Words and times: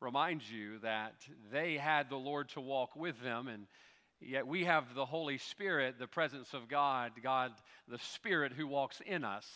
reminds 0.00 0.50
you 0.50 0.78
that 0.80 1.14
they 1.52 1.76
had 1.76 2.10
the 2.10 2.16
Lord 2.16 2.48
to 2.50 2.60
walk 2.60 2.96
with 2.96 3.20
them, 3.22 3.48
and 3.48 3.66
yet 4.20 4.46
we 4.46 4.64
have 4.64 4.94
the 4.94 5.06
Holy 5.06 5.38
Spirit, 5.38 5.98
the 5.98 6.06
presence 6.06 6.52
of 6.54 6.68
God, 6.68 7.12
God, 7.22 7.52
the 7.88 7.98
Spirit 7.98 8.52
who 8.52 8.66
walks 8.66 9.00
in 9.06 9.24
us 9.24 9.46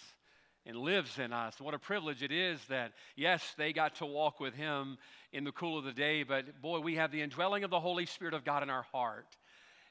and 0.66 0.76
lives 0.76 1.18
in 1.18 1.32
us. 1.32 1.60
What 1.60 1.74
a 1.74 1.78
privilege 1.78 2.22
it 2.22 2.32
is 2.32 2.60
that, 2.68 2.92
yes, 3.16 3.42
they 3.56 3.72
got 3.72 3.96
to 3.96 4.06
walk 4.06 4.40
with 4.40 4.54
Him 4.54 4.98
in 5.32 5.44
the 5.44 5.52
cool 5.52 5.78
of 5.78 5.84
the 5.84 5.92
day, 5.92 6.22
but 6.22 6.60
boy, 6.60 6.80
we 6.80 6.96
have 6.96 7.12
the 7.12 7.22
indwelling 7.22 7.64
of 7.64 7.70
the 7.70 7.80
Holy 7.80 8.06
Spirit 8.06 8.34
of 8.34 8.44
God 8.44 8.62
in 8.62 8.70
our 8.70 8.84
heart. 8.92 9.26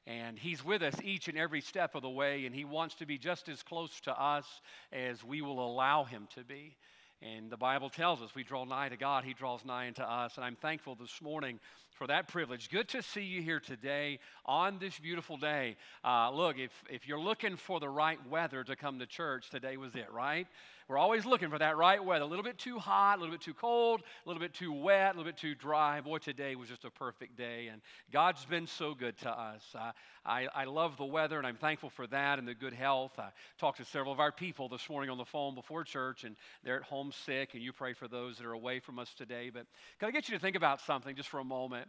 And 0.08 0.40
He's 0.40 0.64
with 0.64 0.82
us 0.82 0.96
each 1.04 1.28
and 1.28 1.38
every 1.38 1.62
step 1.62 1.94
of 1.94 2.02
the 2.02 2.10
way, 2.10 2.46
and 2.46 2.56
He 2.56 2.66
wants 2.66 2.96
to 2.96 3.06
be 3.06 3.18
just 3.18 3.50
as 3.50 3.62
close 3.62 4.00
to 4.02 4.12
us 4.12 4.46
as 4.92 5.24
we 5.24 5.42
will 5.42 5.60
allow 5.64 6.04
Him 6.04 6.28
to 6.36 6.44
be. 6.44 6.76
And 7.22 7.50
the 7.50 7.58
Bible 7.58 7.90
tells 7.90 8.22
us 8.22 8.34
we 8.34 8.44
draw 8.44 8.64
nigh 8.64 8.90
to 8.90 8.98
God, 8.98 9.26
He 9.26 9.34
draws 9.34 9.66
nigh 9.66 9.88
unto 9.88 10.04
us. 10.04 10.38
And 10.38 10.46
I'm 10.46 10.56
thankful 10.56 10.96
this 10.96 11.22
morning 11.22 11.60
for 12.00 12.08
that 12.08 12.30
privilege. 12.30 12.70
Good 12.70 12.88
to 12.90 13.04
see 13.04 13.24
you 13.24 13.42
here 13.42 13.60
today 13.60 14.20
on 14.46 14.80
this 14.80 14.98
beautiful 14.98 15.36
day. 15.36 15.76
Uh, 16.02 16.32
look, 16.32 16.58
if, 16.58 16.72
if 16.90 17.06
you're 17.10 17.20
looking 17.20 17.58
for 17.58 17.82
the 17.82 17.90
right 17.90 18.18
weather 18.30 18.64
to 18.64 18.76
come 18.78 19.00
to 19.00 19.06
church, 19.06 19.50
today 19.50 19.76
was 19.76 19.94
it, 19.96 20.10
right? 20.10 20.48
We're 20.88 20.98
always 20.98 21.24
looking 21.24 21.52
for 21.52 21.60
that 21.60 21.78
right 21.78 22.04
weather. 22.04 22.24
A 22.24 22.28
little 22.28 22.44
bit 22.44 22.58
too 22.58 22.80
hot, 22.80 23.18
a 23.18 23.20
little 23.20 23.36
bit 23.36 23.42
too 23.42 23.54
cold, 23.54 24.02
a 24.02 24.28
little 24.28 24.40
bit 24.40 24.54
too 24.54 24.72
wet, 24.72 25.14
a 25.14 25.18
little 25.18 25.30
bit 25.30 25.38
too 25.38 25.54
dry. 25.54 26.02
Boy, 26.02 26.18
today 26.18 26.56
was 26.56 26.70
just 26.70 26.86
a 26.86 26.90
perfect 26.90 27.38
day, 27.38 27.68
and 27.68 27.82
God's 28.12 28.44
been 28.46 28.66
so 28.66 28.96
good 28.96 29.18
to 29.20 29.30
us. 29.30 29.62
Uh, 29.76 29.92
I, 30.26 30.48
I 30.56 30.64
love 30.64 30.96
the 30.96 31.06
weather, 31.06 31.38
and 31.38 31.46
I'm 31.46 31.58
thankful 31.58 31.90
for 31.90 32.08
that 32.08 32.40
and 32.40 32.48
the 32.48 32.56
good 32.56 32.74
health. 32.74 33.12
I 33.20 33.30
talked 33.60 33.78
to 33.80 33.86
several 33.86 34.14
of 34.14 34.20
our 34.20 34.32
people 34.32 34.68
this 34.68 34.90
morning 34.90 35.10
on 35.10 35.18
the 35.18 35.26
phone 35.26 35.54
before 35.54 35.84
church, 35.84 36.24
and 36.24 36.36
they're 36.64 36.78
at 36.78 36.84
home 36.84 37.12
sick, 37.12 37.56
and 37.56 37.62
you 37.62 37.74
pray 37.74 37.94
for 37.94 38.08
those 38.08 38.38
that 38.38 38.46
are 38.48 38.54
away 38.54 38.80
from 38.80 39.00
us 39.00 39.14
today. 39.14 39.52
But 39.54 39.68
can 40.00 40.08
I 40.08 40.12
get 40.12 40.30
you 40.30 40.36
to 40.36 40.42
think 40.42 40.56
about 40.56 40.82
something 40.82 41.14
just 41.14 41.28
for 41.28 41.40
a 41.40 41.44
moment? 41.44 41.89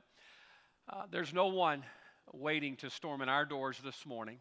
Uh, 0.93 1.05
there's 1.13 1.33
no 1.33 1.47
one 1.47 1.85
waiting 2.33 2.75
to 2.75 2.91
storm 2.91 3.23
in 3.23 3.29
our 3.29 3.45
doors 3.45 3.79
this 3.85 4.05
morning 4.05 4.39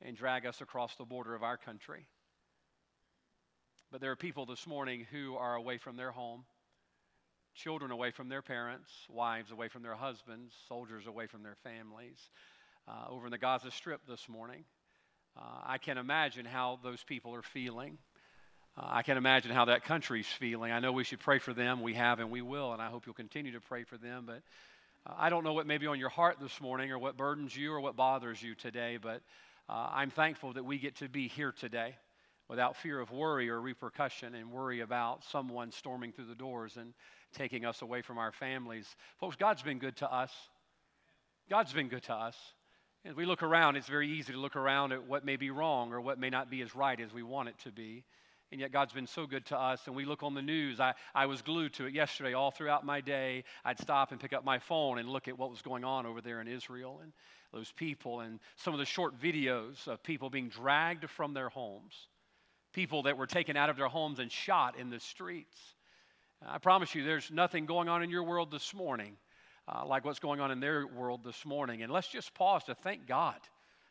and 0.00 0.16
drag 0.16 0.46
us 0.46 0.60
across 0.60 0.94
the 0.94 1.04
border 1.04 1.34
of 1.34 1.42
our 1.42 1.56
country. 1.56 2.06
But 3.90 4.00
there 4.00 4.12
are 4.12 4.16
people 4.16 4.46
this 4.46 4.64
morning 4.64 5.06
who 5.10 5.34
are 5.34 5.56
away 5.56 5.78
from 5.78 5.96
their 5.96 6.12
home, 6.12 6.44
children 7.56 7.90
away 7.90 8.12
from 8.12 8.28
their 8.28 8.42
parents, 8.42 8.90
wives 9.08 9.50
away 9.50 9.66
from 9.66 9.82
their 9.82 9.96
husbands, 9.96 10.54
soldiers 10.68 11.04
away 11.08 11.26
from 11.26 11.42
their 11.42 11.56
families. 11.64 12.18
Uh, 12.86 13.10
over 13.10 13.26
in 13.26 13.32
the 13.32 13.38
Gaza 13.38 13.72
Strip 13.72 14.06
this 14.06 14.28
morning, 14.28 14.62
uh, 15.36 15.62
I 15.64 15.78
can 15.78 15.98
imagine 15.98 16.44
how 16.44 16.78
those 16.84 17.02
people 17.02 17.34
are 17.34 17.42
feeling. 17.42 17.98
Uh, 18.78 18.86
I 18.86 19.02
can 19.02 19.16
imagine 19.16 19.50
how 19.50 19.64
that 19.64 19.82
country's 19.82 20.28
feeling. 20.28 20.70
I 20.70 20.78
know 20.78 20.92
we 20.92 21.02
should 21.02 21.20
pray 21.20 21.40
for 21.40 21.52
them. 21.52 21.82
We 21.82 21.94
have 21.94 22.20
and 22.20 22.30
we 22.30 22.42
will, 22.42 22.72
and 22.72 22.80
I 22.80 22.86
hope 22.86 23.06
you'll 23.06 23.14
continue 23.14 23.52
to 23.52 23.60
pray 23.60 23.82
for 23.82 23.98
them. 23.98 24.26
But 24.26 24.42
I 25.16 25.30
don't 25.30 25.44
know 25.44 25.52
what 25.52 25.66
may 25.66 25.78
be 25.78 25.86
on 25.86 26.00
your 26.00 26.08
heart 26.08 26.38
this 26.40 26.60
morning 26.60 26.90
or 26.90 26.98
what 26.98 27.16
burdens 27.16 27.54
you 27.54 27.72
or 27.72 27.80
what 27.80 27.94
bothers 27.94 28.42
you 28.42 28.54
today, 28.56 28.98
but 29.00 29.22
uh, 29.68 29.88
I'm 29.92 30.10
thankful 30.10 30.54
that 30.54 30.64
we 30.64 30.78
get 30.78 30.96
to 30.96 31.08
be 31.08 31.28
here 31.28 31.52
today 31.52 31.94
without 32.48 32.76
fear 32.76 32.98
of 32.98 33.12
worry 33.12 33.48
or 33.48 33.60
repercussion 33.60 34.34
and 34.34 34.50
worry 34.50 34.80
about 34.80 35.24
someone 35.24 35.70
storming 35.70 36.12
through 36.12 36.26
the 36.26 36.34
doors 36.34 36.76
and 36.76 36.92
taking 37.34 37.64
us 37.64 37.82
away 37.82 38.02
from 38.02 38.18
our 38.18 38.32
families. 38.32 38.96
Folks, 39.20 39.36
God's 39.36 39.62
been 39.62 39.78
good 39.78 39.96
to 39.98 40.12
us. 40.12 40.32
God's 41.48 41.72
been 41.72 41.88
good 41.88 42.02
to 42.04 42.14
us. 42.14 42.36
As 43.04 43.14
we 43.14 43.26
look 43.26 43.44
around, 43.44 43.76
it's 43.76 43.86
very 43.86 44.08
easy 44.08 44.32
to 44.32 44.38
look 44.38 44.56
around 44.56 44.90
at 44.92 45.06
what 45.06 45.24
may 45.24 45.36
be 45.36 45.50
wrong 45.50 45.92
or 45.92 46.00
what 46.00 46.18
may 46.18 46.30
not 46.30 46.50
be 46.50 46.62
as 46.62 46.74
right 46.74 46.98
as 46.98 47.12
we 47.12 47.22
want 47.22 47.48
it 47.48 47.58
to 47.60 47.70
be. 47.70 48.02
And 48.52 48.60
yet, 48.60 48.72
God's 48.72 48.92
been 48.92 49.06
so 49.06 49.26
good 49.26 49.44
to 49.46 49.58
us. 49.58 49.86
And 49.86 49.96
we 49.96 50.04
look 50.04 50.22
on 50.22 50.34
the 50.34 50.42
news. 50.42 50.78
I, 50.78 50.94
I 51.14 51.26
was 51.26 51.42
glued 51.42 51.74
to 51.74 51.86
it 51.86 51.94
yesterday. 51.94 52.34
All 52.34 52.50
throughout 52.50 52.84
my 52.84 53.00
day, 53.00 53.44
I'd 53.64 53.80
stop 53.80 54.12
and 54.12 54.20
pick 54.20 54.32
up 54.32 54.44
my 54.44 54.58
phone 54.58 54.98
and 54.98 55.08
look 55.08 55.28
at 55.28 55.38
what 55.38 55.50
was 55.50 55.62
going 55.62 55.84
on 55.84 56.06
over 56.06 56.20
there 56.20 56.40
in 56.40 56.48
Israel 56.48 57.00
and 57.02 57.12
those 57.52 57.72
people 57.72 58.20
and 58.20 58.38
some 58.56 58.72
of 58.72 58.78
the 58.78 58.86
short 58.86 59.20
videos 59.20 59.88
of 59.88 60.02
people 60.02 60.30
being 60.30 60.48
dragged 60.48 61.08
from 61.10 61.34
their 61.34 61.48
homes 61.48 62.08
people 62.72 63.04
that 63.04 63.16
were 63.16 63.26
taken 63.26 63.56
out 63.56 63.70
of 63.70 63.78
their 63.78 63.88
homes 63.88 64.18
and 64.18 64.30
shot 64.30 64.78
in 64.78 64.90
the 64.90 65.00
streets. 65.00 65.56
I 66.46 66.58
promise 66.58 66.94
you, 66.94 67.04
there's 67.04 67.30
nothing 67.30 67.64
going 67.64 67.88
on 67.88 68.02
in 68.02 68.10
your 68.10 68.24
world 68.24 68.50
this 68.50 68.74
morning 68.74 69.16
uh, 69.68 69.84
like 69.86 70.04
what's 70.04 70.18
going 70.18 70.40
on 70.40 70.50
in 70.50 70.60
their 70.60 70.86
world 70.86 71.24
this 71.24 71.44
morning. 71.44 71.82
And 71.82 71.92
let's 71.92 72.08
just 72.08 72.34
pause 72.34 72.64
to 72.64 72.74
thank 72.74 73.06
God 73.06 73.36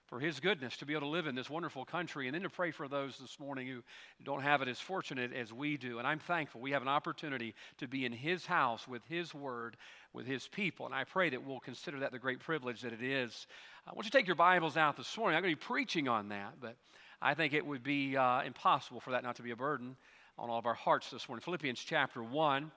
for 0.08 0.20
His 0.20 0.40
goodness 0.40 0.78
to 0.78 0.86
be 0.86 0.94
able 0.94 1.08
to 1.08 1.08
live 1.08 1.28
in 1.28 1.36
this 1.36 1.50
wonderful 1.50 1.86
country 1.86 2.28
and 2.28 2.36
then 2.36 2.44
to 2.44 2.50
pray 2.50 2.72
for 2.72 2.88
those 2.88 3.18
this 3.18 3.40
morning 3.40 3.68
who 3.68 3.82
don't 4.24 4.42
have 4.42 4.62
it 4.62 4.68
as 4.68 4.80
fortunate 4.80 5.34
as 5.34 5.52
we 5.52 5.78
do. 5.78 5.98
And 5.98 6.08
I'm 6.08 6.20
thankful 6.20 6.62
we 6.62 6.72
have 6.72 6.82
an 6.82 6.88
opportunity 6.88 7.56
to 7.80 7.88
be 7.88 8.06
in 8.06 8.12
His 8.12 8.46
house 8.46 8.88
with 8.88 9.04
His 9.06 9.34
word, 9.34 9.78
with 10.14 10.28
His 10.28 10.48
people. 10.48 10.86
And 10.86 10.94
I 10.94 11.04
pray 11.04 11.30
that 11.30 11.44
we'll 11.44 11.60
consider 11.60 12.00
that 12.00 12.12
the 12.12 12.20
great 12.20 12.40
privilege 12.40 12.82
that 12.82 12.94
it 12.94 13.02
is. 13.02 13.48
I 13.88 13.94
want 13.94 14.06
you 14.06 14.12
to 14.12 14.18
take 14.18 14.28
your 14.28 14.36
Bibles 14.36 14.78
out 14.78 14.98
this 14.98 15.18
morning. 15.18 15.38
I'm 15.38 15.44
going 15.44 15.54
to 15.54 15.60
be 15.60 15.66
preaching 15.66 16.08
on 16.08 16.30
that, 16.30 16.56
but 16.62 16.76
I 17.22 17.34
think 17.34 17.54
it 17.54 17.66
would 17.66 17.84
be 17.84 18.16
uh, 18.16 18.44
impossible 18.44 19.00
for 19.00 19.12
that 19.12 19.24
not 19.24 19.36
to 19.38 19.44
be 19.44 19.52
a 19.52 19.56
burden 19.56 19.96
on 20.38 20.50
all 20.50 20.60
of 20.60 20.66
our 20.66 20.74
hearts 20.74 21.10
this 21.10 21.28
morning. 21.28 21.42
Philippians 21.42 21.80
chapter 21.80 22.22
1. 22.22 22.72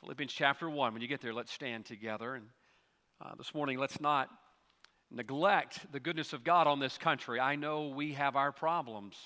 Philippians 0.00 0.32
chapter 0.32 0.68
1. 0.68 0.92
When 0.92 1.00
you 1.00 1.08
get 1.08 1.20
there, 1.20 1.32
let's 1.32 1.52
stand 1.52 1.86
together. 1.86 2.34
And 2.34 2.46
uh, 3.24 3.34
this 3.36 3.54
morning, 3.54 3.78
let's 3.78 4.00
not 4.00 4.28
neglect 5.10 5.90
the 5.92 6.00
goodness 6.00 6.32
of 6.32 6.44
God 6.44 6.66
on 6.66 6.80
this 6.80 6.98
country. 6.98 7.40
I 7.40 7.56
know 7.56 7.88
we 7.88 8.12
have 8.14 8.36
our 8.36 8.52
problems. 8.52 9.16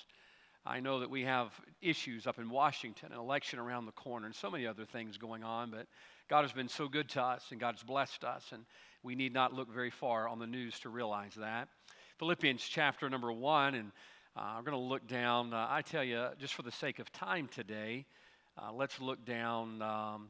I 0.65 0.79
know 0.79 0.99
that 0.99 1.09
we 1.09 1.23
have 1.23 1.49
issues 1.81 2.27
up 2.27 2.37
in 2.37 2.49
Washington, 2.49 3.11
an 3.11 3.17
election 3.17 3.57
around 3.57 3.87
the 3.87 3.91
corner, 3.93 4.27
and 4.27 4.35
so 4.35 4.51
many 4.51 4.67
other 4.67 4.85
things 4.85 5.17
going 5.17 5.43
on. 5.43 5.71
But 5.71 5.87
God 6.29 6.43
has 6.43 6.51
been 6.51 6.69
so 6.69 6.87
good 6.87 7.09
to 7.09 7.21
us, 7.21 7.45
and 7.49 7.59
God's 7.59 7.81
blessed 7.81 8.23
us, 8.23 8.51
and 8.51 8.63
we 9.01 9.15
need 9.15 9.33
not 9.33 9.53
look 9.53 9.73
very 9.73 9.89
far 9.89 10.27
on 10.27 10.37
the 10.37 10.45
news 10.45 10.79
to 10.81 10.89
realize 10.89 11.33
that. 11.35 11.67
Philippians 12.19 12.63
chapter 12.63 13.09
number 13.09 13.31
1, 13.31 13.73
and 13.73 13.91
uh, 14.37 14.53
we're 14.57 14.71
going 14.71 14.77
to 14.77 14.87
look 14.87 15.07
down. 15.07 15.51
Uh, 15.51 15.65
I 15.67 15.81
tell 15.81 16.03
you, 16.03 16.27
just 16.39 16.53
for 16.53 16.61
the 16.61 16.71
sake 16.71 16.99
of 16.99 17.11
time 17.11 17.47
today, 17.47 18.05
uh, 18.61 18.71
let's 18.71 19.01
look 19.01 19.25
down. 19.25 19.81
Um, 19.81 20.27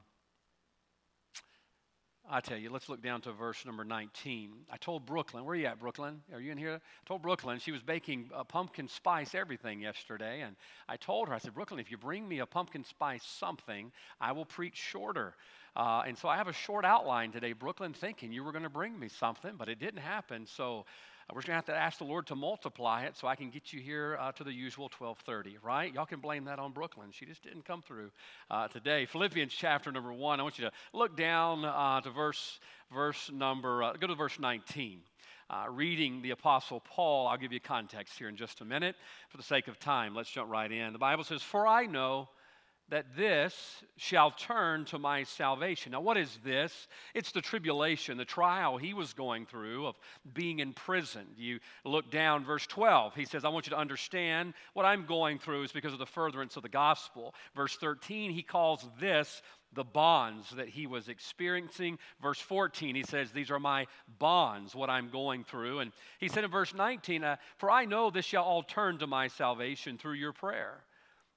I 2.33 2.39
tell 2.39 2.57
you, 2.57 2.69
let's 2.69 2.87
look 2.87 3.01
down 3.01 3.19
to 3.21 3.33
verse 3.33 3.65
number 3.65 3.83
19. 3.83 4.51
I 4.71 4.77
told 4.77 5.05
Brooklyn, 5.05 5.43
where 5.43 5.51
are 5.51 5.57
you 5.57 5.65
at, 5.65 5.79
Brooklyn? 5.79 6.21
Are 6.33 6.39
you 6.39 6.53
in 6.53 6.57
here? 6.57 6.75
I 6.75 6.79
told 7.05 7.21
Brooklyn, 7.21 7.59
she 7.59 7.73
was 7.73 7.81
baking 7.81 8.29
a 8.33 8.45
pumpkin 8.45 8.87
spice 8.87 9.35
everything 9.35 9.81
yesterday. 9.81 10.39
And 10.39 10.55
I 10.87 10.95
told 10.95 11.27
her, 11.27 11.33
I 11.33 11.39
said, 11.39 11.53
Brooklyn, 11.53 11.81
if 11.81 11.91
you 11.91 11.97
bring 11.97 12.25
me 12.25 12.39
a 12.39 12.45
pumpkin 12.45 12.85
spice 12.85 13.25
something, 13.25 13.91
I 14.21 14.31
will 14.31 14.45
preach 14.45 14.77
shorter. 14.77 15.33
Uh, 15.75 16.03
and 16.07 16.17
so 16.17 16.29
I 16.29 16.37
have 16.37 16.47
a 16.47 16.53
short 16.53 16.85
outline 16.85 17.33
today, 17.33 17.51
Brooklyn, 17.51 17.91
thinking 17.91 18.31
you 18.31 18.45
were 18.45 18.53
going 18.53 18.63
to 18.63 18.69
bring 18.69 18.97
me 18.97 19.09
something, 19.09 19.55
but 19.57 19.67
it 19.67 19.79
didn't 19.79 19.99
happen. 19.99 20.45
So 20.45 20.85
we're 21.33 21.39
just 21.39 21.47
going 21.47 21.61
to 21.61 21.65
have 21.65 21.77
to 21.77 21.81
ask 21.81 21.97
the 21.97 22.03
Lord 22.03 22.27
to 22.27 22.35
multiply 22.35 23.03
it 23.03 23.15
so 23.15 23.27
I 23.27 23.35
can 23.35 23.49
get 23.49 23.71
you 23.71 23.79
here 23.79 24.17
uh, 24.19 24.33
to 24.33 24.43
the 24.43 24.51
usual 24.51 24.85
1230, 24.97 25.59
right? 25.63 25.93
Y'all 25.93 26.05
can 26.05 26.19
blame 26.19 26.45
that 26.45 26.59
on 26.59 26.73
Brooklyn. 26.73 27.09
She 27.11 27.25
just 27.25 27.41
didn't 27.41 27.63
come 27.63 27.81
through 27.81 28.11
uh, 28.49 28.67
today. 28.67 29.05
Philippians 29.05 29.53
chapter 29.53 29.91
number 29.91 30.11
one. 30.11 30.41
I 30.41 30.43
want 30.43 30.59
you 30.59 30.65
to 30.65 30.71
look 30.93 31.15
down 31.15 31.63
uh, 31.63 32.01
to 32.01 32.09
verse, 32.09 32.59
verse 32.93 33.31
number, 33.33 33.81
uh, 33.81 33.93
go 33.93 34.07
to 34.07 34.15
verse 34.15 34.39
19. 34.39 34.99
Uh, 35.49 35.65
reading 35.69 36.21
the 36.21 36.31
Apostle 36.31 36.81
Paul, 36.81 37.27
I'll 37.27 37.37
give 37.37 37.53
you 37.53 37.59
context 37.59 38.17
here 38.17 38.29
in 38.29 38.35
just 38.35 38.61
a 38.61 38.65
minute. 38.65 38.95
For 39.29 39.37
the 39.37 39.43
sake 39.43 39.67
of 39.67 39.79
time, 39.79 40.13
let's 40.13 40.29
jump 40.29 40.49
right 40.49 40.71
in. 40.71 40.91
The 40.91 40.99
Bible 40.99 41.23
says, 41.23 41.41
For 41.41 41.65
I 41.65 41.85
know 41.85 42.29
that 42.91 43.15
this 43.15 43.83
shall 43.95 44.31
turn 44.31 44.83
to 44.83 44.99
my 44.99 45.23
salvation. 45.23 45.93
Now, 45.93 46.01
what 46.01 46.17
is 46.17 46.37
this? 46.43 46.89
It's 47.15 47.31
the 47.31 47.39
tribulation, 47.39 48.17
the 48.17 48.25
trial 48.25 48.77
he 48.77 48.93
was 48.93 49.13
going 49.13 49.45
through 49.45 49.87
of 49.87 49.95
being 50.33 50.59
in 50.59 50.73
prison. 50.73 51.25
You 51.37 51.59
look 51.85 52.11
down, 52.11 52.43
verse 52.43 52.67
12. 52.67 53.15
He 53.15 53.23
says, 53.23 53.45
I 53.45 53.49
want 53.49 53.65
you 53.65 53.71
to 53.71 53.77
understand 53.77 54.53
what 54.73 54.85
I'm 54.85 55.05
going 55.05 55.39
through 55.39 55.63
is 55.63 55.71
because 55.71 55.93
of 55.93 55.99
the 55.99 56.05
furtherance 56.05 56.57
of 56.57 56.63
the 56.63 56.69
gospel. 56.69 57.33
Verse 57.55 57.77
13, 57.77 58.29
he 58.29 58.43
calls 58.43 58.85
this 58.99 59.41
the 59.73 59.85
bonds 59.85 60.49
that 60.49 60.67
he 60.67 60.85
was 60.85 61.07
experiencing. 61.07 61.97
Verse 62.21 62.41
14, 62.41 62.93
he 62.93 63.03
says, 63.03 63.31
These 63.31 63.51
are 63.51 63.59
my 63.59 63.87
bonds, 64.19 64.75
what 64.75 64.89
I'm 64.89 65.09
going 65.09 65.45
through. 65.45 65.79
And 65.79 65.93
he 66.19 66.27
said 66.27 66.43
in 66.43 66.51
verse 66.51 66.73
19, 66.73 67.23
uh, 67.23 67.37
For 67.55 67.71
I 67.71 67.85
know 67.85 68.09
this 68.09 68.25
shall 68.25 68.43
all 68.43 68.63
turn 68.63 68.97
to 68.97 69.07
my 69.07 69.29
salvation 69.29 69.97
through 69.97 70.15
your 70.15 70.33
prayer 70.33 70.83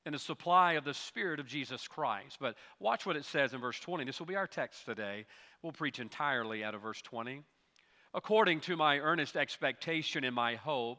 and 0.05 0.15
the 0.15 0.19
supply 0.19 0.73
of 0.73 0.85
the 0.85 0.95
Spirit 0.95 1.41
of 1.41 1.47
Jesus 1.47 1.89
Christ. 1.89 2.37
But 2.41 2.57
watch 2.79 3.07
what 3.07 3.17
it 3.17 3.25
says 3.25 3.55
in 3.55 3.61
verse 3.61 3.79
20. 3.81 4.05
This 4.05 4.19
will 4.19 4.27
be 4.27 4.37
our 4.37 4.47
text 4.47 4.85
today. 4.85 5.25
We'll 5.63 5.73
preach 5.73 5.99
entirely 5.99 6.63
out 6.63 6.75
of 6.75 6.83
verse 6.83 7.01
20. 7.03 7.43
According 8.13 8.61
to 8.61 8.77
my 8.77 8.99
earnest 8.99 9.37
expectation 9.37 10.25
and 10.25 10.35
my 10.35 10.57
hope, 10.57 10.99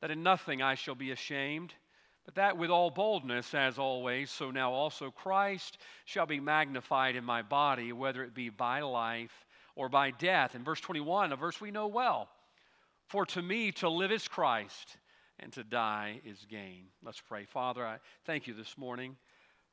that 0.00 0.10
in 0.10 0.22
nothing 0.22 0.62
I 0.62 0.74
shall 0.74 0.94
be 0.94 1.10
ashamed, 1.10 1.74
but 2.24 2.34
that 2.34 2.56
with 2.56 2.70
all 2.70 2.90
boldness, 2.90 3.54
as 3.54 3.78
always, 3.78 4.30
so 4.30 4.50
now 4.50 4.72
also 4.72 5.10
Christ 5.10 5.78
shall 6.04 6.26
be 6.26 6.40
magnified 6.40 7.14
in 7.14 7.24
my 7.24 7.42
body, 7.42 7.92
whether 7.92 8.24
it 8.24 8.34
be 8.34 8.48
by 8.48 8.80
life 8.80 9.46
or 9.76 9.88
by 9.88 10.10
death. 10.10 10.54
In 10.54 10.64
verse 10.64 10.80
21, 10.80 11.32
a 11.32 11.36
verse 11.36 11.60
we 11.60 11.70
know 11.70 11.86
well. 11.86 12.28
For 13.08 13.24
to 13.26 13.42
me 13.42 13.70
to 13.72 13.88
live 13.88 14.10
is 14.10 14.26
Christ 14.26 14.96
and 15.40 15.52
to 15.52 15.64
die 15.64 16.20
is 16.24 16.46
gain. 16.48 16.86
Let's 17.02 17.20
pray. 17.20 17.44
Father, 17.44 17.86
I 17.86 17.98
thank 18.24 18.46
you 18.46 18.54
this 18.54 18.76
morning 18.78 19.16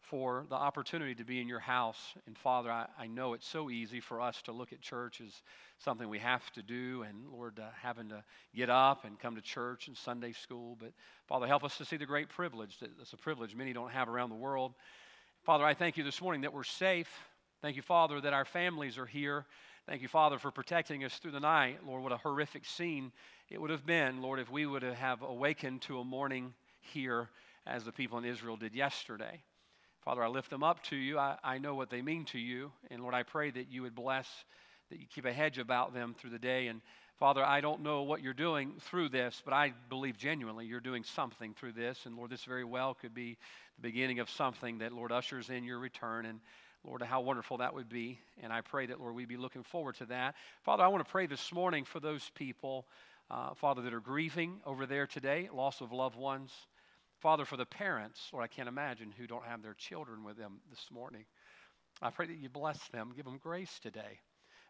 for 0.02 0.46
the 0.50 0.56
opportunity 0.56 1.16
to 1.16 1.24
be 1.24 1.40
in 1.40 1.48
your 1.48 1.60
house. 1.60 2.14
And 2.28 2.38
Father, 2.38 2.70
I, 2.70 2.88
I 3.00 3.08
know 3.08 3.34
it's 3.34 3.48
so 3.48 3.70
easy 3.70 4.02
for 4.02 4.20
us 4.20 4.42
to 4.44 4.52
look 4.52 4.74
at 4.74 4.82
church 4.82 5.22
as 5.22 5.42
something 5.78 6.10
we 6.10 6.20
have 6.20 6.52
to 6.52 6.62
do, 6.62 7.04
and 7.08 7.30
Lord, 7.32 7.58
uh, 7.60 7.70
having 7.82 8.10
to 8.10 8.24
get 8.54 8.70
up 8.70 9.06
and 9.06 9.18
come 9.18 9.36
to 9.36 9.42
church 9.42 9.88
and 9.88 9.98
Sunday 9.98 10.34
school. 10.34 10.76
But 10.80 10.92
Father, 11.28 11.48
help 11.48 11.64
us 11.64 11.78
to 11.78 11.86
see 11.86 11.98
the 11.98 12.06
great 12.06 12.30
privilege 12.30 12.80
that 12.80 12.90
it's 13.02 13.14
a 13.14 13.18
privilege 13.18 13.56
many 13.56 13.72
don't 13.72 13.92
have 13.92 14.10
around 14.10 14.30
the 14.30 14.36
world. 14.36 14.74
Father, 15.44 15.66
I 15.66 15.74
thank 15.74 15.98
you 15.98 16.04
this 16.04 16.22
morning 16.22 16.42
that 16.42 16.54
we're 16.54 16.64
safe. 16.64 17.10
Thank 17.62 17.78
you, 17.78 17.82
Father, 17.82 18.20
that 18.20 18.34
our 18.34 18.46
families 18.46 18.98
are 18.98 19.06
here. 19.06 19.46
Thank 19.86 20.02
you, 20.02 20.08
Father, 20.08 20.40
for 20.40 20.50
protecting 20.50 21.04
us 21.04 21.18
through 21.18 21.32
the 21.32 21.42
night. 21.42 21.80
Lord, 21.86 22.04
what 22.04 22.14
a 22.14 22.18
horrific 22.18 22.64
scene 22.64 23.12
it 23.50 23.60
would 23.60 23.70
have 23.70 23.86
been, 23.86 24.22
Lord, 24.22 24.40
if 24.40 24.50
we 24.50 24.66
would 24.66 24.82
have 24.82 25.22
awakened 25.22 25.82
to 25.84 26.00
a 26.00 26.06
morning 26.06 26.54
here 26.80 27.30
as 27.68 27.84
the 27.84 27.92
people 27.92 28.18
in 28.18 28.24
Israel 28.24 28.56
did 28.56 28.74
yesterday. 28.74 29.44
Father, 30.06 30.24
I 30.24 30.30
lift 30.30 30.50
them 30.50 30.64
up 30.64 30.82
to 30.84 30.96
you. 30.96 31.20
I, 31.20 31.36
I 31.44 31.58
know 31.58 31.76
what 31.76 31.90
they 31.90 32.02
mean 32.02 32.24
to 32.26 32.40
you. 32.40 32.72
And 32.92 33.02
Lord, 33.02 33.14
I 33.14 33.24
pray 33.24 33.52
that 33.52 33.70
you 33.70 33.82
would 33.82 33.94
bless, 33.94 34.30
that 34.90 35.02
you 35.02 35.06
keep 35.14 35.26
a 35.26 35.34
hedge 35.34 35.58
about 35.58 35.94
them 35.94 36.16
through 36.18 36.30
the 36.30 36.40
day. 36.40 36.68
And 36.68 36.80
Father, 37.20 37.44
I 37.44 37.60
don't 37.60 37.82
know 37.82 38.04
what 38.04 38.22
you're 38.22 38.34
doing 38.34 38.76
through 38.80 39.10
this, 39.10 39.42
but 39.44 39.54
I 39.54 39.74
believe 39.90 40.16
genuinely 40.18 40.66
you're 40.66 40.80
doing 40.80 41.04
something 41.04 41.54
through 41.56 41.74
this. 41.74 42.06
And 42.06 42.16
Lord, 42.16 42.30
this 42.30 42.46
very 42.46 42.64
well 42.64 42.94
could 42.94 43.14
be 43.14 43.38
the 43.76 43.82
beginning 43.82 44.20
of 44.20 44.30
something 44.30 44.78
that, 44.78 44.94
Lord, 44.94 45.12
ushers 45.12 45.50
in 45.50 45.66
your 45.66 45.80
return. 45.80 46.26
And 46.26 46.40
Lord, 46.86 47.02
how 47.02 47.22
wonderful 47.22 47.58
that 47.58 47.74
would 47.74 47.90
be. 47.90 48.20
And 48.42 48.52
I 48.52 48.62
pray 48.62 48.86
that, 48.88 49.00
Lord, 49.00 49.16
we'd 49.16 49.28
be 49.28 49.38
looking 49.38 49.64
forward 49.64 49.96
to 49.96 50.06
that. 50.08 50.36
Father, 50.64 50.84
I 50.84 50.88
want 50.88 51.06
to 51.06 51.12
pray 51.12 51.28
this 51.28 51.52
morning 51.54 51.86
for 51.86 52.00
those 52.00 52.30
people, 52.36 52.86
uh, 53.32 53.54
Father, 53.54 53.82
that 53.84 53.94
are 53.94 54.02
grieving 54.02 54.60
over 54.66 54.86
there 54.86 55.08
today, 55.08 55.50
loss 55.54 55.82
of 55.82 55.92
loved 55.92 56.18
ones. 56.18 56.52
Father, 57.20 57.46
for 57.46 57.56
the 57.56 57.66
parents, 57.66 58.30
Lord, 58.34 58.44
I 58.44 58.48
can't 58.48 58.68
imagine 58.68 59.14
who 59.18 59.28
don't 59.28 59.46
have 59.46 59.64
their 59.64 59.76
children 59.76 60.26
with 60.26 60.38
them 60.38 60.60
this 60.70 60.88
morning. 60.92 61.24
I 62.02 62.10
pray 62.10 62.28
that 62.28 62.38
you 62.38 62.50
bless 62.50 62.86
them, 62.90 63.14
give 63.16 63.26
them 63.26 63.40
grace 63.42 63.80
today. 63.82 64.20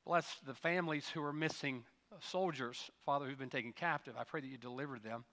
Bless 0.06 0.28
the 0.46 0.54
families 0.54 1.08
who 1.10 1.24
are 1.24 1.34
missing 1.34 1.84
soldiers, 2.20 2.92
Father, 3.06 3.26
who've 3.26 3.40
been 3.40 3.50
taken 3.50 3.72
captive. 3.72 4.14
I 4.20 4.24
pray 4.24 4.42
that 4.42 4.48
you 4.48 4.58
deliver 4.58 5.00
them. 5.00 5.24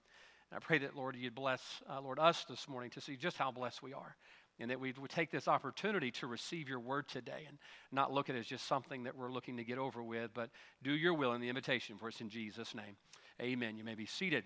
And 0.50 0.56
I 0.56 0.58
pray 0.58 0.78
that, 0.78 0.96
Lord, 0.96 1.14
you'd 1.14 1.34
bless, 1.34 1.60
uh, 1.88 2.00
Lord, 2.00 2.18
us 2.18 2.44
this 2.48 2.68
morning 2.68 2.90
to 2.90 3.00
see 3.00 3.16
just 3.16 3.36
how 3.36 3.50
blessed 3.50 3.82
we 3.82 3.92
are. 3.92 4.16
And 4.60 4.70
that 4.70 4.78
we 4.78 4.92
would 5.00 5.10
take 5.10 5.30
this 5.30 5.48
opportunity 5.48 6.10
to 6.12 6.26
receive 6.26 6.68
your 6.68 6.80
word 6.80 7.08
today 7.08 7.46
and 7.48 7.58
not 7.90 8.12
look 8.12 8.28
at 8.28 8.36
it 8.36 8.40
as 8.40 8.46
just 8.46 8.66
something 8.66 9.04
that 9.04 9.16
we're 9.16 9.32
looking 9.32 9.56
to 9.56 9.64
get 9.64 9.78
over 9.78 10.02
with, 10.02 10.30
but 10.34 10.50
do 10.82 10.92
your 10.92 11.14
will 11.14 11.32
in 11.32 11.40
the 11.40 11.48
invitation 11.48 11.96
for 11.96 12.08
us 12.08 12.20
in 12.20 12.28
Jesus' 12.28 12.74
name. 12.74 12.96
Amen. 13.40 13.78
You 13.78 13.84
may 13.84 13.94
be 13.94 14.04
seated. 14.04 14.44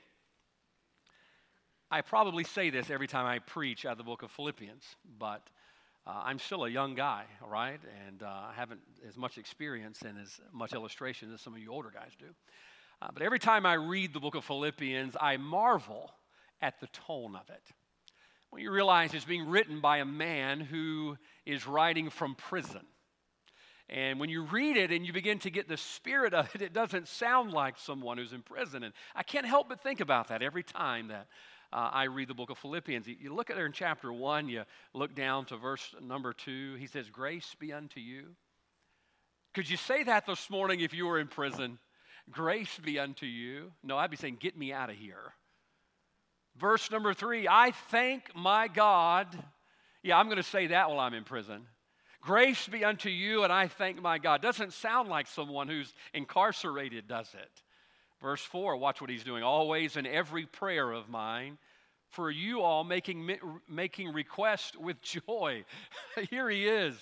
I 1.90 2.00
probably 2.00 2.44
say 2.44 2.70
this 2.70 2.90
every 2.90 3.06
time 3.06 3.26
I 3.26 3.40
preach 3.40 3.84
out 3.84 3.92
of 3.92 3.98
the 3.98 4.04
book 4.04 4.22
of 4.22 4.30
Philippians, 4.30 4.84
but 5.18 5.42
uh, 6.06 6.22
I'm 6.24 6.38
still 6.38 6.64
a 6.64 6.68
young 6.68 6.94
guy, 6.94 7.24
all 7.42 7.48
right? 7.48 7.80
And 8.06 8.22
uh, 8.22 8.26
I 8.26 8.52
haven't 8.54 8.80
as 9.08 9.16
much 9.16 9.38
experience 9.38 10.02
and 10.02 10.18
as 10.20 10.40
much 10.52 10.72
illustration 10.72 11.32
as 11.32 11.40
some 11.40 11.54
of 11.54 11.58
you 11.58 11.72
older 11.72 11.92
guys 11.92 12.12
do. 12.18 12.26
Uh, 13.00 13.08
but 13.12 13.22
every 13.22 13.38
time 13.38 13.66
I 13.66 13.74
read 13.74 14.12
the 14.12 14.20
book 14.20 14.34
of 14.34 14.44
Philippians, 14.44 15.16
I 15.20 15.36
marvel 15.36 16.10
at 16.60 16.80
the 16.80 16.86
tone 16.88 17.36
of 17.36 17.48
it. 17.50 17.62
When 18.54 18.62
you 18.62 18.70
realize 18.70 19.12
it's 19.14 19.24
being 19.24 19.48
written 19.48 19.80
by 19.80 19.98
a 19.98 20.04
man 20.04 20.60
who 20.60 21.16
is 21.44 21.66
writing 21.66 22.08
from 22.08 22.36
prison. 22.36 22.82
And 23.88 24.20
when 24.20 24.28
you 24.28 24.44
read 24.44 24.76
it 24.76 24.92
and 24.92 25.04
you 25.04 25.12
begin 25.12 25.40
to 25.40 25.50
get 25.50 25.66
the 25.66 25.76
spirit 25.76 26.32
of 26.32 26.54
it, 26.54 26.62
it 26.62 26.72
doesn't 26.72 27.08
sound 27.08 27.50
like 27.50 27.76
someone 27.76 28.16
who's 28.16 28.32
in 28.32 28.42
prison. 28.42 28.84
And 28.84 28.94
I 29.16 29.24
can't 29.24 29.44
help 29.44 29.68
but 29.68 29.82
think 29.82 29.98
about 29.98 30.28
that 30.28 30.40
every 30.40 30.62
time 30.62 31.08
that 31.08 31.26
uh, 31.72 31.90
I 31.92 32.04
read 32.04 32.28
the 32.28 32.34
book 32.34 32.48
of 32.48 32.58
Philippians. 32.58 33.08
You 33.08 33.34
look 33.34 33.50
at 33.50 33.56
there 33.56 33.66
in 33.66 33.72
chapter 33.72 34.12
1, 34.12 34.48
you 34.48 34.62
look 34.92 35.16
down 35.16 35.46
to 35.46 35.56
verse 35.56 35.92
number 36.00 36.32
2. 36.32 36.76
He 36.76 36.86
says, 36.86 37.10
Grace 37.10 37.56
be 37.58 37.72
unto 37.72 37.98
you. 37.98 38.36
Could 39.52 39.68
you 39.68 39.76
say 39.76 40.04
that 40.04 40.26
this 40.26 40.48
morning 40.48 40.78
if 40.78 40.94
you 40.94 41.06
were 41.06 41.18
in 41.18 41.26
prison? 41.26 41.80
Grace 42.30 42.78
be 42.78 43.00
unto 43.00 43.26
you. 43.26 43.72
No, 43.82 43.98
I'd 43.98 44.12
be 44.12 44.16
saying, 44.16 44.36
Get 44.38 44.56
me 44.56 44.72
out 44.72 44.90
of 44.90 44.96
here. 44.96 45.32
Verse 46.56 46.90
number 46.90 47.14
3 47.14 47.48
I 47.48 47.72
thank 47.90 48.34
my 48.34 48.68
God. 48.68 49.26
Yeah, 50.02 50.18
I'm 50.18 50.26
going 50.26 50.36
to 50.36 50.42
say 50.42 50.68
that 50.68 50.90
while 50.90 51.00
I'm 51.00 51.14
in 51.14 51.24
prison. 51.24 51.62
Grace 52.20 52.68
be 52.68 52.84
unto 52.84 53.10
you, 53.10 53.44
and 53.44 53.52
I 53.52 53.68
thank 53.68 54.00
my 54.00 54.18
God. 54.18 54.40
Doesn't 54.40 54.72
sound 54.72 55.08
like 55.08 55.26
someone 55.26 55.68
who's 55.68 55.92
incarcerated, 56.14 57.06
does 57.06 57.28
it? 57.34 57.50
Verse 58.22 58.40
4, 58.40 58.78
watch 58.78 59.02
what 59.02 59.10
he's 59.10 59.24
doing. 59.24 59.42
Always 59.42 59.98
in 59.98 60.06
every 60.06 60.46
prayer 60.46 60.90
of 60.90 61.10
mine, 61.10 61.58
for 62.08 62.30
you 62.30 62.62
all 62.62 62.82
making, 62.82 63.36
making 63.68 64.12
request 64.12 64.80
with 64.80 65.02
joy. 65.26 65.64
Here 66.30 66.48
he 66.48 66.66
is. 66.66 66.94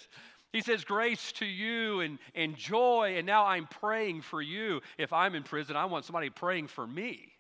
He 0.53 0.61
says, 0.61 0.85
Grace 0.85 1.33
to 1.33 1.47
you 1.47 2.01
and, 2.01 2.19
and 2.35 2.57
joy, 2.57 3.15
and 3.17 3.27
now 3.27 3.47
I'm 3.47 3.67
praying 3.67 4.23
for 4.23 4.43
you. 4.43 4.81
If 4.99 5.13
I'm 5.13 5.35
in 5.35 5.45
prison, 5.45 5.77
I 5.77 5.85
want 5.85 6.05
somebody 6.05 6.31
praying 6.31 6.67
for 6.67 6.87
me. 6.87 7.33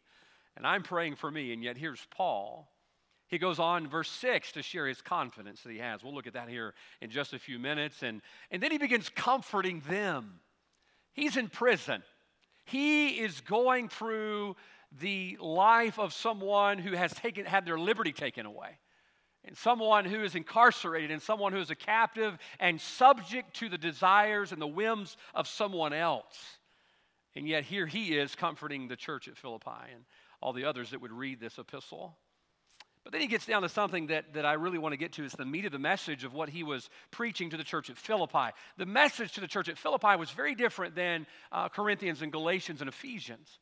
And 0.56 0.66
I'm 0.66 0.82
praying 0.82 1.16
for 1.16 1.30
me. 1.30 1.52
And 1.52 1.62
yet, 1.62 1.76
here's 1.76 2.06
Paul. 2.10 2.68
He 3.28 3.38
goes 3.38 3.58
on, 3.58 3.88
verse 3.88 4.10
6, 4.10 4.52
to 4.52 4.62
share 4.62 4.86
his 4.86 5.00
confidence 5.00 5.62
that 5.62 5.72
he 5.72 5.78
has. 5.78 6.04
We'll 6.04 6.14
look 6.14 6.26
at 6.26 6.34
that 6.34 6.50
here 6.50 6.74
in 7.00 7.10
just 7.10 7.32
a 7.32 7.38
few 7.38 7.58
minutes. 7.58 8.02
And, 8.02 8.20
and 8.50 8.62
then 8.62 8.70
he 8.70 8.78
begins 8.78 9.08
comforting 9.08 9.82
them. 9.88 10.40
He's 11.14 11.38
in 11.38 11.48
prison. 11.48 12.02
He 12.66 13.20
is 13.20 13.40
going 13.40 13.88
through 13.88 14.56
the 15.00 15.38
life 15.40 15.98
of 15.98 16.12
someone 16.12 16.78
who 16.78 16.94
has 16.94 17.12
taken, 17.12 17.46
had 17.46 17.64
their 17.64 17.78
liberty 17.78 18.12
taken 18.12 18.44
away, 18.44 18.78
and 19.44 19.56
someone 19.56 20.04
who 20.04 20.22
is 20.22 20.34
incarcerated, 20.34 21.10
and 21.10 21.20
someone 21.20 21.52
who 21.52 21.58
is 21.60 21.70
a 21.70 21.74
captive 21.74 22.36
and 22.60 22.80
subject 22.80 23.54
to 23.56 23.68
the 23.68 23.78
desires 23.78 24.52
and 24.52 24.60
the 24.60 24.66
whims 24.66 25.16
of 25.34 25.48
someone 25.48 25.92
else. 25.92 26.58
And 27.34 27.48
yet, 27.48 27.64
here 27.64 27.86
he 27.86 28.16
is 28.16 28.34
comforting 28.34 28.88
the 28.88 28.96
church 28.96 29.26
at 29.26 29.38
Philippi 29.38 29.70
and 29.94 30.04
all 30.42 30.52
the 30.52 30.64
others 30.64 30.90
that 30.90 31.00
would 31.00 31.12
read 31.12 31.40
this 31.40 31.58
epistle. 31.58 32.16
But 33.04 33.12
then 33.12 33.20
he 33.20 33.26
gets 33.26 33.46
down 33.46 33.62
to 33.62 33.68
something 33.68 34.08
that, 34.08 34.34
that 34.34 34.46
I 34.46 34.52
really 34.52 34.78
want 34.78 34.92
to 34.92 34.96
get 34.96 35.12
to 35.14 35.24
is 35.24 35.32
the 35.32 35.44
meat 35.44 35.64
of 35.64 35.72
the 35.72 35.78
message 35.78 36.22
of 36.24 36.34
what 36.34 36.48
he 36.48 36.62
was 36.62 36.88
preaching 37.10 37.50
to 37.50 37.56
the 37.56 37.64
church 37.64 37.90
at 37.90 37.96
Philippi. 37.96 38.50
The 38.76 38.86
message 38.86 39.32
to 39.32 39.40
the 39.40 39.48
church 39.48 39.68
at 39.68 39.78
Philippi 39.78 40.16
was 40.16 40.30
very 40.30 40.54
different 40.54 40.94
than 40.94 41.26
uh, 41.50 41.68
Corinthians 41.68 42.22
and 42.22 42.30
Galatians 42.30 42.80
and 42.80 42.88
Ephesians. 42.88 43.58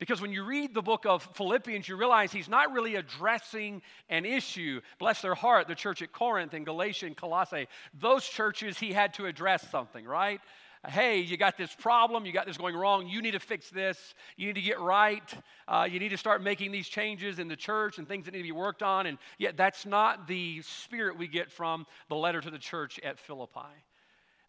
Because 0.00 0.20
when 0.20 0.32
you 0.32 0.42
read 0.42 0.74
the 0.74 0.82
book 0.82 1.06
of 1.06 1.22
Philippians, 1.34 1.88
you 1.88 1.94
realize 1.94 2.32
he's 2.32 2.48
not 2.48 2.72
really 2.72 2.96
addressing 2.96 3.82
an 4.08 4.24
issue. 4.24 4.80
Bless 4.98 5.22
their 5.22 5.36
heart, 5.36 5.68
the 5.68 5.76
church 5.76 6.02
at 6.02 6.10
Corinth 6.10 6.54
and 6.54 6.66
Galatia 6.66 7.06
and 7.06 7.16
Colossae. 7.16 7.68
Those 7.94 8.24
churches, 8.24 8.80
he 8.80 8.92
had 8.92 9.14
to 9.14 9.26
address 9.26 9.70
something, 9.70 10.04
right? 10.04 10.40
Hey, 10.88 11.20
you 11.20 11.36
got 11.36 11.56
this 11.56 11.72
problem, 11.74 12.26
you 12.26 12.32
got 12.32 12.46
this 12.46 12.56
going 12.56 12.74
wrong, 12.74 13.06
you 13.06 13.22
need 13.22 13.32
to 13.32 13.40
fix 13.40 13.70
this, 13.70 14.14
you 14.36 14.48
need 14.48 14.56
to 14.56 14.60
get 14.60 14.80
right, 14.80 15.22
uh, 15.68 15.86
you 15.88 16.00
need 16.00 16.08
to 16.08 16.16
start 16.16 16.42
making 16.42 16.72
these 16.72 16.88
changes 16.88 17.38
in 17.38 17.46
the 17.46 17.56
church 17.56 17.98
and 17.98 18.08
things 18.08 18.24
that 18.24 18.32
need 18.32 18.38
to 18.38 18.44
be 18.44 18.52
worked 18.52 18.82
on. 18.82 19.06
And 19.06 19.18
yet, 19.38 19.56
that's 19.56 19.86
not 19.86 20.26
the 20.26 20.60
spirit 20.62 21.16
we 21.16 21.28
get 21.28 21.52
from 21.52 21.86
the 22.08 22.16
letter 22.16 22.40
to 22.40 22.50
the 22.50 22.58
church 22.58 22.98
at 23.04 23.18
Philippi. 23.18 23.60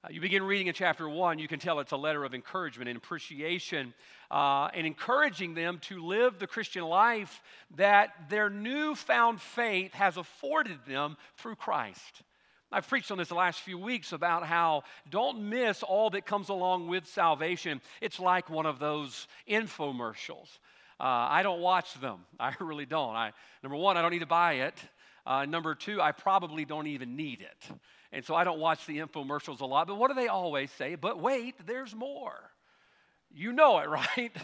Uh, 0.04 0.10
you 0.10 0.20
begin 0.20 0.44
reading 0.44 0.68
in 0.68 0.74
chapter 0.74 1.08
one, 1.08 1.40
you 1.40 1.48
can 1.48 1.60
tell 1.60 1.80
it's 1.80 1.94
a 1.94 1.98
letter 1.98 2.26
of 2.26 2.34
encouragement 2.34 2.90
and 2.90 2.98
appreciation 2.98 3.94
uh, 4.32 4.68
and 4.74 4.86
encouraging 4.86 5.54
them 5.54 5.80
to 5.80 6.06
live 6.06 6.40
the 6.40 6.48
Christian 6.48 6.84
life 6.84 7.42
that 7.78 8.10
their 8.30 8.50
newfound 8.50 9.40
faith 9.40 9.94
has 9.94 10.18
afforded 10.18 10.80
them 10.86 11.16
through 11.38 11.56
Christ. 11.56 12.24
I've 12.74 12.88
preached 12.88 13.12
on 13.12 13.20
this 13.20 13.28
the 13.28 13.36
last 13.36 13.60
few 13.60 13.78
weeks 13.78 14.14
about 14.14 14.44
how 14.44 14.84
don't 15.08 15.48
miss 15.48 15.84
all 15.84 16.10
that 16.10 16.26
comes 16.26 16.50
along 16.50 16.88
with 16.88 17.06
salvation. 17.06 17.82
It's 18.02 18.20
like 18.20 18.50
one 18.50 18.66
of 18.66 18.80
those 18.80 19.28
infomercials. 19.48 20.48
Uh, 21.00 21.04
I 21.04 21.44
don't 21.44 21.62
watch 21.62 21.94
them. 22.02 22.22
I 22.40 22.56
really 22.60 22.88
don't. 22.88 23.16
I, 23.16 23.32
number 23.62 23.78
one, 23.78 23.96
I 23.96 24.02
don't 24.02 24.10
need 24.10 24.20
to 24.20 24.26
buy 24.26 24.54
it. 24.54 24.74
Uh, 25.26 25.46
number 25.46 25.76
two, 25.76 26.02
I 26.02 26.14
probably 26.14 26.66
don't 26.66 26.88
even 26.88 27.16
need 27.16 27.42
it. 27.42 27.78
And 28.12 28.26
so 28.26 28.34
I 28.34 28.44
don't 28.44 28.60
watch 28.60 28.88
the 28.88 28.98
infomercials 28.98 29.62
a 29.62 29.66
lot. 29.66 29.88
But 29.88 29.98
what 29.98 30.08
do 30.10 30.16
they 30.16 30.28
always 30.28 30.72
say? 30.72 30.96
But 30.96 31.20
wait, 31.20 31.56
there's 31.68 31.94
more. 31.94 32.36
You 33.32 33.54
know 33.54 33.78
it, 33.80 33.90
right? 34.18 34.36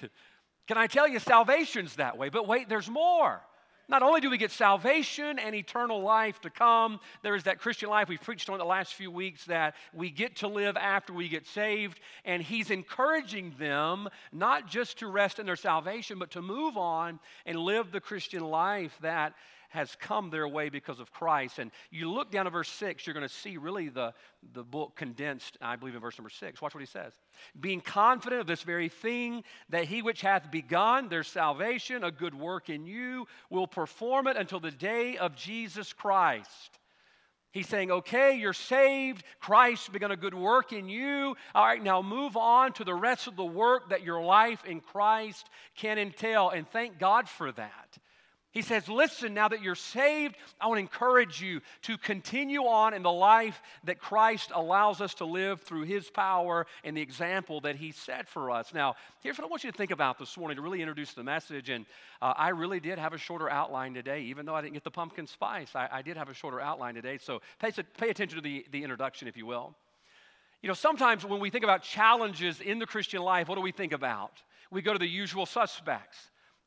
Can 0.67 0.77
I 0.77 0.86
tell 0.86 1.07
you, 1.07 1.17
salvation's 1.17 1.95
that 1.95 2.15
way? 2.15 2.29
But 2.29 2.48
wait, 2.48 2.69
there's 2.69 2.89
more. 2.89 3.41
Not 3.89 4.03
only 4.03 4.22
do 4.22 4.29
we 4.29 4.38
get 4.38 4.51
salvation 4.51 5.39
and 5.39 5.55
eternal 5.55 6.00
life 6.01 6.39
to 6.41 6.51
come, 6.51 7.00
there 7.24 7.34
is 7.34 7.43
that 7.43 7.60
Christian 7.60 7.89
life 7.89 8.08
we've 8.08 8.22
preached 8.22 8.48
on 8.48 8.60
the 8.60 8.63
last 8.63 8.93
few 8.93 9.10
weeks 9.10 9.46
that 9.46 9.75
we 9.93 10.12
get 10.12 10.36
to 10.38 10.48
live 10.48 10.77
after 10.77 11.12
we 11.12 11.27
get 11.27 11.48
saved. 11.48 12.00
And 12.24 12.43
he's 12.43 12.69
encouraging 12.69 13.55
them 13.58 14.08
not 14.31 14.67
just 14.67 15.00
to 15.00 15.08
rest 15.08 15.39
in 15.39 15.48
their 15.48 15.55
salvation, 15.55 16.19
but 16.19 16.29
to 16.31 16.41
move 16.43 16.77
on 16.77 17.19
and 17.48 17.58
live 17.58 17.91
the 17.91 18.00
Christian 18.00 18.43
life 18.43 18.96
that 19.01 19.34
has 19.69 19.95
come 19.99 20.29
their 20.29 20.47
way 20.47 20.69
because 20.69 20.99
of 20.99 21.11
Christ. 21.11 21.59
And 21.59 21.71
you 21.91 22.11
look 22.11 22.31
down 22.31 22.47
at 22.47 22.53
verse 22.53 22.69
6, 22.69 23.05
you're 23.05 23.13
going 23.13 23.27
to 23.27 23.33
see 23.33 23.57
really 23.57 23.89
the, 23.89 24.13
the 24.53 24.63
book 24.63 24.95
condensed, 24.95 25.57
I 25.61 25.75
believe, 25.75 25.95
in 25.95 26.01
verse 26.01 26.17
number 26.17 26.29
6. 26.29 26.61
Watch 26.61 26.73
what 26.73 26.81
he 26.81 26.88
says. 26.88 27.13
Being 27.59 27.81
confident 27.81 28.41
of 28.41 28.47
this 28.47 28.63
very 28.63 28.89
thing, 28.89 29.43
that 29.69 29.85
he 29.85 30.01
which 30.01 30.21
hath 30.21 30.51
begun 30.51 31.07
their 31.07 31.23
salvation, 31.23 32.03
a 32.03 32.11
good 32.11 32.35
work 32.35 32.69
in 32.69 32.85
you, 32.85 33.27
will 33.49 33.67
perform 33.67 34.27
it 34.27 34.38
until 34.38 34.59
the 34.59 34.71
day 34.71 35.17
of 35.17 35.35
Jesus 35.35 35.93
Christ. 35.93 36.79
He's 37.51 37.67
saying, 37.67 37.89
okay, 37.89 38.38
you're 38.38 38.53
saved. 38.53 39.23
Christ 39.39 39.91
begun 39.91 40.11
a 40.11 40.17
good 40.17 40.35
work 40.35 40.71
in 40.71 40.88
you. 40.88 41.35
All 41.55 41.65
right, 41.65 41.81
now 41.81 42.01
move 42.01 42.38
on 42.38 42.73
to 42.73 42.83
the 42.83 42.93
rest 42.93 43.25
of 43.25 43.35
the 43.35 43.45
work 43.45 43.89
that 43.89 44.03
your 44.03 44.21
life 44.21 44.63
in 44.65 44.81
Christ 44.81 45.49
can 45.75 45.97
entail. 45.97 46.51
And 46.51 46.69
thank 46.69 46.99
God 46.99 47.27
for 47.27 47.51
that. 47.53 47.97
He 48.51 48.63
says, 48.63 48.89
Listen, 48.89 49.36
now 49.36 49.48
that 49.48 49.62
you're 49.62 49.75
saved, 49.75 50.36
I 50.60 50.68
want 50.68 50.77
to 50.77 50.82
encourage 50.82 51.39
you 51.39 51.62
to 51.84 51.98
continue 52.00 52.62
on 52.62 52.96
in 52.96 53.03
the 53.03 53.12
life 53.12 53.62
that 53.84 54.00
Christ 54.00 54.51
allows 54.56 55.01
us 55.01 55.13
to 55.15 55.25
live 55.25 55.62
through 55.62 55.84
His 55.84 56.10
power 56.10 56.65
and 56.84 56.98
the 56.98 57.01
example 57.01 57.62
that 57.62 57.75
He 57.75 57.91
set 57.91 58.27
for 58.27 58.50
us. 58.50 58.74
Now, 58.74 58.96
here's 59.22 59.38
what 59.38 59.46
I 59.46 59.48
want 59.50 59.63
you 59.63 59.72
to 59.72 59.77
think 59.77 59.91
about 59.91 60.18
this 60.18 60.36
morning 60.36 60.56
to 60.56 60.63
really 60.63 60.82
introduce 60.82 61.13
the 61.13 61.24
message. 61.24 61.70
And 61.70 61.86
uh, 62.24 62.34
I 62.36 62.50
really 62.50 62.79
did 62.79 62.98
have 62.98 63.13
a 63.13 63.20
shorter 63.20 63.51
outline 63.51 63.94
today, 63.94 64.22
even 64.22 64.48
though 64.48 64.56
I 64.56 64.62
didn't 64.62 64.74
get 64.74 64.84
the 64.84 64.91
pumpkin 64.91 65.27
spice. 65.27 65.75
I, 65.75 65.88
I 65.91 66.01
did 66.01 66.18
have 66.18 66.29
a 66.29 66.34
shorter 66.34 66.60
outline 66.60 66.96
today. 66.96 67.20
So 67.20 67.41
pay, 67.60 67.72
pay 68.00 68.10
attention 68.10 68.38
to 68.38 68.41
the, 68.41 68.65
the 68.72 68.82
introduction, 68.82 69.27
if 69.27 69.38
you 69.38 69.46
will. 69.46 69.75
You 70.63 70.70
know, 70.70 70.74
sometimes 70.74 71.24
when 71.24 71.39
we 71.39 71.51
think 71.51 71.63
about 71.63 71.84
challenges 71.84 72.62
in 72.62 72.79
the 72.79 72.88
Christian 72.88 73.22
life, 73.22 73.48
what 73.48 73.56
do 73.56 73.62
we 73.62 73.72
think 73.72 73.94
about? 73.94 74.41
We 74.72 74.82
go 74.82 74.91
to 74.91 75.00
the 75.00 75.08
usual 75.08 75.46
suspects 75.46 76.18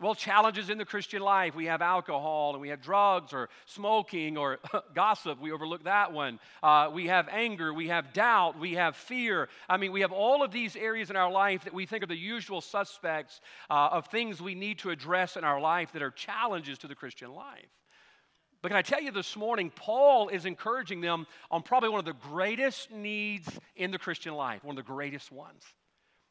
well, 0.03 0.15
challenges 0.15 0.69
in 0.69 0.79
the 0.79 0.85
Christian 0.85 1.23
life. 1.23 1.55
We 1.55 1.67
have 1.67 1.81
alcohol 1.81 2.53
and 2.53 2.61
we 2.61 2.71
have 2.71 2.83
drugs 2.83 3.33
or 3.33 3.49
smoking 3.67 4.37
or 4.37 4.59
gossip. 4.95 5.41
We 5.41 5.53
overlook 5.53 5.85
that 5.85 6.13
one. 6.13 6.41
Uh, 6.63 6.91
we 6.93 7.07
have 7.07 7.29
anger. 7.29 7.73
We 7.73 7.89
have 7.89 8.13
doubt. 8.13 8.59
We 8.59 8.75
have 8.75 8.97
fear. 8.97 9.49
I 9.69 9.77
mean, 9.77 9.93
we 9.93 10.01
have 10.01 10.13
all 10.13 10.43
of 10.43 10.51
these 10.51 10.75
areas 10.75 11.11
in 11.11 11.17
our 11.17 11.31
life 11.31 11.65
that 11.65 11.73
we 11.73 11.87
think 11.87 12.03
are 12.03 12.07
the 12.07 12.17
usual 12.17 12.61
suspects 12.61 13.41
uh, 13.71 13.91
of 13.93 14.07
things 14.07 14.43
we 14.43 14.55
need 14.55 14.81
to 14.81 14.91
address 14.91 15.37
in 15.37 15.45
our 15.45 15.61
life 15.61 15.93
that 15.93 16.03
are 16.03 16.11
challenges 16.11 16.79
to 16.79 16.89
the 16.89 16.95
Christian 16.95 17.33
life. 17.33 17.69
But 18.61 18.69
can 18.69 18.77
I 18.77 18.83
tell 18.83 19.03
you 19.03 19.11
this 19.11 19.37
morning, 19.37 19.73
Paul 19.75 20.29
is 20.29 20.47
encouraging 20.47 21.01
them 21.01 21.27
on 21.51 21.63
probably 21.63 21.89
one 21.89 21.99
of 21.99 22.05
the 22.05 22.13
greatest 22.13 22.93
needs 22.93 23.49
in 23.75 23.91
the 23.91 23.99
Christian 23.99 24.35
life, 24.35 24.63
one 24.63 24.79
of 24.79 24.85
the 24.85 24.93
greatest 24.93 25.33
ones. 25.33 25.63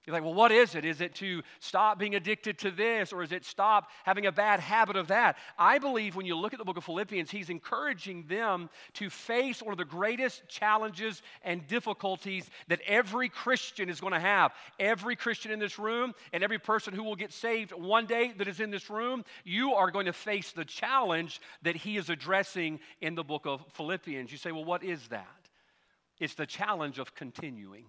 You're 0.06 0.16
like, 0.16 0.24
well, 0.24 0.34
what 0.34 0.52
is 0.52 0.74
it? 0.74 0.84
Is 0.84 1.00
it 1.00 1.14
to 1.16 1.44
stop 1.60 2.00
being 2.00 2.16
addicted 2.16 2.58
to 2.60 2.72
this, 2.72 3.14
or 3.14 3.22
is 3.22 3.32
it 3.32 3.46
stop 3.46 3.92
having 4.04 4.26
a 4.26 4.32
bad 4.32 4.60
habit 4.60 4.96
of 4.96 5.10
that? 5.10 5.38
I 5.60 5.78
believe 5.78 6.16
when 6.16 6.26
you 6.26 6.36
look 6.36 6.54
at 6.54 6.60
the 6.60 6.66
book 6.66 6.78
of 6.78 6.84
Philippians, 6.84 7.30
he's 7.30 7.52
encouraging 7.52 8.26
them 8.28 8.72
to 8.94 9.12
face 9.12 9.62
one 9.62 9.74
of 9.74 9.78
the 9.78 9.86
greatest 9.86 10.48
challenges 10.48 11.22
and 11.44 11.68
difficulties 11.68 12.50
that 12.68 12.82
every 12.88 13.30
Christian 13.30 13.90
is 13.90 14.02
going 14.02 14.14
to 14.14 14.20
have. 14.20 14.54
Every 14.80 15.16
Christian 15.16 15.52
in 15.52 15.60
this 15.60 15.78
room, 15.78 16.14
and 16.34 16.44
every 16.44 16.60
person 16.60 16.96
who 16.96 17.04
will 17.04 17.16
get 17.16 17.32
saved 17.32 17.72
one 17.72 18.08
day 18.08 18.34
that 18.40 18.48
is 18.48 18.60
in 18.60 18.72
this 18.72 18.90
room, 18.90 19.24
you 19.44 19.76
are 19.76 19.92
going 19.92 20.08
to 20.08 20.14
face 20.14 20.52
the 20.52 20.66
challenge 20.66 21.40
that 21.62 21.76
he 21.76 21.98
is 21.98 22.10
addressing 22.10 22.80
in 23.02 23.14
the 23.14 23.24
book 23.24 23.46
of 23.46 23.64
Philippians. 23.74 24.32
You 24.32 24.40
say, 24.40 24.52
well, 24.52 24.66
what 24.66 24.84
is 24.84 25.10
that? 25.10 25.28
It's 26.20 26.34
the 26.34 26.48
challenge 26.48 26.98
of 26.98 27.14
continuing. 27.14 27.86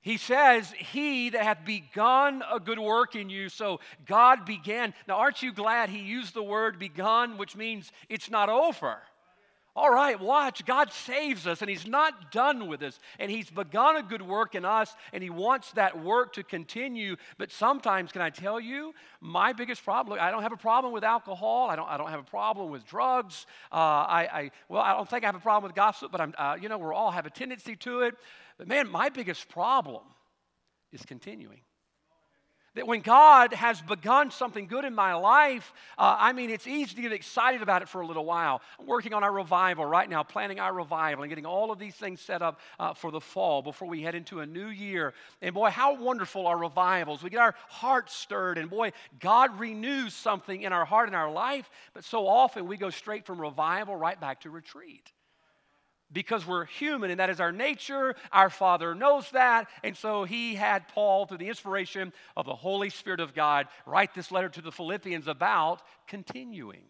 He 0.00 0.16
says, 0.16 0.72
He 0.72 1.30
that 1.30 1.42
hath 1.42 1.64
begun 1.64 2.42
a 2.50 2.60
good 2.60 2.78
work 2.78 3.16
in 3.16 3.30
you. 3.30 3.48
So 3.48 3.80
God 4.06 4.44
began. 4.44 4.94
Now, 5.06 5.16
aren't 5.16 5.42
you 5.42 5.52
glad 5.52 5.90
He 5.90 6.00
used 6.00 6.34
the 6.34 6.42
word 6.42 6.78
begun, 6.78 7.36
which 7.36 7.56
means 7.56 7.92
it's 8.08 8.30
not 8.30 8.48
over? 8.48 8.98
All 9.78 9.94
right, 9.94 10.18
watch. 10.18 10.64
God 10.64 10.92
saves 10.92 11.46
us 11.46 11.60
and 11.60 11.70
He's 11.70 11.86
not 11.86 12.32
done 12.32 12.66
with 12.66 12.82
us. 12.82 12.98
And 13.20 13.30
He's 13.30 13.48
begun 13.48 13.94
a 13.94 14.02
good 14.02 14.22
work 14.22 14.56
in 14.56 14.64
us 14.64 14.92
and 15.12 15.22
He 15.22 15.30
wants 15.30 15.70
that 15.72 16.02
work 16.02 16.32
to 16.32 16.42
continue. 16.42 17.14
But 17.36 17.52
sometimes, 17.52 18.10
can 18.10 18.20
I 18.20 18.30
tell 18.30 18.58
you, 18.58 18.92
my 19.20 19.52
biggest 19.52 19.84
problem, 19.84 20.18
I 20.20 20.32
don't 20.32 20.42
have 20.42 20.52
a 20.52 20.56
problem 20.56 20.92
with 20.92 21.04
alcohol. 21.04 21.70
I 21.70 21.76
don't, 21.76 21.88
I 21.88 21.96
don't 21.96 22.10
have 22.10 22.18
a 22.18 22.24
problem 22.24 22.72
with 22.72 22.84
drugs. 22.86 23.46
Uh, 23.70 23.76
I, 23.76 24.28
I, 24.32 24.50
well, 24.68 24.82
I 24.82 24.94
don't 24.94 25.08
think 25.08 25.22
I 25.22 25.26
have 25.26 25.36
a 25.36 25.40
problem 25.40 25.68
with 25.68 25.76
gossip, 25.76 26.10
but 26.10 26.20
I'm, 26.20 26.34
uh, 26.36 26.56
you 26.60 26.68
know, 26.68 26.78
we 26.78 26.86
all 26.86 27.12
have 27.12 27.26
a 27.26 27.30
tendency 27.30 27.76
to 27.76 28.00
it. 28.00 28.16
But 28.58 28.66
man, 28.66 28.90
my 28.90 29.08
biggest 29.08 29.48
problem 29.48 30.02
is 30.92 31.02
continuing. 31.06 31.60
That 32.74 32.86
when 32.86 33.00
God 33.00 33.54
has 33.54 33.80
begun 33.80 34.30
something 34.30 34.68
good 34.68 34.84
in 34.84 34.94
my 34.94 35.14
life, 35.14 35.72
uh, 35.96 36.16
I 36.18 36.32
mean, 36.32 36.50
it's 36.50 36.66
easy 36.66 36.94
to 36.94 37.02
get 37.02 37.12
excited 37.12 37.62
about 37.62 37.82
it 37.82 37.88
for 37.88 38.02
a 38.02 38.06
little 38.06 38.24
while. 38.24 38.60
I'm 38.78 38.86
working 38.86 39.14
on 39.14 39.24
our 39.24 39.32
revival 39.32 39.84
right 39.84 40.08
now, 40.08 40.22
planning 40.22 40.60
our 40.60 40.72
revival 40.72 41.24
and 41.24 41.30
getting 41.30 41.46
all 41.46 41.72
of 41.72 41.78
these 41.78 41.94
things 41.94 42.20
set 42.20 42.40
up 42.40 42.60
uh, 42.78 42.94
for 42.94 43.10
the 43.10 43.20
fall 43.20 43.62
before 43.62 43.88
we 43.88 44.02
head 44.02 44.14
into 44.14 44.40
a 44.40 44.46
new 44.46 44.68
year. 44.68 45.14
And 45.40 45.54
boy, 45.54 45.70
how 45.70 46.00
wonderful 46.00 46.46
our 46.46 46.58
revivals. 46.58 47.22
We 47.22 47.30
get 47.30 47.40
our 47.40 47.54
hearts 47.68 48.14
stirred, 48.14 48.58
and 48.58 48.70
boy, 48.70 48.92
God 49.18 49.58
renews 49.58 50.14
something 50.14 50.62
in 50.62 50.72
our 50.72 50.84
heart 50.84 51.08
and 51.08 51.16
our 51.16 51.32
life. 51.32 51.68
But 51.94 52.04
so 52.04 52.28
often 52.28 52.68
we 52.68 52.76
go 52.76 52.90
straight 52.90 53.24
from 53.26 53.40
revival 53.40 53.96
right 53.96 54.20
back 54.20 54.42
to 54.42 54.50
retreat 54.50 55.10
because 56.12 56.46
we're 56.46 56.64
human 56.64 57.10
and 57.10 57.20
that 57.20 57.30
is 57.30 57.40
our 57.40 57.52
nature. 57.52 58.14
Our 58.32 58.50
Father 58.50 58.94
knows 58.94 59.30
that. 59.30 59.68
And 59.82 59.96
so 59.96 60.24
he 60.24 60.54
had 60.54 60.88
Paul, 60.88 61.26
through 61.26 61.38
the 61.38 61.48
inspiration 61.48 62.12
of 62.36 62.46
the 62.46 62.54
Holy 62.54 62.90
Spirit 62.90 63.20
of 63.20 63.34
God, 63.34 63.66
write 63.86 64.14
this 64.14 64.30
letter 64.30 64.48
to 64.50 64.62
the 64.62 64.72
Philippians 64.72 65.28
about 65.28 65.82
continuing. 66.06 66.84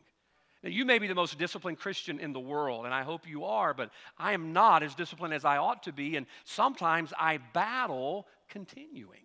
Now, 0.63 0.71
you 0.71 0.85
may 0.85 0.99
be 0.99 1.07
the 1.07 1.15
most 1.15 1.39
disciplined 1.39 1.79
Christian 1.79 2.19
in 2.19 2.33
the 2.33 2.41
world, 2.41 2.85
and 2.85 2.93
I 2.93 3.03
hope 3.03 3.29
you 3.29 3.45
are, 3.45 3.73
but 3.75 3.91
I 4.19 4.33
am 4.33 4.53
not 4.53 4.83
as 4.83 4.95
disciplined 4.95 5.33
as 5.33 5.45
I 5.45 5.59
ought 5.59 5.85
to 5.85 5.93
be, 5.93 6.17
and 6.17 6.27
sometimes 6.45 7.13
I 7.17 7.39
battle 7.39 8.27
continuing. 8.49 9.21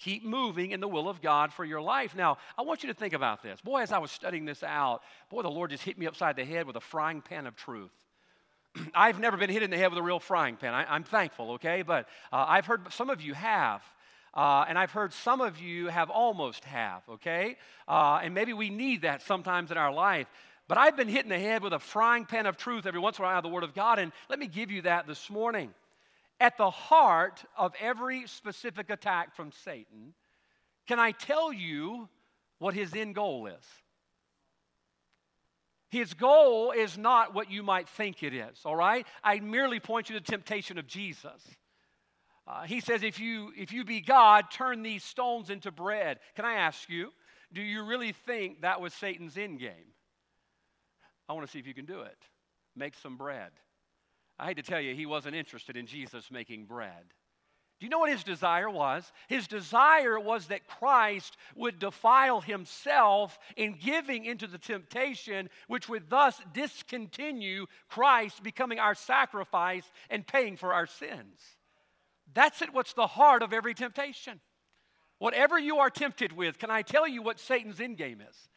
Keep 0.00 0.24
moving 0.24 0.72
in 0.72 0.80
the 0.80 0.88
will 0.88 1.08
of 1.08 1.20
God 1.20 1.52
for 1.52 1.64
your 1.64 1.80
life. 1.80 2.14
Now, 2.14 2.38
I 2.56 2.62
want 2.62 2.82
you 2.82 2.88
to 2.88 2.94
think 2.94 3.14
about 3.14 3.42
this. 3.42 3.60
Boy, 3.60 3.82
as 3.82 3.92
I 3.92 3.98
was 3.98 4.10
studying 4.10 4.44
this 4.44 4.62
out, 4.62 5.02
boy, 5.28 5.42
the 5.42 5.50
Lord 5.50 5.70
just 5.70 5.82
hit 5.82 5.98
me 5.98 6.06
upside 6.06 6.36
the 6.36 6.44
head 6.44 6.66
with 6.66 6.76
a 6.76 6.80
frying 6.80 7.20
pan 7.20 7.46
of 7.46 7.56
truth. 7.56 7.90
I've 8.94 9.20
never 9.20 9.36
been 9.36 9.50
hit 9.50 9.62
in 9.62 9.70
the 9.70 9.76
head 9.76 9.90
with 9.90 9.98
a 9.98 10.02
real 10.02 10.20
frying 10.20 10.56
pan. 10.56 10.74
I, 10.74 10.96
am 10.96 11.04
thankful, 11.04 11.52
okay? 11.52 11.82
But 11.82 12.08
uh, 12.32 12.44
I've 12.48 12.66
heard 12.66 12.92
some 12.92 13.10
of 13.10 13.20
you 13.20 13.34
have. 13.34 13.82
Uh, 14.34 14.64
and 14.68 14.78
I've 14.78 14.92
heard 14.92 15.12
some 15.12 15.40
of 15.40 15.58
you 15.58 15.88
have 15.88 16.10
almost 16.10 16.64
have, 16.64 17.02
okay? 17.08 17.56
Uh, 17.88 18.20
and 18.22 18.34
maybe 18.34 18.52
we 18.52 18.70
need 18.70 19.02
that 19.02 19.22
sometimes 19.22 19.70
in 19.70 19.78
our 19.78 19.92
life. 19.92 20.26
But 20.68 20.76
I've 20.76 20.96
been 20.96 21.08
hit 21.08 21.24
in 21.24 21.30
the 21.30 21.38
head 21.38 21.62
with 21.62 21.72
a 21.72 21.78
frying 21.78 22.26
pan 22.26 22.44
of 22.44 22.56
truth 22.56 22.86
every 22.86 23.00
once 23.00 23.18
in 23.18 23.24
a 23.24 23.28
while 23.28 23.40
the 23.40 23.48
Word 23.48 23.64
of 23.64 23.74
God. 23.74 23.98
And 23.98 24.12
let 24.28 24.38
me 24.38 24.46
give 24.46 24.70
you 24.70 24.82
that 24.82 25.06
this 25.06 25.30
morning. 25.30 25.72
At 26.40 26.56
the 26.56 26.70
heart 26.70 27.42
of 27.56 27.72
every 27.80 28.26
specific 28.26 28.90
attack 28.90 29.34
from 29.34 29.50
Satan, 29.64 30.14
can 30.86 31.00
I 31.00 31.12
tell 31.12 31.52
you 31.52 32.08
what 32.58 32.74
his 32.74 32.94
end 32.94 33.14
goal 33.14 33.46
is? 33.46 33.64
His 35.90 36.12
goal 36.14 36.72
is 36.72 36.98
not 36.98 37.34
what 37.34 37.50
you 37.50 37.62
might 37.62 37.88
think 37.88 38.22
it 38.22 38.34
is, 38.34 38.60
all 38.64 38.76
right? 38.76 39.06
I 39.24 39.40
merely 39.40 39.80
point 39.80 40.10
you 40.10 40.18
to 40.18 40.24
the 40.24 40.30
temptation 40.30 40.78
of 40.78 40.86
Jesus. 40.86 41.42
Uh, 42.46 42.62
he 42.62 42.80
says, 42.80 43.02
if 43.02 43.18
you, 43.18 43.52
if 43.56 43.72
you 43.72 43.84
be 43.84 44.00
God, 44.00 44.50
turn 44.50 44.82
these 44.82 45.04
stones 45.04 45.50
into 45.50 45.70
bread. 45.70 46.18
Can 46.34 46.44
I 46.44 46.54
ask 46.54 46.88
you, 46.88 47.12
do 47.52 47.62
you 47.62 47.84
really 47.84 48.12
think 48.12 48.62
that 48.62 48.80
was 48.80 48.92
Satan's 48.92 49.36
end 49.36 49.60
game? 49.60 49.94
I 51.28 51.32
want 51.32 51.46
to 51.46 51.50
see 51.50 51.58
if 51.58 51.66
you 51.66 51.74
can 51.74 51.84
do 51.84 52.02
it. 52.02 52.18
Make 52.76 52.94
some 52.94 53.16
bread. 53.16 53.50
I 54.38 54.46
hate 54.46 54.56
to 54.56 54.62
tell 54.62 54.80
you, 54.80 54.94
he 54.94 55.06
wasn't 55.06 55.34
interested 55.34 55.76
in 55.76 55.86
Jesus 55.86 56.30
making 56.30 56.66
bread. 56.66 57.12
Do 57.78 57.86
you 57.86 57.90
know 57.90 58.00
what 58.00 58.10
his 58.10 58.24
desire 58.24 58.68
was? 58.68 59.12
His 59.28 59.46
desire 59.46 60.18
was 60.18 60.46
that 60.46 60.66
Christ 60.66 61.36
would 61.54 61.78
defile 61.78 62.40
himself 62.40 63.38
in 63.56 63.74
giving 63.80 64.24
into 64.24 64.48
the 64.48 64.58
temptation, 64.58 65.48
which 65.68 65.88
would 65.88 66.10
thus 66.10 66.40
discontinue 66.52 67.66
Christ 67.88 68.42
becoming 68.42 68.80
our 68.80 68.96
sacrifice 68.96 69.84
and 70.10 70.26
paying 70.26 70.56
for 70.56 70.74
our 70.74 70.86
sins. 70.86 71.40
That's 72.34 72.62
it, 72.62 72.74
what's 72.74 72.94
the 72.94 73.06
heart 73.06 73.44
of 73.44 73.52
every 73.52 73.74
temptation. 73.74 74.40
Whatever 75.18 75.56
you 75.56 75.78
are 75.78 75.90
tempted 75.90 76.32
with, 76.32 76.58
can 76.58 76.70
I 76.70 76.82
tell 76.82 77.06
you 77.06 77.22
what 77.22 77.38
Satan's 77.38 77.80
end 77.80 77.96
game 77.96 78.20
is? 78.20 78.48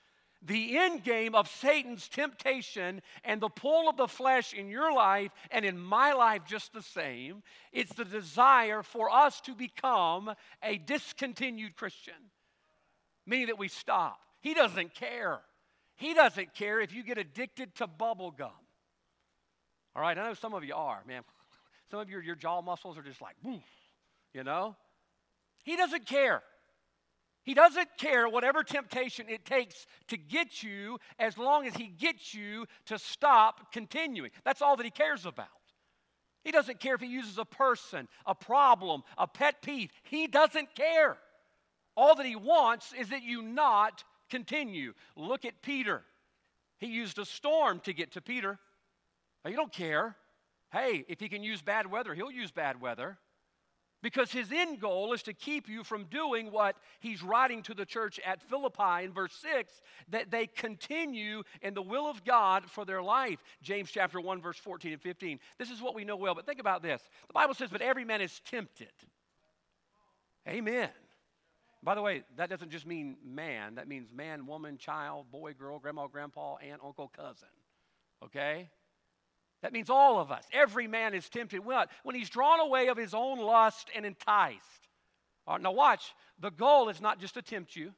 The 0.41 0.77
end 0.77 1.03
game 1.03 1.36
of 1.36 1.48
Satan's 1.48 2.07
temptation 2.07 3.01
and 3.24 3.39
the 3.39 3.50
pull 3.50 3.88
of 3.88 3.98
the 3.98 4.07
flesh 4.07 4.53
in 4.53 4.69
your 4.69 4.93
life 4.93 5.31
and 5.51 5.63
in 5.63 5.77
my 5.77 6.13
life 6.13 6.41
just 6.48 6.74
the 6.74 6.81
same. 6.81 7.43
It's 7.71 7.93
the 7.93 8.05
desire 8.05 8.81
for 8.81 9.12
us 9.12 9.39
to 9.41 9.53
become 9.53 10.33
a 10.63 10.77
discontinued 10.77 11.75
Christian, 11.75 12.15
meaning 13.27 13.48
that 13.48 13.60
we 13.60 13.67
stop. 13.67 14.19
He 14.39 14.53
doesn't 14.53 14.95
care. 14.95 15.39
He 15.95 16.15
doesn't 16.15 16.55
care 16.55 16.81
if 16.81 16.93
you 16.93 17.03
get 17.03 17.19
addicted 17.19 17.75
to 17.75 17.88
bubble 17.88 18.31
gum. 18.31 18.50
All 19.95 20.01
right, 20.01 20.17
I 20.17 20.24
know 20.24 20.33
some 20.33 20.53
of 20.53 20.63
you 20.63 20.74
are, 20.74 21.03
man. 21.07 21.21
Some 21.91 22.00
of 22.00 22.10
your, 22.10 22.24
your 22.24 22.36
jaw 22.36 22.62
muscles 22.62 22.98
are 22.98 23.03
just 23.03 23.21
like, 23.21 23.36
you 24.33 24.43
know? 24.43 24.75
He 25.63 25.75
doesn't 25.75 26.05
care. 26.05 26.41
He 27.43 27.53
doesn't 27.53 27.89
care 27.98 28.29
whatever 28.29 28.63
temptation 28.63 29.27
it 29.27 29.45
takes 29.45 29.88
to 30.07 30.17
get 30.17 30.62
you 30.62 31.00
as 31.17 31.38
long 31.38 31.65
as 31.65 31.74
he 31.75 31.88
gets 31.88 32.33
you 32.33 32.67
to 32.86 33.00
stop 33.00 33.71
continuing. 33.74 34.31
That's 34.43 34.62
all 34.62 34.75
that 34.77 34.83
he 34.83 34.91
cares 34.91 35.25
about. 35.25 35.48
He 36.43 36.51
doesn't 36.51 36.79
care 36.79 36.95
if 36.95 37.01
he 37.01 37.07
uses 37.07 37.38
a 37.38 37.45
person, 37.45 38.07
a 38.25 38.36
problem, 38.36 39.03
a 39.17 39.27
pet 39.27 39.62
peeve. 39.62 39.91
He 40.03 40.27
doesn't 40.27 40.75
care. 40.75 41.17
All 41.95 42.15
that 42.15 42.25
he 42.25 42.36
wants 42.36 42.93
is 42.93 43.10
that 43.10 43.24
you 43.24 43.41
not 43.41 44.03
continue. 44.29 44.93
Look 45.15 45.45
at 45.45 45.62
Peter. 45.62 46.03
He 46.79 46.88
used 46.88 47.19
a 47.19 47.25
storm 47.25 47.79
to 47.81 47.93
get 47.93 48.12
to 48.13 48.21
Peter. 48.21 48.57
Now, 49.43 49.51
you 49.51 49.57
don't 49.57 49.74
care. 49.74 50.15
Hey, 50.71 51.05
if 51.07 51.19
he 51.19 51.27
can 51.27 51.43
use 51.43 51.62
bad 51.62 51.89
weather, 51.91 52.13
he'll 52.13 52.31
use 52.31 52.51
bad 52.51 52.81
weather. 52.81 53.17
Because 54.01 54.31
his 54.31 54.51
end 54.51 54.79
goal 54.79 55.13
is 55.13 55.22
to 55.24 55.34
keep 55.34 55.70
you 55.70 55.84
from 55.84 56.05
doing 56.05 56.51
what 56.51 56.75
he's 57.00 57.22
writing 57.22 57.62
to 57.63 57.74
the 57.74 57.86
church 57.86 58.20
at 58.25 58.41
Philippi 58.41 59.03
in 59.03 59.13
verse 59.13 59.34
6 59.41 59.72
that 60.10 60.31
they 60.31 60.48
continue 60.48 61.43
in 61.62 61.74
the 61.74 61.81
will 61.81 62.10
of 62.10 62.24
God 62.24 62.65
for 62.65 62.84
their 62.84 63.03
life. 63.03 63.43
James 63.62 63.91
chapter 63.91 64.20
1, 64.20 64.41
verse 64.41 64.58
14 64.58 64.93
and 64.93 65.01
15. 65.01 65.39
This 65.60 65.70
is 65.70 65.81
what 65.81 65.93
we 65.93 66.03
know 66.03 66.15
well, 66.15 66.34
but 66.34 66.46
think 66.46 66.60
about 66.60 66.81
this. 66.81 67.01
The 67.27 67.34
Bible 67.34 67.53
says, 67.53 67.70
But 67.72 67.81
every 67.81 68.05
man 68.05 68.22
is 68.22 68.41
tempted. 68.50 68.91
Amen. 70.48 70.89
By 71.84 71.96
the 71.96 72.01
way, 72.01 72.24
that 72.38 72.50
doesn't 72.50 72.70
just 72.70 72.86
mean 72.86 73.17
man, 73.24 73.75
that 73.75 73.88
means 73.88 74.10
man, 74.13 74.46
woman, 74.46 74.77
child, 74.77 75.31
boy, 75.31 75.53
girl, 75.53 75.79
grandma, 75.79 76.08
grandpa, 76.08 76.55
aunt, 76.58 76.81
uncle, 76.84 77.12
cousin. 77.15 77.48
Okay? 78.24 78.70
That 79.62 79.74
means 79.74 79.89
all 79.89 80.20
of 80.20 80.32
us. 80.32 80.44
Every 80.51 80.88
man 80.88 81.13
is 81.13 81.30
tempted. 81.30 81.62
When 81.63 82.15
he's 82.15 82.30
drawn 82.30 82.60
away 82.60 82.88
of 82.88 82.98
his 82.98 83.13
own 83.13 83.39
lust 83.39 83.89
and 83.96 84.06
enticed. 84.06 84.60
Now, 85.60 85.72
watch. 85.72 86.13
The 86.39 86.51
goal 86.51 86.89
is 86.89 87.01
not 87.01 87.20
just 87.20 87.36
to 87.36 87.41
tempt 87.41 87.75
you, 87.75 87.94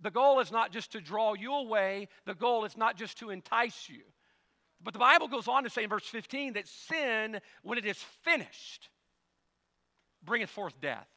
the 0.00 0.10
goal 0.10 0.40
is 0.40 0.52
not 0.52 0.72
just 0.72 0.92
to 0.92 1.00
draw 1.00 1.34
you 1.34 1.52
away, 1.52 2.08
the 2.24 2.34
goal 2.34 2.64
is 2.64 2.76
not 2.76 2.96
just 2.96 3.18
to 3.18 3.30
entice 3.30 3.88
you. 3.88 4.02
But 4.82 4.92
the 4.92 5.00
Bible 5.00 5.26
goes 5.26 5.48
on 5.48 5.64
to 5.64 5.70
say 5.70 5.82
in 5.82 5.90
verse 5.90 6.06
15 6.06 6.52
that 6.52 6.68
sin, 6.68 7.40
when 7.62 7.78
it 7.78 7.84
is 7.84 7.98
finished, 8.22 8.88
bringeth 10.24 10.50
forth 10.50 10.80
death. 10.80 11.08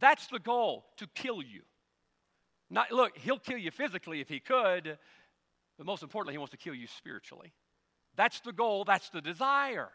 That's 0.00 0.26
the 0.26 0.40
goal, 0.40 0.84
to 0.96 1.06
kill 1.14 1.40
you. 1.40 1.62
Not, 2.68 2.90
look, 2.90 3.16
he'll 3.16 3.38
kill 3.38 3.58
you 3.58 3.70
physically 3.70 4.20
if 4.20 4.28
he 4.28 4.40
could, 4.40 4.98
but 5.78 5.86
most 5.86 6.02
importantly, 6.02 6.34
he 6.34 6.38
wants 6.38 6.50
to 6.50 6.56
kill 6.56 6.74
you 6.74 6.88
spiritually. 6.88 7.52
That's 8.16 8.40
the 8.40 8.52
goal, 8.52 8.84
that's 8.84 9.10
the 9.10 9.20
desire. 9.20 9.90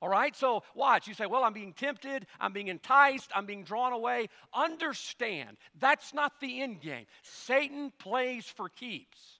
All 0.00 0.08
right, 0.08 0.34
so 0.36 0.62
watch. 0.74 1.08
You 1.08 1.14
say, 1.14 1.26
Well, 1.26 1.42
I'm 1.42 1.52
being 1.52 1.72
tempted, 1.72 2.26
I'm 2.38 2.52
being 2.52 2.68
enticed, 2.68 3.30
I'm 3.34 3.46
being 3.46 3.64
drawn 3.64 3.92
away. 3.92 4.28
Understand, 4.54 5.56
that's 5.78 6.14
not 6.14 6.40
the 6.40 6.62
end 6.62 6.80
game. 6.80 7.06
Satan 7.22 7.92
plays 7.98 8.46
for 8.46 8.68
keeps. 8.68 9.38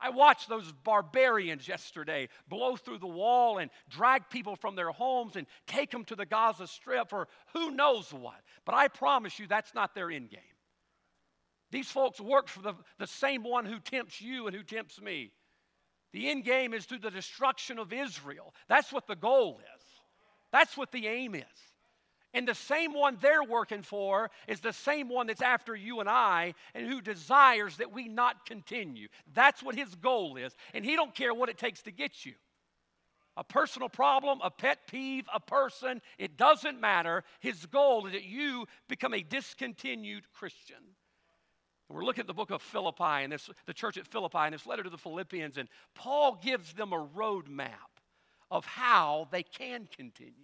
I 0.00 0.10
watched 0.10 0.48
those 0.48 0.72
barbarians 0.84 1.66
yesterday 1.66 2.28
blow 2.48 2.76
through 2.76 2.98
the 2.98 3.06
wall 3.06 3.58
and 3.58 3.70
drag 3.88 4.30
people 4.30 4.54
from 4.54 4.76
their 4.76 4.90
homes 4.90 5.34
and 5.34 5.46
take 5.66 5.90
them 5.90 6.04
to 6.04 6.14
the 6.14 6.26
Gaza 6.26 6.68
Strip 6.68 7.10
for 7.10 7.26
who 7.52 7.72
knows 7.72 8.12
what. 8.12 8.40
But 8.64 8.76
I 8.76 8.88
promise 8.88 9.38
you, 9.40 9.48
that's 9.48 9.74
not 9.74 9.94
their 9.94 10.10
end 10.10 10.30
game. 10.30 10.40
These 11.70 11.90
folks 11.90 12.20
work 12.20 12.48
for 12.48 12.62
the, 12.62 12.74
the 12.98 13.06
same 13.06 13.42
one 13.42 13.66
who 13.66 13.80
tempts 13.80 14.20
you 14.20 14.46
and 14.46 14.54
who 14.54 14.62
tempts 14.62 15.00
me. 15.00 15.32
The 16.12 16.28
end 16.30 16.44
game 16.44 16.72
is 16.72 16.86
to 16.86 16.98
the 16.98 17.10
destruction 17.10 17.78
of 17.78 17.92
Israel. 17.92 18.54
That's 18.68 18.92
what 18.92 19.06
the 19.06 19.16
goal 19.16 19.60
is, 19.76 19.82
that's 20.52 20.76
what 20.76 20.92
the 20.92 21.06
aim 21.06 21.34
is. 21.34 21.44
And 22.34 22.46
the 22.46 22.54
same 22.54 22.92
one 22.92 23.16
they're 23.20 23.42
working 23.42 23.82
for 23.82 24.30
is 24.46 24.60
the 24.60 24.72
same 24.72 25.08
one 25.08 25.26
that's 25.26 25.40
after 25.40 25.74
you 25.74 26.00
and 26.00 26.08
I 26.08 26.54
and 26.74 26.86
who 26.86 27.00
desires 27.00 27.78
that 27.78 27.90
we 27.90 28.06
not 28.06 28.44
continue. 28.44 29.08
That's 29.32 29.62
what 29.62 29.74
his 29.74 29.94
goal 29.94 30.36
is. 30.36 30.54
And 30.74 30.84
he 30.84 30.94
don't 30.94 31.14
care 31.14 31.32
what 31.32 31.48
it 31.48 31.56
takes 31.56 31.82
to 31.82 31.90
get 31.90 32.26
you. 32.26 32.34
A 33.38 33.44
personal 33.44 33.88
problem, 33.88 34.40
a 34.42 34.50
pet 34.50 34.80
peeve, 34.88 35.24
a 35.32 35.40
person, 35.40 36.02
it 36.18 36.36
doesn't 36.36 36.80
matter. 36.80 37.24
His 37.40 37.64
goal 37.66 38.06
is 38.06 38.12
that 38.12 38.24
you 38.24 38.66
become 38.88 39.14
a 39.14 39.22
discontinued 39.22 40.24
Christian. 40.32 40.76
We're 41.88 42.04
looking 42.04 42.20
at 42.22 42.26
the 42.26 42.34
book 42.34 42.50
of 42.50 42.60
Philippi 42.60 43.02
and 43.24 43.32
this, 43.32 43.48
the 43.66 43.72
church 43.72 43.96
at 43.96 44.06
Philippi 44.06 44.38
and 44.38 44.54
this 44.54 44.66
letter 44.66 44.82
to 44.82 44.90
the 44.90 44.98
Philippians, 44.98 45.56
and 45.56 45.68
Paul 45.94 46.38
gives 46.42 46.74
them 46.74 46.92
a 46.92 47.06
roadmap 47.16 47.70
of 48.50 48.66
how 48.66 49.28
they 49.30 49.42
can 49.42 49.88
continue. 49.96 50.34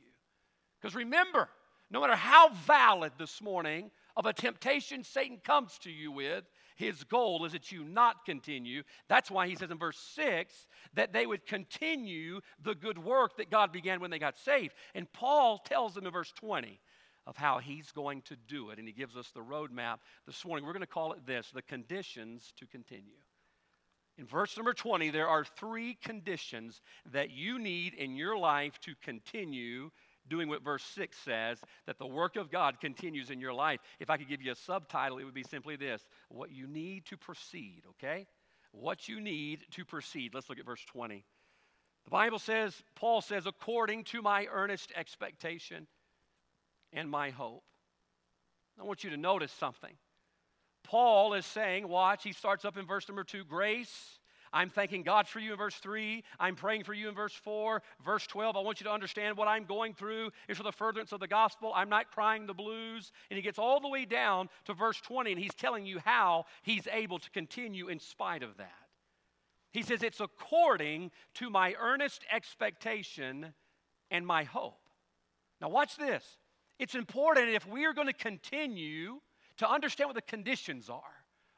Because 0.81 0.95
remember, 0.95 1.49
no 1.91 2.01
matter 2.01 2.17
how 2.17 2.49
valid 2.67 3.13
this 3.19 3.43
morning 3.43 3.91
of 4.17 4.27
a 4.27 4.33
temptation 4.33 5.05
Satan 5.05 5.39
comes 5.45 5.79
to 5.81 5.91
you 5.91 6.13
with, 6.13 6.45
his 6.77 7.05
goal 7.05 7.45
is 7.45 7.53
that 7.53 7.71
you 7.71 7.85
not 7.85 8.25
continue. 8.25 8.83
That's 9.09 9.31
why 9.31 9.47
he 9.47 9.55
says 9.55 9.71
in 9.71 9.79
verse 9.79 9.99
6 10.15 10.67
that 10.95 11.13
they 11.13 11.27
would 11.27 11.47
continue 11.47 12.41
the 12.63 12.75
good 12.75 12.99
work 12.99 13.37
that 13.37 13.51
God 13.51 13.71
began 13.71 14.01
when 14.01 14.11
they 14.11 14.19
got 14.19 14.39
saved. 14.39 14.75
And 14.95 15.13
Paul 15.13 15.59
tells 15.59 15.95
them 15.95 16.07
in 16.07 16.13
verse 16.13 16.33
20 16.33 16.81
of 17.27 17.37
how 17.37 17.59
he's 17.59 17.91
going 17.93 18.23
to 18.23 18.37
do 18.49 18.71
it. 18.71 18.79
And 18.79 18.87
he 18.87 18.93
gives 18.93 19.17
us 19.17 19.31
the 19.35 19.41
roadmap 19.41 19.99
this 20.27 20.45
morning. 20.45 20.65
We're 20.65 20.73
going 20.73 20.81
to 20.81 20.87
call 20.87 21.13
it 21.13 21.27
this 21.27 21.51
the 21.55 21.63
conditions 21.63 22.53
to 22.59 22.67
continue. 22.67 23.17
In 24.17 24.27
verse 24.27 24.57
number 24.57 24.73
20, 24.73 25.11
there 25.11 25.29
are 25.29 25.45
three 25.45 25.95
conditions 25.95 26.81
that 27.13 27.31
you 27.31 27.59
need 27.59 27.95
in 27.95 28.15
your 28.15 28.39
life 28.39 28.79
to 28.83 28.95
continue 29.03 29.91
doing 30.29 30.49
what 30.49 30.63
verse 30.63 30.85
6 30.95 31.17
says 31.19 31.59
that 31.87 31.99
the 31.99 32.07
work 32.07 32.37
of 32.37 32.51
God 32.51 32.81
continues 32.81 33.31
in 33.31 33.41
your 33.41 33.53
life. 33.53 33.81
If 34.01 34.11
I 34.11 34.17
could 34.17 34.29
give 34.29 34.41
you 34.41 34.53
a 34.53 34.57
subtitle, 34.57 35.19
it 35.19 35.25
would 35.25 35.35
be 35.35 35.43
simply 35.43 35.77
this 35.77 36.03
what 36.29 36.51
you 36.51 36.67
need 36.67 37.07
to 37.07 37.17
proceed, 37.17 37.83
okay? 37.91 38.27
What 38.73 39.09
you 39.09 39.21
need 39.21 39.61
to 39.73 39.85
proceed. 39.85 40.33
Let's 40.33 40.49
look 40.49 40.59
at 40.59 40.67
verse 40.67 40.85
20. 40.87 41.25
The 42.05 42.11
Bible 42.11 42.39
says, 42.39 42.83
Paul 42.95 43.21
says, 43.21 43.47
according 43.47 44.05
to 44.05 44.23
my 44.23 44.47
earnest 44.53 44.93
expectation 44.95 45.87
and 46.95 47.11
my 47.11 47.31
hope. 47.31 47.65
I 48.81 48.85
want 48.85 49.05
you 49.05 49.11
to 49.11 49.17
notice 49.17 49.53
something. 49.53 49.93
Paul 50.83 51.35
is 51.35 51.45
saying, 51.47 51.87
watch, 51.89 52.25
he 52.25 52.33
starts 52.33 52.65
up 52.65 52.77
in 52.77 52.87
verse 52.87 53.09
number 53.09 53.25
two 53.25 53.45
grace 53.45 54.19
I'm 54.55 54.71
thanking 54.71 55.03
God 55.03 55.27
for 55.27 55.41
you 55.41 55.51
in 55.51 55.59
verse 55.59 55.75
3. 55.75 56.23
I'm 56.39 56.55
praying 56.55 56.85
for 56.85 56.95
you 56.95 57.09
in 57.09 57.15
verse 57.15 57.35
4. 57.35 57.83
Verse 58.05 58.25
12, 58.29 58.57
I 58.57 58.61
want 58.61 58.81
you 58.81 58.85
to 58.85 58.93
understand 58.93 59.37
what 59.37 59.49
I'm 59.49 59.65
going 59.65 59.95
through 59.95 60.31
is 60.49 60.57
for 60.57 60.63
the 60.63 60.71
furtherance 60.71 61.11
of 61.11 61.19
the 61.19 61.27
gospel. 61.27 61.73
I'm 61.75 61.89
not 61.89 62.13
crying 62.13 62.47
the 62.47 62.55
blues. 62.55 63.11
And 63.29 63.37
he 63.37 63.43
gets 63.43 63.59
all 63.59 63.81
the 63.81 63.89
way 63.89 64.05
down 64.05 64.49
to 64.67 64.73
verse 64.73 65.01
20, 65.01 65.33
and 65.33 65.41
he's 65.41 65.55
telling 65.55 65.85
you 65.85 65.99
how 65.99 66.47
he's 66.63 66.87
able 66.93 67.19
to 67.19 67.31
continue 67.31 67.89
in 67.89 67.99
spite 67.99 68.45
of 68.45 68.57
that. 68.59 68.71
He 69.73 69.83
says, 69.83 70.05
It's 70.05 70.21
according 70.21 71.11
to 71.35 71.51
my 71.51 71.75
earnest 71.81 72.25
expectation 72.31 73.55
and 74.13 74.25
my 74.25 74.45
hope. 74.45 74.79
Now, 75.61 75.69
watch 75.69 75.97
this. 75.97 76.25
It's 76.79 76.95
important 76.95 77.51
if 77.51 77.67
we 77.67 77.85
are 77.85 77.93
going 77.93 78.09
to 78.09 78.13
continue 78.13 79.21
to 79.59 79.71
understand 79.71 80.09
what 80.09 80.17
the 80.17 80.23
conditions 80.23 80.89
are. 80.89 81.03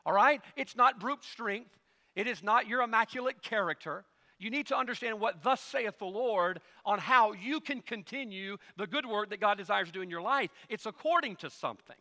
All 0.04 0.12
right? 0.12 0.40
It's 0.56 0.76
not 0.76 1.00
brute 1.00 1.24
strength. 1.24 1.76
It 2.14 2.26
is 2.26 2.42
not 2.42 2.66
your 2.66 2.82
immaculate 2.82 3.42
character. 3.42 4.04
You 4.38 4.50
need 4.50 4.66
to 4.66 4.76
understand 4.76 5.18
what 5.18 5.42
thus 5.42 5.60
saith 5.60 5.98
the 5.98 6.04
Lord 6.04 6.60
on 6.84 6.98
how 6.98 7.32
you 7.32 7.60
can 7.60 7.80
continue 7.80 8.58
the 8.76 8.86
good 8.86 9.06
work 9.06 9.30
that 9.30 9.40
God 9.40 9.56
desires 9.56 9.88
to 9.88 9.92
do 9.92 10.02
in 10.02 10.10
your 10.10 10.20
life. 10.20 10.50
It's 10.68 10.86
according 10.86 11.36
to 11.36 11.50
something. 11.50 11.96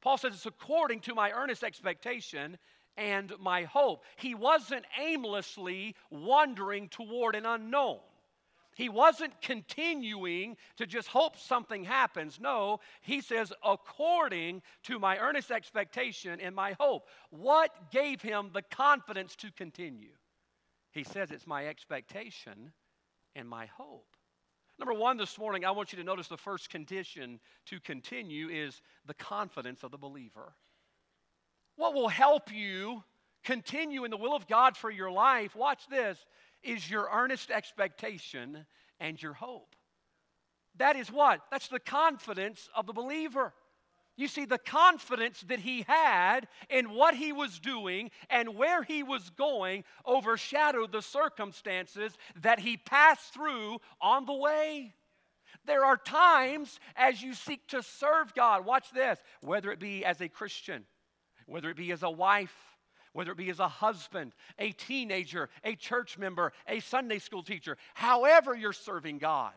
Paul 0.00 0.16
says 0.16 0.32
it's 0.34 0.46
according 0.46 1.00
to 1.00 1.14
my 1.14 1.30
earnest 1.30 1.62
expectation 1.62 2.56
and 2.96 3.32
my 3.38 3.64
hope. 3.64 4.04
He 4.16 4.34
wasn't 4.34 4.84
aimlessly 4.98 5.94
wandering 6.10 6.88
toward 6.88 7.34
an 7.34 7.46
unknown. 7.46 8.00
He 8.78 8.88
wasn't 8.88 9.42
continuing 9.42 10.56
to 10.76 10.86
just 10.86 11.08
hope 11.08 11.36
something 11.36 11.82
happens. 11.82 12.38
No, 12.40 12.78
he 13.00 13.20
says, 13.20 13.52
according 13.64 14.62
to 14.84 15.00
my 15.00 15.18
earnest 15.18 15.50
expectation 15.50 16.38
and 16.40 16.54
my 16.54 16.76
hope. 16.78 17.08
What 17.30 17.90
gave 17.90 18.22
him 18.22 18.50
the 18.54 18.62
confidence 18.62 19.34
to 19.36 19.50
continue? 19.50 20.12
He 20.92 21.02
says, 21.02 21.32
it's 21.32 21.44
my 21.44 21.66
expectation 21.66 22.72
and 23.34 23.48
my 23.48 23.66
hope. 23.66 24.16
Number 24.78 24.94
one, 24.94 25.16
this 25.16 25.36
morning, 25.38 25.64
I 25.64 25.72
want 25.72 25.92
you 25.92 25.98
to 25.98 26.04
notice 26.04 26.28
the 26.28 26.36
first 26.36 26.70
condition 26.70 27.40
to 27.66 27.80
continue 27.80 28.48
is 28.48 28.80
the 29.06 29.14
confidence 29.14 29.82
of 29.82 29.90
the 29.90 29.98
believer. 29.98 30.54
What 31.74 31.94
will 31.94 32.06
help 32.06 32.54
you 32.54 33.02
continue 33.42 34.04
in 34.04 34.12
the 34.12 34.16
will 34.16 34.36
of 34.36 34.46
God 34.46 34.76
for 34.76 34.88
your 34.88 35.10
life? 35.10 35.56
Watch 35.56 35.88
this 35.88 36.16
is 36.62 36.90
your 36.90 37.08
earnest 37.12 37.50
expectation 37.50 38.66
and 39.00 39.20
your 39.22 39.32
hope. 39.32 39.74
That 40.76 40.96
is 40.96 41.10
what? 41.10 41.40
That's 41.50 41.68
the 41.68 41.80
confidence 41.80 42.68
of 42.74 42.86
the 42.86 42.92
believer. 42.92 43.52
You 44.16 44.26
see, 44.26 44.46
the 44.46 44.58
confidence 44.58 45.42
that 45.42 45.60
he 45.60 45.84
had 45.86 46.48
in 46.68 46.90
what 46.90 47.14
he 47.14 47.32
was 47.32 47.60
doing 47.60 48.10
and 48.28 48.56
where 48.56 48.82
he 48.82 49.04
was 49.04 49.30
going 49.30 49.84
overshadowed 50.04 50.90
the 50.90 51.02
circumstances 51.02 52.18
that 52.42 52.58
he 52.58 52.76
passed 52.76 53.32
through 53.32 53.78
on 54.00 54.26
the 54.26 54.34
way. 54.34 54.94
There 55.66 55.84
are 55.84 55.96
times 55.96 56.80
as 56.96 57.22
you 57.22 57.32
seek 57.32 57.68
to 57.68 57.82
serve 57.82 58.34
God, 58.34 58.64
watch 58.64 58.90
this, 58.90 59.20
whether 59.40 59.70
it 59.70 59.78
be 59.78 60.04
as 60.04 60.20
a 60.20 60.28
Christian, 60.28 60.84
whether 61.46 61.70
it 61.70 61.76
be 61.76 61.92
as 61.92 62.02
a 62.02 62.10
wife, 62.10 62.54
whether 63.18 63.32
it 63.32 63.36
be 63.36 63.50
as 63.50 63.58
a 63.58 63.66
husband, 63.66 64.30
a 64.60 64.70
teenager, 64.70 65.48
a 65.64 65.74
church 65.74 66.16
member, 66.18 66.52
a 66.68 66.78
Sunday 66.78 67.18
school 67.18 67.42
teacher, 67.42 67.76
however 67.94 68.54
you're 68.54 68.72
serving 68.72 69.18
God, 69.18 69.54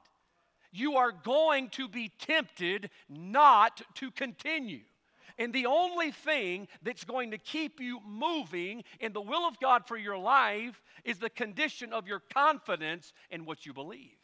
you 0.72 0.96
are 0.96 1.12
going 1.12 1.70
to 1.70 1.88
be 1.88 2.12
tempted 2.18 2.90
not 3.08 3.84
to 3.94 4.10
continue. 4.10 4.80
And 5.38 5.54
the 5.54 5.68
only 5.68 6.10
thing 6.10 6.70
that's 6.82 7.04
going 7.04 7.30
to 7.30 7.38
keep 7.38 7.80
you 7.80 8.00
moving 8.04 8.84
in 9.00 9.14
the 9.14 9.22
will 9.22 9.48
of 9.48 9.60
God 9.60 9.86
for 9.86 9.96
your 9.96 10.18
life 10.18 10.82
is 11.04 11.20
the 11.20 11.30
condition 11.30 11.94
of 11.94 12.08
your 12.08 12.24
confidence 12.34 13.14
in 13.30 13.46
what 13.46 13.68
you 13.68 13.74
believe, 13.74 14.18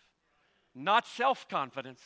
not 0.73 1.05
self 1.05 1.47
confidence. 1.47 2.01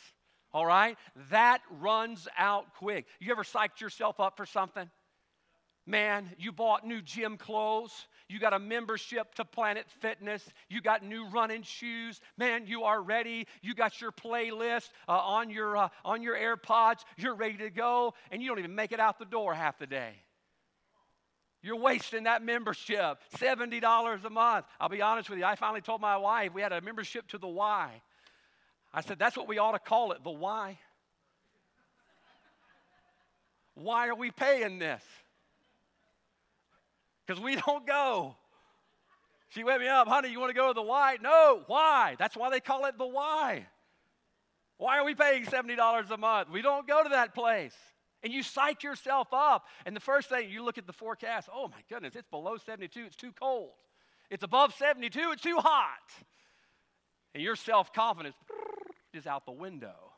All 0.52 0.66
right? 0.66 0.98
That 1.30 1.62
runs 1.80 2.28
out 2.36 2.74
quick. 2.74 3.06
You 3.20 3.32
ever 3.32 3.42
psyched 3.42 3.80
yourself 3.80 4.20
up 4.20 4.36
for 4.36 4.44
something? 4.44 4.90
Man, 5.86 6.30
you 6.38 6.52
bought 6.52 6.86
new 6.86 7.02
gym 7.02 7.36
clothes. 7.36 8.06
You 8.28 8.38
got 8.38 8.52
a 8.52 8.58
membership 8.58 9.34
to 9.34 9.44
Planet 9.44 9.86
Fitness. 10.00 10.48
You 10.68 10.80
got 10.80 11.04
new 11.04 11.26
running 11.28 11.62
shoes. 11.62 12.20
Man, 12.38 12.66
you 12.66 12.84
are 12.84 13.02
ready. 13.02 13.48
You 13.62 13.74
got 13.74 14.00
your 14.00 14.12
playlist 14.12 14.90
uh, 15.08 15.12
on, 15.12 15.50
your, 15.50 15.76
uh, 15.76 15.88
on 16.04 16.22
your 16.22 16.36
AirPods. 16.36 17.00
You're 17.16 17.34
ready 17.34 17.56
to 17.58 17.70
go, 17.70 18.14
and 18.30 18.40
you 18.40 18.48
don't 18.48 18.60
even 18.60 18.76
make 18.76 18.92
it 18.92 19.00
out 19.00 19.18
the 19.18 19.24
door 19.24 19.54
half 19.54 19.78
the 19.78 19.88
day. 19.88 20.12
You're 21.62 21.78
wasting 21.78 22.24
that 22.24 22.42
membership, 22.42 23.18
$70 23.36 24.24
a 24.24 24.30
month. 24.30 24.66
I'll 24.80 24.88
be 24.88 25.02
honest 25.02 25.30
with 25.30 25.38
you, 25.38 25.44
I 25.44 25.54
finally 25.54 25.80
told 25.80 26.00
my 26.00 26.16
wife 26.16 26.52
we 26.54 26.62
had 26.62 26.72
a 26.72 26.80
membership 26.80 27.28
to 27.28 27.38
the 27.38 27.46
Y. 27.48 28.02
I 28.94 29.00
said, 29.00 29.18
that's 29.18 29.36
what 29.36 29.48
we 29.48 29.58
ought 29.58 29.72
to 29.72 29.78
call 29.78 30.12
it, 30.12 30.22
the 30.22 30.30
why. 30.30 30.78
Why 33.74 34.08
are 34.08 34.14
we 34.14 34.30
paying 34.30 34.78
this? 34.78 35.02
Because 37.32 37.42
we 37.42 37.56
don't 37.56 37.86
go. 37.86 38.36
She 39.48 39.64
wake 39.64 39.80
me 39.80 39.88
up, 39.88 40.08
honey, 40.08 40.30
you 40.30 40.38
want 40.38 40.50
to 40.50 40.54
go 40.54 40.68
to 40.68 40.74
the 40.74 40.82
Y? 40.82 41.16
No, 41.22 41.62
why? 41.66 42.16
That's 42.18 42.36
why 42.36 42.50
they 42.50 42.60
call 42.60 42.84
it 42.86 42.98
the 42.98 43.06
Y. 43.06 43.66
Why 44.78 44.98
are 44.98 45.04
we 45.04 45.14
paying 45.14 45.44
$70 45.44 46.10
a 46.10 46.16
month? 46.16 46.50
We 46.50 46.62
don't 46.62 46.86
go 46.86 47.02
to 47.02 47.10
that 47.10 47.34
place. 47.34 47.74
And 48.22 48.32
you 48.32 48.42
psych 48.42 48.82
yourself 48.82 49.28
up. 49.32 49.64
And 49.84 49.96
the 49.96 50.00
first 50.00 50.28
thing 50.28 50.50
you 50.50 50.64
look 50.64 50.78
at 50.78 50.86
the 50.86 50.92
forecast, 50.92 51.48
oh 51.52 51.68
my 51.68 51.82
goodness, 51.88 52.14
it's 52.16 52.28
below 52.28 52.56
72, 52.56 53.04
it's 53.06 53.16
too 53.16 53.32
cold. 53.32 53.70
It's 54.30 54.42
above 54.42 54.74
72, 54.74 55.30
it's 55.32 55.42
too 55.42 55.56
hot. 55.56 55.88
And 57.34 57.42
your 57.42 57.56
self 57.56 57.92
confidence 57.92 58.36
is 59.14 59.26
out 59.26 59.44
the 59.44 59.52
window. 59.52 60.11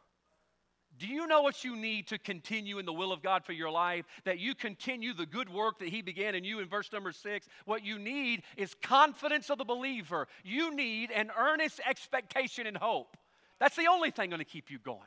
Do 0.98 1.06
you 1.06 1.26
know 1.26 1.42
what 1.42 1.64
you 1.64 1.76
need 1.76 2.06
to 2.08 2.18
continue 2.18 2.78
in 2.78 2.86
the 2.86 2.92
will 2.92 3.12
of 3.12 3.22
God 3.22 3.44
for 3.44 3.52
your 3.52 3.70
life? 3.70 4.04
That 4.24 4.38
you 4.38 4.54
continue 4.54 5.12
the 5.12 5.26
good 5.26 5.48
work 5.48 5.78
that 5.80 5.88
He 5.88 6.02
began 6.02 6.34
in 6.34 6.44
you 6.44 6.60
in 6.60 6.68
verse 6.68 6.92
number 6.92 7.12
six. 7.12 7.48
What 7.64 7.84
you 7.84 7.98
need 7.98 8.42
is 8.56 8.74
confidence 8.82 9.50
of 9.50 9.58
the 9.58 9.64
believer. 9.64 10.28
You 10.44 10.74
need 10.74 11.10
an 11.10 11.30
earnest 11.36 11.80
expectation 11.88 12.66
and 12.66 12.76
hope. 12.76 13.16
That's 13.58 13.76
the 13.76 13.86
only 13.86 14.10
thing 14.10 14.30
going 14.30 14.38
to 14.38 14.44
keep 14.44 14.70
you 14.70 14.78
going. 14.78 15.00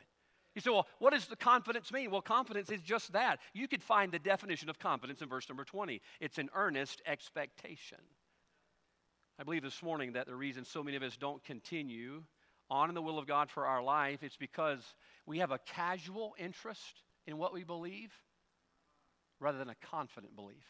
You 0.56 0.62
say, 0.62 0.72
well, 0.72 0.88
what 0.98 1.14
does 1.14 1.28
the 1.28 1.36
confidence 1.36 1.92
mean? 1.92 2.10
Well, 2.10 2.22
confidence 2.22 2.72
is 2.72 2.82
just 2.82 3.14
that. 3.14 3.40
You 3.54 3.68
could 3.68 3.84
find 3.84 4.12
the 4.12 4.18
definition 4.18 4.70
of 4.70 4.80
confidence 4.80 5.22
in 5.22 5.30
verse 5.30 5.48
number 5.48 5.64
20 5.64 6.02
it's 6.20 6.40
an 6.40 6.50
earnest 6.56 7.02
expectation. 7.06 8.00
I 9.40 9.44
believe 9.44 9.62
this 9.62 9.84
morning 9.84 10.14
that 10.14 10.26
the 10.26 10.36
reason 10.36 10.66
so 10.66 10.82
many 10.82 10.98
of 10.98 11.04
us 11.04 11.16
don't 11.16 11.44
continue 11.44 12.24
on 12.70 12.90
in 12.90 12.96
the 12.96 13.02
will 13.02 13.18
of 13.20 13.28
God 13.28 13.50
for 13.50 13.66
our 13.66 13.82
life, 13.82 14.24
it's 14.24 14.38
because 14.38 14.82
we 15.26 15.40
have 15.40 15.52
a 15.52 15.60
casual 15.60 16.36
interest 16.38 17.02
in 17.26 17.38
what 17.38 17.54
we 17.54 17.64
believe 17.64 18.12
rather 19.40 19.58
than 19.58 19.70
a 19.70 19.76
confident 19.90 20.36
belief. 20.36 20.66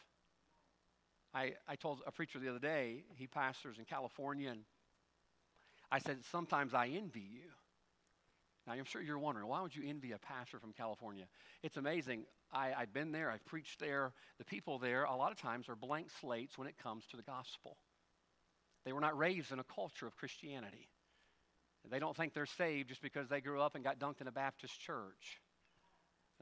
I, 1.34 1.54
I 1.68 1.76
told 1.76 2.02
a 2.06 2.12
preacher 2.12 2.40
the 2.40 2.50
other 2.50 2.60
day, 2.60 3.04
he 3.16 3.28
pastors 3.28 3.78
in 3.78 3.86
California, 3.86 4.50
and 4.50 4.62
I 5.92 6.00
said, 6.00 6.18
Sometimes 6.32 6.74
I 6.74 6.88
envy 6.88 7.22
you. 7.22 7.50
Now, 8.66 8.74
I'm 8.74 8.84
sure 8.84 9.02
you're 9.02 9.18
wondering, 9.18 9.48
why 9.48 9.62
would 9.62 9.74
you 9.74 9.84
envy 9.88 10.12
a 10.12 10.18
pastor 10.18 10.60
from 10.60 10.74
California? 10.74 11.24
It's 11.64 11.78
amazing. 11.78 12.26
I, 12.52 12.74
I've 12.78 12.94
been 12.94 13.14
there, 13.14 13.32
I've 13.32 13.46
preached 13.46 13.80
there. 13.80 14.12
The 14.40 14.44
people 14.44 14.78
there, 14.78 15.06
a 15.06 15.16
lot 15.16 15.32
of 15.32 15.40
times, 15.40 15.70
are 15.70 15.76
blank 15.76 16.08
slates 16.20 16.58
when 16.58 16.68
it 16.68 16.78
comes 16.78 17.06
to 17.12 17.18
the 17.18 17.24
gospel. 17.24 17.78
They 18.84 18.92
were 18.92 19.00
not 19.00 19.18
raised 19.18 19.54
in 19.54 19.60
a 19.60 19.64
culture 19.64 20.06
of 20.06 20.18
Christianity. 20.18 20.90
They 21.90 22.00
don't 22.00 22.16
think 22.16 22.34
they're 22.34 22.46
saved 22.46 22.90
just 22.90 23.02
because 23.02 23.28
they 23.30 23.42
grew 23.42 23.62
up 23.62 23.76
and 23.76 23.84
got 23.84 24.00
dunked 24.00 24.22
in 24.22 24.28
a 24.28 24.32
Baptist 24.32 24.80
church. 24.80 25.42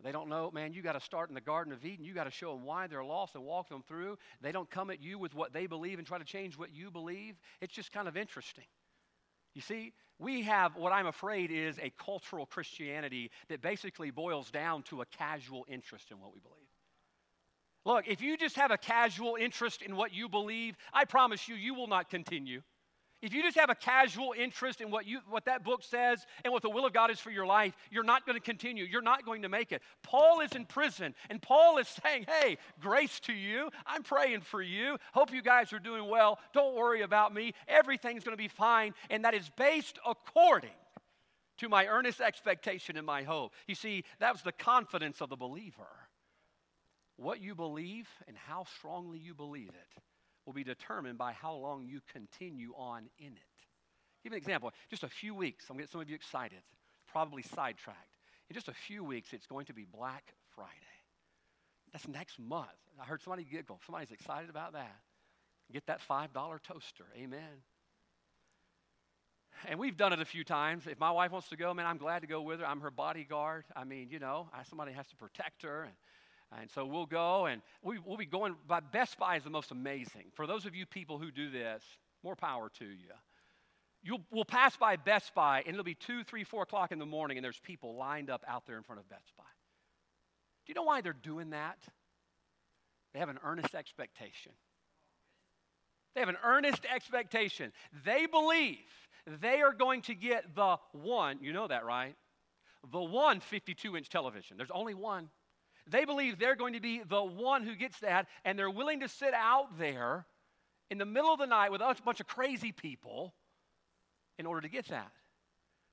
They 0.04 0.12
don't 0.12 0.28
know, 0.28 0.52
man, 0.52 0.74
you 0.74 0.82
got 0.82 0.94
to 0.94 1.00
start 1.00 1.30
in 1.30 1.36
the 1.36 1.42
Garden 1.42 1.72
of 1.72 1.86
Eden. 1.86 2.04
You 2.04 2.14
got 2.14 2.26
to 2.26 2.32
show 2.32 2.54
them 2.54 2.66
why 2.66 2.88
they're 2.88 3.04
lost 3.04 3.36
and 3.36 3.44
walk 3.46 3.70
them 3.70 3.82
through. 3.88 4.18
They 4.42 4.52
don't 4.52 4.70
come 4.70 4.90
at 4.90 5.02
you 5.02 5.18
with 5.18 5.34
what 5.34 5.54
they 5.54 5.68
believe 5.68 6.00
and 6.00 6.08
try 6.08 6.18
to 6.18 6.26
change 6.26 6.58
what 6.58 6.74
you 6.74 6.92
believe. 6.92 7.36
It's 7.62 7.74
just 7.74 7.92
kind 7.92 8.08
of 8.08 8.18
interesting. 8.18 8.66
You 9.54 9.62
see, 9.62 9.94
we 10.20 10.44
have 10.44 10.76
what 10.76 10.92
I'm 10.92 11.08
afraid 11.08 11.50
is 11.50 11.80
a 11.80 11.92
cultural 11.98 12.46
Christianity 12.46 13.32
that 13.48 13.62
basically 13.62 14.12
boils 14.12 14.52
down 14.52 14.84
to 14.84 15.02
a 15.02 15.06
casual 15.06 15.66
interest 15.70 16.12
in 16.12 16.20
what 16.20 16.34
we 16.34 16.42
believe. 16.42 16.68
Look, 17.86 18.08
if 18.08 18.22
you 18.22 18.36
just 18.36 18.58
have 18.58 18.72
a 18.72 18.78
casual 18.78 19.38
interest 19.40 19.82
in 19.82 19.96
what 19.96 20.14
you 20.14 20.28
believe, 20.28 20.76
I 20.92 21.06
promise 21.06 21.48
you, 21.48 21.56
you 21.56 21.74
will 21.74 21.88
not 21.88 22.10
continue. 22.10 22.62
If 23.26 23.34
you 23.34 23.42
just 23.42 23.58
have 23.58 23.72
a 23.72 23.76
casual 23.76 24.36
interest 24.38 24.82
in 24.82 24.92
what, 24.92 25.08
you, 25.08 25.20
what 25.28 25.46
that 25.46 25.64
book 25.64 25.82
says 25.82 26.24
and 26.44 26.54
what 26.54 26.62
the 26.62 26.70
will 26.70 26.86
of 26.86 26.94
God 26.94 27.10
is 27.10 27.20
for 27.20 27.32
your 27.32 27.48
life, 27.48 27.76
you're 27.90 28.04
not 28.04 28.24
going 28.24 28.38
to 28.38 28.44
continue. 28.44 28.86
You're 28.86 29.02
not 29.02 29.26
going 29.26 29.42
to 29.42 29.50
make 29.50 29.72
it. 29.72 29.82
Paul 30.04 30.42
is 30.42 30.52
in 30.52 30.66
prison, 30.66 31.16
and 31.32 31.42
Paul 31.42 31.80
is 31.80 31.88
saying, 31.88 32.26
Hey, 32.28 32.60
grace 32.80 33.20
to 33.22 33.34
you. 33.34 33.72
I'm 33.88 34.04
praying 34.04 34.42
for 34.42 34.62
you. 34.62 34.98
Hope 35.12 35.34
you 35.34 35.42
guys 35.42 35.74
are 35.74 35.80
doing 35.80 36.08
well. 36.08 36.38
Don't 36.54 36.76
worry 36.76 37.02
about 37.02 37.34
me. 37.34 37.56
Everything's 37.68 38.24
going 38.24 38.38
to 38.38 38.42
be 38.42 38.48
fine. 38.48 38.94
And 39.10 39.26
that 39.26 39.34
is 39.34 39.50
based 39.58 39.98
according 40.08 40.70
to 41.58 41.68
my 41.68 41.88
earnest 41.88 42.22
expectation 42.22 42.96
and 42.96 43.08
my 43.08 43.24
hope. 43.24 43.54
You 43.66 43.74
see, 43.74 44.04
that 44.20 44.34
was 44.34 44.44
the 44.44 44.52
confidence 44.52 45.20
of 45.20 45.30
the 45.30 45.36
believer. 45.36 45.90
What 47.18 47.42
you 47.42 47.56
believe 47.56 48.08
and 48.28 48.38
how 48.38 48.66
strongly 48.78 49.18
you 49.18 49.34
believe 49.34 49.70
it 49.70 50.02
will 50.46 50.54
be 50.54 50.64
determined 50.64 51.18
by 51.18 51.34
how 51.34 51.54
long 51.54 51.86
you 51.86 52.02
continue 52.12 52.74
on 52.78 53.10
in 53.20 53.28
it. 53.28 53.56
Give 54.24 54.32
an 54.32 54.38
example. 54.38 54.72
Just 54.90 55.04
a 55.04 55.10
few 55.10 55.36
weeks, 55.36 55.66
I'm 55.70 55.78
get 55.78 55.90
some 55.90 56.02
of 56.02 56.10
you 56.10 56.16
excited, 56.16 56.62
probably 57.12 57.44
sidetracked. 57.44 58.18
In 58.50 58.54
just 58.54 58.68
a 58.68 58.74
few 58.74 59.04
weeks, 59.04 59.34
it's 59.34 59.48
going 59.48 59.66
to 59.66 59.74
be 59.74 59.86
Black 59.86 60.34
Friday. 60.56 60.72
That's 61.92 62.08
next 62.08 62.40
month. 62.40 62.68
I 63.02 63.06
heard 63.06 63.22
somebody 63.22 63.44
giggle. 63.44 63.80
Somebody's 63.86 64.12
excited 64.12 64.50
about 64.50 64.74
that. 64.74 64.96
Get 65.72 65.88
that 65.88 66.00
$5 66.08 66.30
toaster. 66.62 67.06
Amen. 67.18 67.40
And 69.68 69.80
we've 69.80 69.98
done 69.98 70.14
it 70.14 70.20
a 70.20 70.26
few 70.26 70.44
times. 70.44 70.86
If 70.86 71.00
my 71.00 71.12
wife 71.12 71.32
wants 71.32 71.50
to 71.50 71.58
go, 71.58 71.74
man, 71.74 71.86
I'm 71.86 71.98
glad 71.98 72.22
to 72.22 72.28
go 72.28 72.42
with 72.42 72.60
her. 72.60 72.68
I'm 72.68 72.82
her 72.82 72.92
bodyguard. 72.92 73.66
I 73.76 73.84
mean, 73.84 74.10
you 74.12 74.20
know, 74.20 74.50
somebody 74.70 74.92
has 74.92 75.08
to 75.08 75.16
protect 75.16 75.64
her. 75.64 75.84
And 75.84 75.94
Uh, 76.52 76.58
and 76.62 76.72
so 76.72 76.86
we'll 76.86 77.06
go 77.06 77.48
and 77.48 77.62
we, 77.82 78.00
will 78.00 78.18
be 78.18 78.26
going 78.26 78.56
by 78.68 78.80
Best 78.80 79.18
Buy 79.18 79.38
is 79.38 79.44
the 79.44 79.50
most 79.50 79.72
amazing. 79.72 80.26
For 80.34 80.48
those 80.48 80.66
of 80.66 80.76
you 80.76 80.86
people 80.86 81.18
who 81.18 81.32
do 81.32 81.50
this, 81.50 81.84
more 82.24 82.36
power 82.36 82.70
to 82.80 82.86
you. 82.86 83.12
You'll, 84.04 84.22
we'll 84.32 84.46
pass 84.46 84.78
by 84.78 84.96
Best 84.98 85.34
Buy 85.34 85.64
and 85.66 85.74
it'll 85.74 85.84
be 85.84 85.96
2, 85.96 86.24
3, 86.24 86.44
4 86.44 86.64
o'clock 86.64 86.92
in 86.92 87.00
the 87.00 87.06
morning 87.06 87.38
and 87.38 87.44
there's 87.44 87.60
people 87.60 87.96
lined 87.96 88.30
up 88.30 88.44
out 88.48 88.66
there 88.68 88.78
in 88.78 88.84
front 88.84 89.02
of 89.02 89.10
Best 89.10 89.32
Buy. 89.38 89.44
Do 90.66 90.72
you 90.72 90.76
know 90.76 90.84
why 90.84 91.02
they're 91.02 91.14
doing 91.14 91.52
that? 91.52 91.78
They 93.14 93.20
have 93.20 93.30
an 93.30 93.40
earnest 93.44 93.74
expectation. 93.74 94.52
They 96.14 96.22
have 96.22 96.30
an 96.30 96.38
earnest 96.44 96.86
expectation. 96.94 97.72
They 98.06 98.26
believe 98.26 98.78
they 99.42 99.62
are 99.62 99.74
going 99.74 100.02
to 100.04 100.16
get 100.16 100.56
the 100.56 100.78
one, 100.92 101.40
you 101.42 101.54
know 101.54 101.68
that, 101.68 101.86
right? 101.86 102.16
The 102.92 103.02
one 103.02 103.40
52 103.40 103.98
inch 103.98 104.10
television. 104.10 104.58
There's 104.58 104.72
only 104.72 104.94
one. 104.94 105.30
They 105.88 106.06
believe 106.06 106.39
they're 106.39 106.56
going 106.56 106.74
to 106.74 106.80
be 106.80 107.02
the 107.08 107.24
one 107.24 107.63
who 107.63 107.76
gets 107.76 108.00
that, 108.00 108.28
and 108.43 108.58
they're 108.58 108.69
willing 108.69 109.02
to 109.02 109.08
sit 109.08 109.34
out 109.34 109.78
there 109.78 110.26
in 110.89 110.98
the 110.98 111.06
middle 111.06 111.32
of 111.32 111.39
the 111.39 111.45
night 111.45 111.71
with 111.71 111.82
a 111.82 111.95
bunch 112.04 112.19
of 112.19 112.28
crazy 112.28 112.71
people 112.71 113.34
in 114.38 114.45
order 114.45 114.62
to 114.62 114.69
get 114.69 114.88
that. 114.88 115.12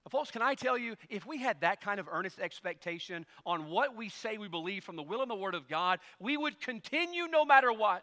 Now, 0.04 0.10
folks, 0.10 0.30
can 0.30 0.42
I 0.42 0.54
tell 0.54 0.76
you, 0.76 0.96
if 1.08 1.26
we 1.26 1.38
had 1.38 1.60
that 1.60 1.80
kind 1.80 2.00
of 2.00 2.08
earnest 2.10 2.40
expectation 2.40 3.24
on 3.46 3.70
what 3.70 3.96
we 3.96 4.08
say 4.08 4.36
we 4.36 4.48
believe 4.48 4.82
from 4.82 4.96
the 4.96 5.02
will 5.02 5.22
and 5.22 5.30
the 5.30 5.36
Word 5.36 5.54
of 5.54 5.68
God, 5.68 6.00
we 6.18 6.36
would 6.36 6.60
continue 6.60 7.28
no 7.28 7.44
matter 7.44 7.72
what. 7.72 8.02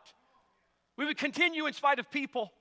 We 0.97 1.05
would 1.05 1.17
continue 1.17 1.65
in 1.65 1.73
spite 1.73 1.99
of 1.99 2.09
people. 2.09 2.51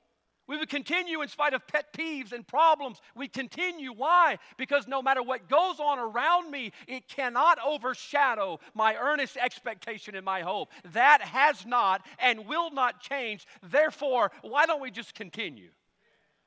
We 0.49 0.57
would 0.57 0.71
continue 0.71 1.21
in 1.21 1.29
spite 1.29 1.53
of 1.53 1.67
pet 1.67 1.93
peeves 1.93 2.33
and 2.33 2.47
problems. 2.47 3.01
We 3.15 3.29
continue. 3.29 3.93
Why? 3.93 4.39
Because 4.57 4.89
no 4.89 5.03
matter 5.03 5.23
what 5.23 5.49
goes 5.49 5.79
on 5.79 5.99
around 5.99 6.51
me, 6.51 6.73
it 6.89 7.07
cannot 7.07 7.59
overshadow 7.65 8.59
my 8.75 8.97
earnest 8.97 9.37
expectation 9.37 10.17
and 10.17 10.25
my 10.25 10.41
hope. 10.41 10.73
That 10.93 11.21
has 11.21 11.67
not 11.67 12.05
and 12.19 12.47
will 12.47 12.71
not 12.71 13.01
change. 13.01 13.47
Therefore, 13.63 14.33
why 14.41 14.65
don't 14.65 14.81
we 14.81 14.91
just 14.91 15.15
continue? 15.15 15.69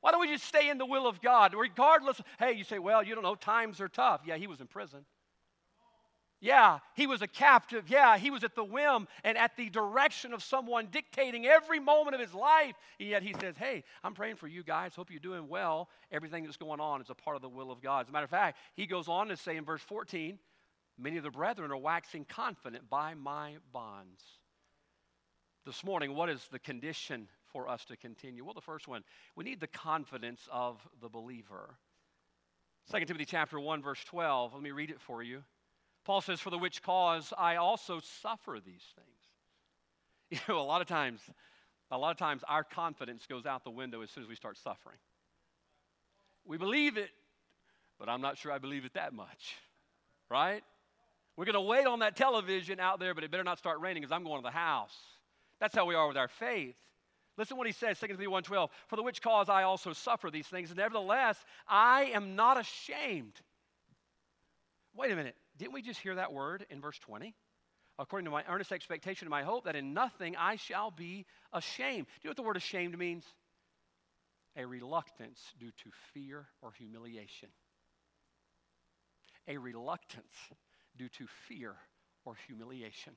Why 0.02 0.10
don't 0.10 0.22
we 0.22 0.34
just 0.34 0.46
stay 0.46 0.70
in 0.70 0.80
the 0.80 0.86
will 0.86 1.06
of 1.06 1.22
God? 1.22 1.54
Regardless, 1.54 2.20
hey, 2.40 2.54
you 2.54 2.64
say, 2.64 2.80
well, 2.80 3.04
you 3.04 3.14
don't 3.14 3.24
know, 3.24 3.36
times 3.36 3.80
are 3.80 3.88
tough. 3.88 4.22
Yeah, 4.26 4.38
he 4.38 4.48
was 4.48 4.60
in 4.60 4.66
prison. 4.66 5.06
Yeah, 6.44 6.80
he 6.96 7.06
was 7.06 7.22
a 7.22 7.28
captive. 7.28 7.86
Yeah, 7.88 8.18
he 8.18 8.32
was 8.32 8.44
at 8.44 8.56
the 8.56 8.64
whim 8.64 9.08
and 9.24 9.38
at 9.38 9.56
the 9.56 9.70
direction 9.70 10.34
of 10.34 10.44
someone 10.44 10.88
dictating 10.92 11.46
every 11.46 11.80
moment 11.80 12.16
of 12.16 12.20
his 12.20 12.34
life. 12.34 12.74
And 13.00 13.08
yet 13.08 13.22
he 13.22 13.36
says, 13.40 13.56
Hey, 13.58 13.84
I'm 14.04 14.16
praying 14.16 14.38
for 14.38 14.48
you 14.48 14.64
guys. 14.64 14.96
Hope 14.96 15.12
you're 15.12 15.20
doing 15.20 15.48
well. 15.48 15.88
Everything 16.12 16.44
that's 16.44 16.58
going 16.58 16.80
on 16.80 17.00
is 17.00 17.12
a 17.12 17.16
part 17.16 17.36
of 17.36 17.44
the 17.44 17.50
will 17.50 17.72
of 17.72 17.80
God. 17.80 18.06
As 18.06 18.10
a 18.10 18.12
matter 18.12 18.24
of 18.24 18.32
fact, 18.32 18.58
he 18.74 18.88
goes 18.88 19.08
on 19.08 19.28
to 19.28 19.38
say 19.38 19.56
in 19.56 19.64
verse 19.64 19.84
14, 19.84 20.40
Many 20.98 21.18
of 21.18 21.24
the 21.24 21.32
brethren 21.32 21.72
are 21.72 21.78
waxing 21.78 22.26
confident 22.26 22.90
by 22.90 23.14
my 23.14 23.56
bonds. 23.72 24.22
This 25.66 25.84
morning, 25.84 26.16
what 26.16 26.30
is 26.30 26.48
the 26.52 26.60
condition 26.60 27.28
for 27.52 27.68
us 27.68 27.86
to 27.86 27.98
continue? 27.98 28.44
Well, 28.44 28.54
the 28.54 28.62
first 28.62 28.88
one, 28.88 29.04
we 29.36 29.44
need 29.44 29.60
the 29.60 29.68
confidence 29.68 30.42
of 30.52 30.80
the 31.02 31.10
believer. 31.10 31.78
2 32.92 33.06
Timothy 33.06 33.26
chapter 33.26 33.60
1 33.60 33.84
verse 33.84 34.04
12, 34.06 34.54
let 34.54 34.64
me 34.64 34.72
read 34.72 34.90
it 34.90 35.00
for 35.00 35.22
you. 35.22 35.44
Paul 36.04 36.22
says, 36.22 36.40
"For 36.40 36.50
the 36.50 36.58
which 36.58 36.82
cause 36.82 37.34
I 37.38 37.58
also 37.58 38.00
suffer 38.22 38.60
these 38.64 38.84
things." 38.96 39.08
You 40.32 40.40
know, 40.48 40.62
a 40.62 40.64
lot 40.64 40.80
of 40.80 40.88
times 40.88 41.20
a 41.92 41.98
lot 41.98 42.12
of 42.12 42.18
times 42.18 42.42
our 42.48 42.64
confidence 42.64 43.26
goes 43.28 43.46
out 43.46 43.66
the 43.66 43.70
window 43.70 44.02
as 44.02 44.10
soon 44.10 44.24
as 44.24 44.30
we 44.30 44.36
start 44.36 44.58
suffering. 44.58 44.98
We 46.46 46.58
believe 46.58 46.98
it, 46.98 47.10
but 48.00 48.08
I'm 48.08 48.22
not 48.22 48.38
sure 48.38 48.52
I 48.52 48.58
believe 48.58 48.86
it 48.86 48.94
that 48.94 49.14
much. 49.14 49.56
Right? 50.30 50.64
We're 51.36 51.46
going 51.46 51.54
to 51.54 51.62
wait 51.62 51.86
on 51.86 52.00
that 52.00 52.16
television 52.16 52.80
out 52.80 53.00
there, 53.00 53.14
but 53.14 53.24
it 53.26 53.32
better 53.32 53.44
not 53.44 53.60
start 53.60 53.82
raining 53.82 54.02
because 54.02 54.14
I'm 54.14 54.24
going 54.24 54.42
to 54.42 54.48
the 54.48 54.52
house. 54.52 54.96
That's 55.60 55.76
how 55.76 55.86
we 55.86 55.96
are 55.96 56.08
with 56.08 56.18
our 56.18 56.30
faith. 56.30 56.76
Listen 57.38 57.56
to 57.56 57.58
what 57.58 57.68
he 57.68 57.74
says, 57.74 58.00
2 58.00 58.08
Timothy 58.08 58.26
1.12, 58.26 58.70
For 58.88 58.96
the 58.96 59.04
which 59.04 59.22
cause 59.22 59.50
I 59.50 59.64
also 59.64 59.94
suffer 59.94 60.30
these 60.32 60.48
things, 60.48 60.74
nevertheless, 60.76 61.38
I 61.68 62.12
am 62.14 62.36
not 62.36 62.60
ashamed. 62.60 63.34
Wait 64.96 65.12
a 65.12 65.16
minute. 65.16 65.36
Didn't 65.62 65.74
we 65.74 65.84
just 65.84 66.00
hear 66.00 66.16
that 66.16 66.34
word 66.34 66.66
in 66.72 66.82
verse 66.82 66.98
20? 66.98 67.36
According 68.00 68.26
to 68.26 68.32
my 68.32 68.44
earnest 68.50 68.72
expectation 68.72 69.28
and 69.28 69.30
my 69.30 69.44
hope 69.44 69.66
that 69.66 69.76
in 69.76 69.94
nothing 69.94 70.36
I 70.36 70.56
shall 70.56 70.90
be 70.90 71.28
ashamed. 71.54 72.08
Do 72.08 72.12
you 72.24 72.28
know 72.28 72.30
what 72.32 72.38
the 72.38 72.42
word 72.42 72.58
ashamed 72.58 72.98
means? 72.98 73.24
A 74.58 74.66
reluctance 74.66 75.40
due 75.60 75.70
to 75.84 75.92
fear 76.16 76.48
or 76.64 76.72
humiliation. 76.72 77.50
A 79.48 79.56
reluctance 79.56 80.34
due 80.98 81.10
to 81.10 81.28
fear 81.48 81.76
or 82.26 82.34
humiliation. 82.48 83.14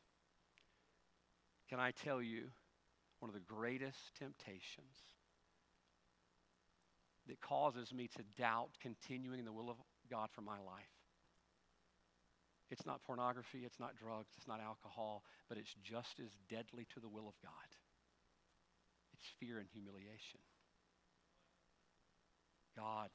Can 1.70 1.80
I 1.80 1.92
tell 1.92 2.20
you 2.20 2.50
one 3.20 3.30
of 3.30 3.34
the 3.34 3.40
greatest 3.40 4.14
temptations 4.18 4.98
that 7.26 7.40
causes 7.40 7.90
me 7.90 8.06
to 8.08 8.22
doubt 8.36 8.72
continuing 8.82 9.46
the 9.46 9.52
will 9.52 9.70
of 9.70 9.78
God 10.10 10.28
for 10.34 10.42
my 10.42 10.58
life? 10.58 10.93
It's 12.74 12.84
not 12.84 13.04
pornography, 13.04 13.62
it's 13.64 13.78
not 13.78 13.94
drugs, 13.94 14.34
it's 14.36 14.48
not 14.48 14.58
alcohol, 14.60 15.22
but 15.48 15.58
it's 15.58 15.76
just 15.84 16.18
as 16.18 16.30
deadly 16.50 16.88
to 16.92 16.98
the 16.98 17.08
will 17.08 17.28
of 17.28 17.34
God. 17.40 17.70
It's 19.12 19.30
fear 19.38 19.58
and 19.58 19.68
humiliation. 19.72 20.40
God, 22.76 23.10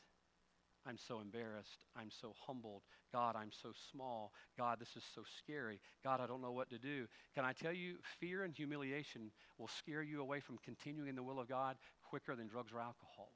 I'm 0.88 0.98
so 0.98 1.20
embarrassed. 1.20 1.84
I'm 1.94 2.10
so 2.10 2.34
humbled. 2.48 2.84
God, 3.12 3.36
I'm 3.36 3.52
so 3.52 3.74
small. 3.92 4.32
God, 4.58 4.80
this 4.80 4.96
is 4.96 5.04
so 5.14 5.24
scary. 5.40 5.82
God, 6.06 6.22
I 6.22 6.26
don't 6.26 6.42
know 6.42 6.54
what 6.54 6.70
to 6.70 6.80
do. 6.80 7.08
Can 7.36 7.44
I 7.44 7.52
tell 7.52 7.74
you, 7.74 7.98
fear 8.22 8.44
and 8.44 8.56
humiliation 8.56 9.30
will 9.58 9.68
scare 9.68 10.04
you 10.04 10.22
away 10.22 10.40
from 10.40 10.58
continuing 10.64 11.10
in 11.10 11.16
the 11.16 11.24
will 11.24 11.38
of 11.42 11.50
God 11.50 11.76
quicker 12.02 12.34
than 12.34 12.48
drugs 12.48 12.72
or 12.72 12.80
alcohol. 12.80 13.34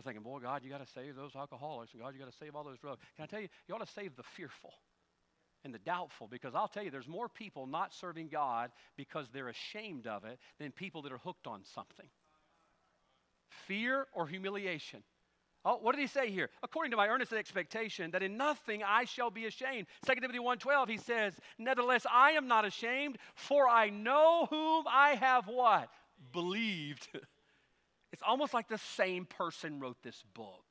We're 0.00 0.12
thinking, 0.12 0.22
boy, 0.22 0.38
God, 0.38 0.62
you 0.64 0.70
got 0.70 0.80
to 0.80 0.90
save 0.94 1.14
those 1.14 1.36
alcoholics, 1.36 1.92
and 1.92 2.00
God, 2.00 2.14
you 2.14 2.18
got 2.18 2.30
to 2.30 2.38
save 2.38 2.56
all 2.56 2.64
those 2.64 2.78
drugs. 2.78 3.02
Can 3.16 3.24
I 3.24 3.26
tell 3.26 3.40
you, 3.40 3.48
you 3.68 3.74
ought 3.74 3.86
to 3.86 3.92
save 3.92 4.16
the 4.16 4.22
fearful 4.22 4.72
and 5.62 5.74
the 5.74 5.78
doubtful 5.78 6.26
because 6.26 6.54
I'll 6.54 6.68
tell 6.68 6.82
you, 6.82 6.90
there's 6.90 7.06
more 7.06 7.28
people 7.28 7.66
not 7.66 7.92
serving 7.92 8.28
God 8.28 8.70
because 8.96 9.26
they're 9.30 9.48
ashamed 9.48 10.06
of 10.06 10.24
it 10.24 10.38
than 10.58 10.72
people 10.72 11.02
that 11.02 11.12
are 11.12 11.18
hooked 11.18 11.46
on 11.46 11.64
something. 11.74 12.06
Fear 13.66 14.06
or 14.14 14.26
humiliation. 14.26 15.02
Oh, 15.66 15.76
what 15.76 15.94
did 15.94 16.00
he 16.00 16.06
say 16.06 16.30
here? 16.30 16.48
According 16.62 16.92
to 16.92 16.96
my 16.96 17.08
earnest 17.08 17.34
expectation, 17.34 18.10
that 18.12 18.22
in 18.22 18.38
nothing 18.38 18.82
I 18.82 19.04
shall 19.04 19.30
be 19.30 19.44
ashamed. 19.44 19.86
2 20.06 20.14
Timothy 20.14 20.38
1.12, 20.38 20.88
he 20.88 20.96
says, 20.96 21.34
Nevertheless, 21.58 22.06
I 22.10 22.30
am 22.30 22.48
not 22.48 22.64
ashamed, 22.64 23.18
for 23.34 23.68
I 23.68 23.90
know 23.90 24.46
whom 24.48 24.86
I 24.88 25.10
have 25.20 25.46
what? 25.46 25.90
Believed. 26.32 27.06
it's 28.20 28.28
almost 28.28 28.52
like 28.52 28.68
the 28.68 28.76
same 28.76 29.24
person 29.24 29.80
wrote 29.80 29.96
this 30.02 30.22
book. 30.34 30.66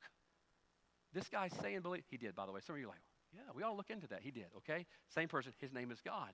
This 1.12 1.28
guy's 1.28 1.52
saying 1.60 1.80
believe. 1.80 2.04
He 2.08 2.16
did, 2.16 2.36
by 2.36 2.46
the 2.46 2.52
way. 2.52 2.60
Some 2.64 2.76
of 2.76 2.80
you 2.80 2.86
are 2.86 2.90
like, 2.90 3.00
yeah, 3.34 3.40
we 3.56 3.64
all 3.64 3.76
look 3.76 3.90
into 3.90 4.06
that. 4.06 4.20
He 4.22 4.30
did, 4.30 4.46
okay? 4.58 4.86
Same 5.12 5.26
person. 5.26 5.52
His 5.58 5.72
name 5.72 5.90
is 5.90 6.00
God. 6.00 6.30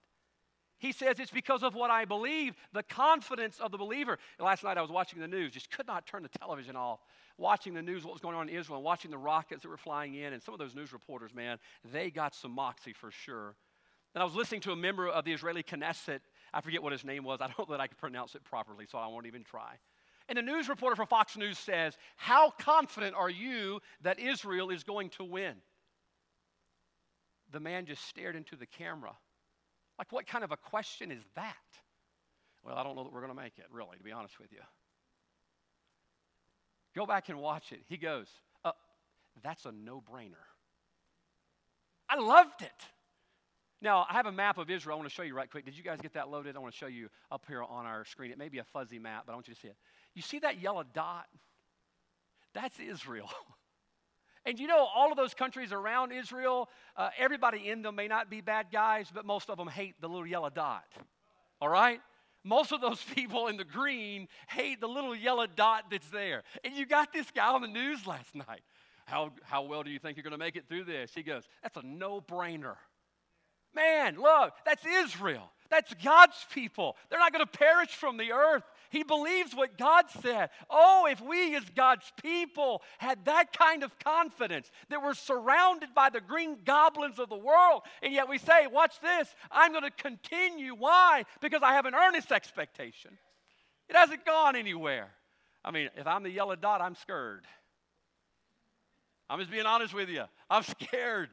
He 0.79 0.92
says 0.92 1.18
it's 1.18 1.31
because 1.31 1.62
of 1.62 1.74
what 1.74 1.90
I 1.90 2.05
believe, 2.05 2.55
the 2.74 2.83
confidence 2.83 3.59
of 3.61 3.70
the 3.70 3.79
believer. 3.79 4.18
Last 4.38 4.62
night 4.62 4.76
I 4.76 4.83
was 4.83 4.90
watching 4.90 5.18
the 5.18 5.26
news, 5.26 5.52
just 5.52 5.70
could 5.70 5.87
not 5.87 6.07
turn 6.07 6.22
the 6.22 6.29
television 6.29 6.76
off. 6.76 7.00
Watching 7.38 7.72
the 7.72 7.81
news, 7.81 8.05
what 8.05 8.12
was 8.12 8.20
going 8.20 8.37
on 8.37 8.50
in 8.50 8.55
Israel, 8.55 8.83
watching 8.83 9.11
the 9.11 9.16
rockets 9.16 9.62
that 9.62 9.70
were 9.70 9.79
flying 9.79 10.16
in, 10.16 10.35
and 10.35 10.42
some 10.42 10.52
of 10.52 10.61
those 10.61 10.74
news 10.74 10.92
reporters, 10.92 11.35
man, 11.35 11.57
they 11.94 12.11
got 12.11 12.35
some 12.35 12.50
moxie 12.50 12.92
for 12.92 13.11
sure. 13.11 13.55
And 14.14 14.20
I 14.20 14.24
was 14.26 14.35
listening 14.35 14.61
to 14.62 14.72
a 14.72 14.76
member 14.76 15.09
of 15.09 15.24
the 15.24 15.33
Israeli 15.33 15.62
Knesset. 15.62 16.20
I 16.52 16.61
forget 16.61 16.83
what 16.83 16.92
his 16.92 17.05
name 17.05 17.24
was. 17.24 17.40
I 17.40 17.46
don't 17.46 17.70
know 17.70 17.74
that 17.74 17.81
I 17.81 17.87
could 17.87 17.98
pronounce 17.98 18.35
it 18.35 18.44
properly, 18.44 18.85
so 18.90 18.98
I 18.98 19.07
won't 19.07 19.24
even 19.24 19.44
try. 19.44 19.76
And 20.28 20.38
the 20.38 20.42
news 20.42 20.68
reporter 20.68 20.96
from 20.96 21.06
Fox 21.06 21.36
News 21.36 21.58
says, 21.58 21.96
How 22.16 22.50
confident 22.50 23.14
are 23.14 23.30
you 23.30 23.80
that 24.02 24.18
Israel 24.18 24.70
is 24.70 24.82
going 24.82 25.10
to 25.10 25.24
win? 25.24 25.54
The 27.52 27.60
man 27.60 27.86
just 27.86 28.06
stared 28.08 28.34
into 28.34 28.56
the 28.56 28.66
camera 28.66 29.12
like, 29.98 30.12
what 30.12 30.26
kind 30.26 30.44
of 30.44 30.52
a 30.52 30.56
question 30.56 31.10
is 31.10 31.22
that? 31.34 31.54
Well, 32.64 32.76
I 32.76 32.82
don't 32.82 32.96
know 32.96 33.04
that 33.04 33.12
we're 33.12 33.20
going 33.20 33.34
to 33.34 33.40
make 33.40 33.58
it, 33.58 33.66
really, 33.70 33.96
to 33.96 34.02
be 34.02 34.12
honest 34.12 34.38
with 34.38 34.52
you. 34.52 34.58
Go 36.94 37.06
back 37.06 37.28
and 37.28 37.38
watch 37.38 37.72
it. 37.72 37.80
He 37.88 37.96
goes, 37.96 38.26
uh, 38.64 38.72
That's 39.42 39.64
a 39.64 39.72
no 39.72 40.02
brainer. 40.02 40.34
I 42.08 42.18
loved 42.18 42.62
it. 42.62 42.84
Now, 43.82 44.06
I 44.08 44.14
have 44.14 44.26
a 44.26 44.32
map 44.32 44.58
of 44.58 44.70
Israel 44.70 44.94
I 44.94 44.98
want 44.98 45.08
to 45.08 45.14
show 45.14 45.22
you 45.22 45.34
right 45.34 45.50
quick. 45.50 45.64
Did 45.64 45.76
you 45.76 45.84
guys 45.84 46.00
get 46.00 46.14
that 46.14 46.30
loaded? 46.30 46.56
I 46.56 46.58
want 46.60 46.72
to 46.72 46.78
show 46.78 46.86
you 46.86 47.08
up 47.30 47.44
here 47.46 47.62
on 47.62 47.84
our 47.84 48.04
screen. 48.04 48.30
It 48.30 48.38
may 48.38 48.48
be 48.48 48.58
a 48.58 48.64
fuzzy 48.64 48.98
map, 48.98 49.24
but 49.26 49.32
I 49.32 49.34
want 49.34 49.48
you 49.48 49.54
to 49.54 49.60
see 49.60 49.68
it. 49.68 49.76
You 50.14 50.22
see 50.22 50.38
that 50.40 50.60
yellow 50.60 50.84
dot? 50.94 51.26
That's 52.54 52.78
Israel. 52.80 53.30
And 54.46 54.60
you 54.60 54.68
know, 54.68 54.86
all 54.94 55.10
of 55.10 55.16
those 55.16 55.34
countries 55.34 55.72
around 55.72 56.12
Israel, 56.12 56.70
uh, 56.96 57.10
everybody 57.18 57.68
in 57.68 57.82
them 57.82 57.96
may 57.96 58.06
not 58.06 58.30
be 58.30 58.40
bad 58.40 58.66
guys, 58.72 59.08
but 59.12 59.26
most 59.26 59.50
of 59.50 59.58
them 59.58 59.66
hate 59.66 60.00
the 60.00 60.08
little 60.08 60.26
yellow 60.26 60.50
dot. 60.50 60.84
All 61.60 61.68
right? 61.68 62.00
Most 62.44 62.70
of 62.70 62.80
those 62.80 63.02
people 63.14 63.48
in 63.48 63.56
the 63.56 63.64
green 63.64 64.28
hate 64.48 64.80
the 64.80 64.86
little 64.86 65.16
yellow 65.16 65.48
dot 65.48 65.86
that's 65.90 66.08
there. 66.10 66.44
And 66.62 66.76
you 66.76 66.86
got 66.86 67.12
this 67.12 67.28
guy 67.32 67.48
on 67.48 67.60
the 67.60 67.66
news 67.66 68.06
last 68.06 68.34
night. 68.48 68.62
How, 69.06 69.32
how 69.42 69.62
well 69.62 69.82
do 69.82 69.90
you 69.90 69.98
think 69.98 70.16
you're 70.16 70.22
going 70.22 70.30
to 70.30 70.38
make 70.38 70.54
it 70.54 70.68
through 70.68 70.84
this? 70.84 71.10
He 71.12 71.24
goes, 71.24 71.42
That's 71.62 71.76
a 71.76 71.82
no 71.82 72.20
brainer. 72.20 72.76
Man, 73.76 74.20
look, 74.20 74.54
that's 74.64 74.84
Israel. 74.84 75.52
That's 75.68 75.92
God's 76.02 76.46
people. 76.52 76.96
They're 77.10 77.18
not 77.18 77.32
going 77.32 77.44
to 77.44 77.58
perish 77.58 77.90
from 77.90 78.16
the 78.16 78.32
earth. 78.32 78.62
He 78.90 79.02
believes 79.02 79.54
what 79.54 79.76
God 79.76 80.06
said. 80.22 80.50
Oh, 80.70 81.06
if 81.10 81.20
we 81.20 81.54
as 81.56 81.64
God's 81.74 82.10
people 82.22 82.82
had 82.98 83.24
that 83.26 83.52
kind 83.56 83.82
of 83.82 83.98
confidence 83.98 84.70
that 84.88 85.02
we're 85.02 85.14
surrounded 85.14 85.90
by 85.94 86.08
the 86.08 86.20
green 86.20 86.58
goblins 86.64 87.18
of 87.18 87.28
the 87.28 87.36
world, 87.36 87.82
and 88.02 88.12
yet 88.12 88.28
we 88.28 88.38
say, 88.38 88.66
Watch 88.66 89.00
this, 89.00 89.28
I'm 89.50 89.72
going 89.72 89.84
to 89.84 89.90
continue. 89.90 90.74
Why? 90.74 91.24
Because 91.40 91.62
I 91.62 91.74
have 91.74 91.86
an 91.86 91.94
earnest 91.94 92.32
expectation. 92.32 93.18
It 93.88 93.96
hasn't 93.96 94.24
gone 94.24 94.56
anywhere. 94.56 95.08
I 95.64 95.72
mean, 95.72 95.90
if 95.96 96.06
I'm 96.06 96.22
the 96.22 96.30
yellow 96.30 96.56
dot, 96.56 96.80
I'm 96.80 96.94
scared. 96.94 97.44
I'm 99.28 99.40
just 99.40 99.50
being 99.50 99.66
honest 99.66 99.92
with 99.92 100.08
you. 100.08 100.22
I'm 100.48 100.62
scared. 100.80 101.30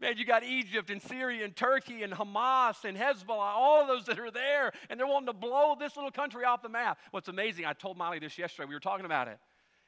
Man, 0.00 0.16
you 0.16 0.24
got 0.24 0.42
Egypt 0.42 0.88
and 0.88 1.02
Syria 1.02 1.44
and 1.44 1.54
Turkey 1.54 2.02
and 2.02 2.12
Hamas 2.12 2.84
and 2.84 2.96
Hezbollah, 2.96 3.52
all 3.54 3.82
of 3.82 3.88
those 3.88 4.06
that 4.06 4.18
are 4.18 4.30
there, 4.30 4.72
and 4.88 4.98
they're 4.98 5.06
wanting 5.06 5.26
to 5.26 5.34
blow 5.34 5.76
this 5.78 5.94
little 5.94 6.10
country 6.10 6.44
off 6.44 6.62
the 6.62 6.70
map. 6.70 6.98
What's 7.10 7.28
amazing, 7.28 7.66
I 7.66 7.74
told 7.74 7.98
Molly 7.98 8.18
this 8.18 8.38
yesterday, 8.38 8.66
we 8.66 8.74
were 8.74 8.80
talking 8.80 9.04
about 9.04 9.28
it. 9.28 9.38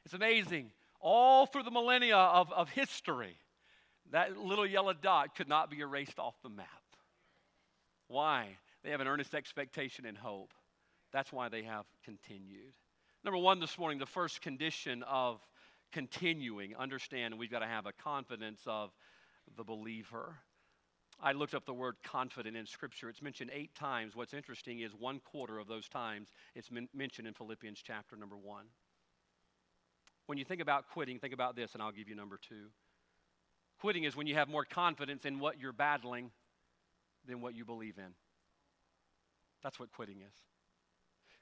It's 0.05 0.13
amazing. 0.13 0.71
All 1.01 1.47
through 1.47 1.63
the 1.63 1.71
millennia 1.71 2.17
of, 2.17 2.53
of 2.53 2.69
history, 2.69 3.39
that 4.11 4.37
little 4.37 4.67
yellow 4.67 4.93
dot 4.93 5.35
could 5.35 5.49
not 5.49 5.71
be 5.71 5.81
erased 5.81 6.19
off 6.19 6.35
the 6.43 6.51
map. 6.51 6.67
Why? 8.09 8.49
They 8.85 8.91
have 8.91 9.01
an 9.01 9.09
earnest 9.09 9.35
expectation 9.35 10.05
and 10.05 10.19
hope. 10.19 10.53
That's 11.11 11.33
why 11.33 11.49
they 11.49 11.63
have 11.63 11.87
continued. 12.05 12.75
Number 13.25 13.39
one 13.39 13.61
this 13.61 13.79
morning, 13.79 13.99
the 13.99 14.07
first 14.07 14.43
condition 14.43 15.03
of 15.05 15.41
continuing, 15.91 16.77
understand 16.77 17.39
we've 17.39 17.51
got 17.51 17.61
to 17.61 17.67
have 17.67 17.87
a 17.87 17.93
confidence 17.93 18.61
of 18.67 18.91
the 19.57 19.65
believer. 19.65 20.37
I 21.21 21.33
looked 21.33 21.55
up 21.55 21.67
the 21.67 21.75
word 21.75 21.97
confident 22.03 22.57
in 22.57 22.67
Scripture. 22.67 23.09
It's 23.09 23.23
mentioned 23.23 23.51
eight 23.55 23.75
times. 23.75 24.17
What's 24.17 24.35
interesting 24.35 24.81
is 24.81 24.93
one 24.93 25.21
quarter 25.21 25.59
of 25.59 25.69
those 25.69 25.89
times 25.89 26.29
it's 26.55 26.71
men- 26.71 26.89
mentioned 26.93 27.29
in 27.29 27.35
Philippians 27.35 27.81
chapter 27.85 28.17
number 28.17 28.37
one. 28.37 28.67
When 30.27 30.39
you 30.39 30.45
think 30.45 30.61
about 30.61 30.89
quitting, 30.93 31.19
think 31.19 31.35
about 31.35 31.57
this, 31.57 31.75
and 31.75 31.83
I'll 31.83 31.93
give 31.93 32.09
you 32.09 32.15
number 32.15 32.39
two. 32.49 32.71
Quitting 33.81 34.05
is 34.05 34.17
when 34.17 34.27
you 34.27 34.35
have 34.35 34.49
more 34.49 34.65
confidence 34.65 35.25
in 35.25 35.39
what 35.39 35.61
you're 35.61 35.73
battling 35.73 36.31
than 37.27 37.41
what 37.41 37.55
you 37.55 37.65
believe 37.65 37.99
in. 37.99 38.15
That's 39.63 39.79
what 39.79 39.93
quitting 39.93 40.21
is. 40.23 40.35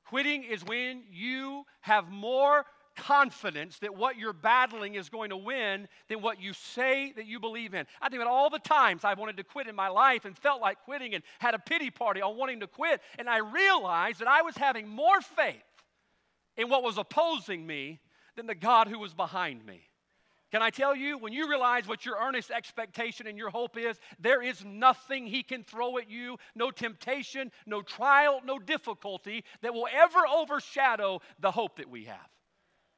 Quitting 0.07 0.45
is 0.45 0.65
when 0.65 1.05
you 1.11 1.65
have 1.81 2.11
more 2.11 2.65
confidence 2.97 3.79
that 3.79 3.95
what 3.95 4.17
you're 4.17 4.33
battling 4.33 4.95
is 4.95 5.09
going 5.09 5.31
to 5.31 5.37
win 5.37 5.89
than 6.09 6.21
what 6.23 6.41
you 6.41 6.53
say 6.53 7.13
that 7.17 7.27
you 7.27 7.41
believe 7.41 7.75
in. 7.75 7.87
I 8.01 8.09
think 8.09 8.23
about 8.23 8.33
all 8.33 8.51
the 8.51 8.59
times 8.59 9.05
I 9.05 9.15
wanted 9.15 9.37
to 9.39 9.45
quit 9.45 9.67
in 9.67 9.75
my 9.75 9.89
life 9.89 10.25
and 10.25 10.37
felt 10.37 10.61
like 10.61 10.79
quitting 10.85 11.15
and 11.15 11.25
had 11.39 11.55
a 11.55 11.59
pity 11.59 11.91
party 11.91 12.21
on 12.21 12.37
wanting 12.37 12.61
to 12.61 12.67
quit, 12.67 13.01
and 13.19 13.29
I 13.29 13.39
realized 13.39 14.21
that 14.21 14.29
I 14.29 14.43
was 14.43 14.57
having 14.57 14.89
more 14.89 15.21
faith 15.21 15.57
in 16.57 16.69
what 16.69 16.83
was 16.83 16.99
opposing 16.99 17.67
me 17.67 18.01
than 18.37 18.47
the 18.47 18.55
God 18.55 18.89
who 18.89 18.99
was 18.99 19.15
behind 19.15 19.65
me. 19.65 19.81
Can 20.51 20.63
I 20.63 20.71
tell 20.71 20.97
you, 20.97 21.17
when 21.17 21.33
you 21.33 21.49
realize 21.49 21.87
what 21.87 22.05
your 22.05 22.17
earnest 22.21 22.51
expectation 22.51 23.29
and 23.29 23.39
your 23.39 23.51
hope 23.51 23.77
is, 23.79 23.99
there 24.19 24.43
is 24.43 24.65
nothing 24.65 25.27
He 25.27 25.45
can 25.45 25.63
throw 25.63 25.99
at 25.99 26.11
you, 26.11 26.39
no 26.57 26.73
temptation, 26.73 27.53
no 27.67 27.83
trial, 27.83 28.41
no 28.45 28.59
difficulty 28.59 29.45
that 29.63 29.73
will 29.73 29.87
ever 29.93 30.27
overshadow 30.27 31.21
the 31.39 31.53
hope 31.53 31.77
that 31.77 31.89
we 31.89 32.05
have. 32.05 32.30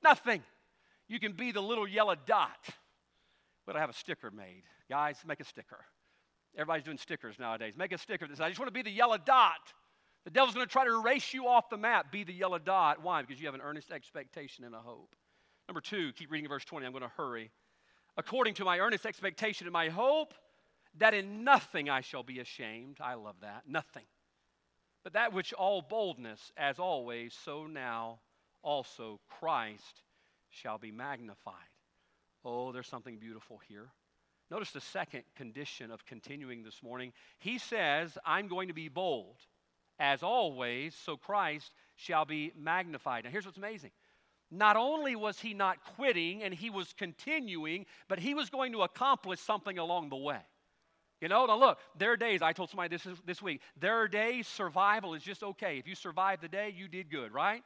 Nothing. 0.02 0.42
You 1.08 1.20
can 1.20 1.32
be 1.32 1.52
the 1.52 1.60
little 1.60 1.86
yellow 1.86 2.14
dot. 2.26 2.68
But 3.66 3.76
I 3.76 3.80
have 3.80 3.90
a 3.90 3.94
sticker 3.94 4.30
made. 4.30 4.62
Guys, 4.88 5.16
make 5.26 5.40
a 5.40 5.44
sticker. 5.44 5.84
Everybody's 6.54 6.84
doing 6.84 6.98
stickers 6.98 7.38
nowadays. 7.38 7.74
Make 7.76 7.92
a 7.92 7.98
sticker 7.98 8.26
that 8.26 8.36
says, 8.36 8.40
I 8.40 8.48
just 8.48 8.58
want 8.58 8.68
to 8.68 8.72
be 8.72 8.82
the 8.82 8.90
yellow 8.90 9.18
dot. 9.18 9.72
The 10.24 10.30
devil's 10.30 10.54
going 10.54 10.66
to 10.66 10.72
try 10.72 10.84
to 10.84 10.94
erase 11.00 11.32
you 11.32 11.48
off 11.48 11.70
the 11.70 11.76
map. 11.76 12.12
Be 12.12 12.24
the 12.24 12.32
yellow 12.32 12.58
dot. 12.58 13.02
Why? 13.02 13.22
Because 13.22 13.40
you 13.40 13.46
have 13.46 13.54
an 13.54 13.60
earnest 13.62 13.90
expectation 13.90 14.64
and 14.64 14.74
a 14.74 14.78
hope. 14.78 15.14
Number 15.68 15.80
two, 15.80 16.12
keep 16.12 16.30
reading 16.30 16.48
verse 16.48 16.64
20. 16.64 16.84
I'm 16.84 16.92
going 16.92 17.02
to 17.02 17.10
hurry. 17.16 17.50
According 18.16 18.54
to 18.54 18.64
my 18.64 18.78
earnest 18.78 19.06
expectation 19.06 19.66
and 19.66 19.72
my 19.72 19.88
hope, 19.88 20.34
that 20.98 21.14
in 21.14 21.44
nothing 21.44 21.88
I 21.88 22.02
shall 22.02 22.22
be 22.22 22.40
ashamed. 22.40 22.98
I 23.00 23.14
love 23.14 23.36
that. 23.40 23.62
Nothing. 23.66 24.04
But 25.02 25.14
that 25.14 25.32
which 25.32 25.52
all 25.52 25.82
boldness, 25.82 26.52
as 26.56 26.78
always, 26.78 27.34
so 27.44 27.66
now 27.66 28.20
also 28.62 29.20
Christ 29.40 30.02
shall 30.50 30.78
be 30.78 30.90
magnified. 30.90 31.54
Oh, 32.44 32.72
there's 32.72 32.88
something 32.88 33.18
beautiful 33.18 33.60
here. 33.68 33.88
Notice 34.50 34.72
the 34.72 34.80
second 34.80 35.22
condition 35.36 35.90
of 35.90 36.04
continuing 36.04 36.62
this 36.62 36.82
morning. 36.82 37.12
He 37.38 37.58
says, 37.58 38.18
I'm 38.26 38.48
going 38.48 38.68
to 38.68 38.74
be 38.74 38.88
bold. 38.88 39.36
As 39.98 40.22
always, 40.22 40.94
so 40.94 41.16
Christ 41.16 41.70
shall 41.96 42.24
be 42.24 42.52
magnified. 42.58 43.24
Now, 43.24 43.30
here's 43.30 43.46
what's 43.46 43.58
amazing. 43.58 43.92
Not 44.50 44.76
only 44.76 45.16
was 45.16 45.38
he 45.38 45.54
not 45.54 45.78
quitting 45.96 46.42
and 46.42 46.52
he 46.52 46.68
was 46.68 46.92
continuing, 46.98 47.86
but 48.08 48.18
he 48.18 48.34
was 48.34 48.50
going 48.50 48.72
to 48.72 48.82
accomplish 48.82 49.40
something 49.40 49.78
along 49.78 50.10
the 50.10 50.16
way. 50.16 50.40
You 51.22 51.28
know, 51.28 51.46
now 51.46 51.58
look, 51.58 51.78
there 51.96 52.12
are 52.12 52.16
days, 52.16 52.42
I 52.42 52.52
told 52.52 52.68
somebody 52.68 52.94
this, 52.94 53.06
this 53.24 53.40
week, 53.40 53.62
there 53.80 54.02
are 54.02 54.08
days 54.08 54.46
survival 54.48 55.14
is 55.14 55.22
just 55.22 55.42
okay. 55.42 55.78
If 55.78 55.86
you 55.86 55.94
survive 55.94 56.40
the 56.40 56.48
day, 56.48 56.74
you 56.76 56.88
did 56.88 57.10
good, 57.10 57.32
right? 57.32 57.62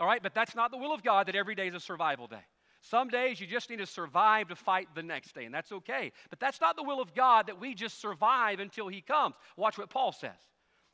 All 0.00 0.06
right, 0.06 0.22
but 0.22 0.34
that's 0.34 0.54
not 0.54 0.70
the 0.70 0.76
will 0.76 0.94
of 0.94 1.02
God 1.02 1.26
that 1.26 1.34
every 1.34 1.54
day 1.54 1.68
is 1.68 1.74
a 1.74 1.80
survival 1.80 2.26
day. 2.26 2.44
Some 2.80 3.08
days 3.08 3.40
you 3.40 3.46
just 3.46 3.70
need 3.70 3.78
to 3.78 3.86
survive 3.86 4.48
to 4.48 4.56
fight 4.56 4.88
the 4.94 5.02
next 5.02 5.34
day, 5.34 5.44
and 5.44 5.54
that's 5.54 5.72
okay. 5.72 6.12
But 6.30 6.38
that's 6.38 6.60
not 6.60 6.76
the 6.76 6.84
will 6.84 7.00
of 7.00 7.14
God 7.14 7.48
that 7.48 7.60
we 7.60 7.74
just 7.74 8.00
survive 8.00 8.60
until 8.60 8.86
He 8.86 9.00
comes. 9.00 9.34
Watch 9.56 9.78
what 9.78 9.90
Paul 9.90 10.12
says. 10.12 10.30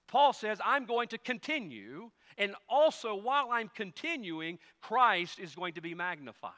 Paul 0.08 0.32
says, 0.32 0.58
I'm 0.64 0.86
going 0.86 1.08
to 1.08 1.18
continue, 1.18 2.10
and 2.38 2.54
also 2.68 3.14
while 3.14 3.48
I'm 3.50 3.70
continuing, 3.74 4.58
Christ 4.80 5.38
is 5.38 5.54
going 5.54 5.74
to 5.74 5.80
be 5.80 5.94
magnified. 5.94 6.52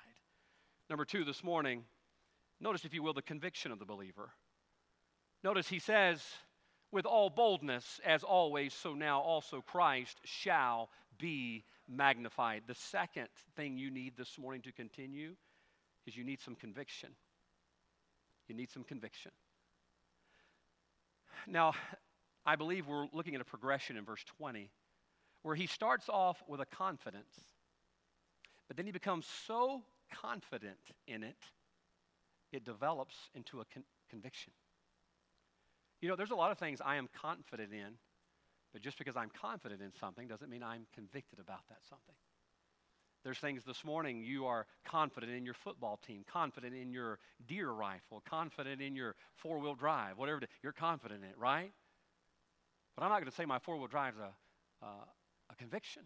Number 0.89 1.05
two 1.05 1.25
this 1.25 1.43
morning, 1.43 1.85
notice, 2.61 2.85
if 2.85 2.95
you 2.95 3.03
will, 3.03 3.15
the 3.15 3.23
conviction 3.23 3.73
of 3.73 3.79
the 3.79 3.85
believer. 3.85 4.31
Notice 5.43 5.69
he 5.69 5.79
says, 5.79 6.23
with 6.93 7.07
all 7.07 7.31
boldness, 7.31 8.01
as 8.05 8.23
always, 8.23 8.73
so 8.73 8.95
now 8.95 9.21
also 9.21 9.61
Christ 9.61 10.19
shall 10.25 10.91
be 11.19 11.65
magnified. 11.89 12.63
The 12.67 12.75
second 12.75 13.29
thing 13.57 13.79
you 13.79 13.91
need 13.91 14.17
this 14.17 14.39
morning 14.39 14.63
to 14.63 14.73
continue 14.73 15.35
is 16.07 16.17
you 16.17 16.25
need 16.25 16.41
some 16.41 16.55
conviction. 16.55 17.11
You 18.49 18.55
need 18.55 18.71
some 18.71 18.85
conviction. 18.85 19.33
Now, 21.47 21.75
I 22.45 22.57
believe 22.57 22.87
we're 22.87 23.07
looking 23.13 23.35
at 23.35 23.41
a 23.41 23.45
progression 23.45 23.97
in 23.97 24.05
verse 24.05 24.25
20 24.39 24.71
where 25.43 25.55
he 25.55 25.67
starts 25.67 26.09
off 26.09 26.43
with 26.49 26.61
a 26.61 26.67
confidence, 26.67 27.41
but 28.69 28.77
then 28.77 28.87
he 28.87 28.93
becomes 28.93 29.27
so 29.47 29.83
confident 30.13 30.79
in 31.07 31.23
it, 31.23 31.37
it 32.53 32.65
develops 32.65 33.15
into 33.35 33.61
a 33.61 33.65
con- 33.73 33.85
conviction. 34.11 34.53
You 36.01 36.09
know, 36.09 36.17
there's 36.17 36.31
a 36.31 36.37
lot 36.37 36.51
of 36.51 36.59
things 36.59 36.81
I 36.85 36.97
am 36.97 37.09
confident 37.21 37.73
in 37.73 37.95
but 38.77 38.83
just 38.83 38.99
because 38.99 39.17
I'm 39.17 39.31
confident 39.41 39.81
in 39.81 39.91
something 39.99 40.29
doesn't 40.29 40.51
mean 40.51 40.63
I'm 40.63 40.87
convicted 40.95 41.39
about 41.39 41.67
that 41.71 41.79
something. 41.89 42.15
There's 43.25 43.39
things 43.39 43.65
this 43.65 43.83
morning 43.87 44.23
you 44.23 44.45
are 44.45 44.67
confident 44.85 45.33
in 45.33 45.47
your 45.47 45.55
football 45.55 45.99
team, 46.07 46.27
confident 46.31 46.75
in 46.75 46.93
your 46.93 47.19
deer 47.49 47.71
rifle, 47.71 48.23
confident 48.29 48.83
in 48.83 48.95
your 48.95 49.15
four 49.35 49.61
wheel 49.61 49.75
drive, 49.75 50.19
whatever. 50.19 50.43
You're 50.63 50.75
confident 50.75 51.25
in 51.25 51.31
it, 51.31 51.39
right? 51.39 51.73
But 52.95 53.05
I'm 53.05 53.09
not 53.09 53.21
going 53.21 53.31
to 53.31 53.35
say 53.35 53.47
my 53.47 53.59
four 53.59 53.79
wheel 53.79 53.87
drive 53.87 54.13
is 54.13 54.21
a, 54.21 54.85
uh, 54.85 55.07
a 55.51 55.57
conviction. 55.57 56.03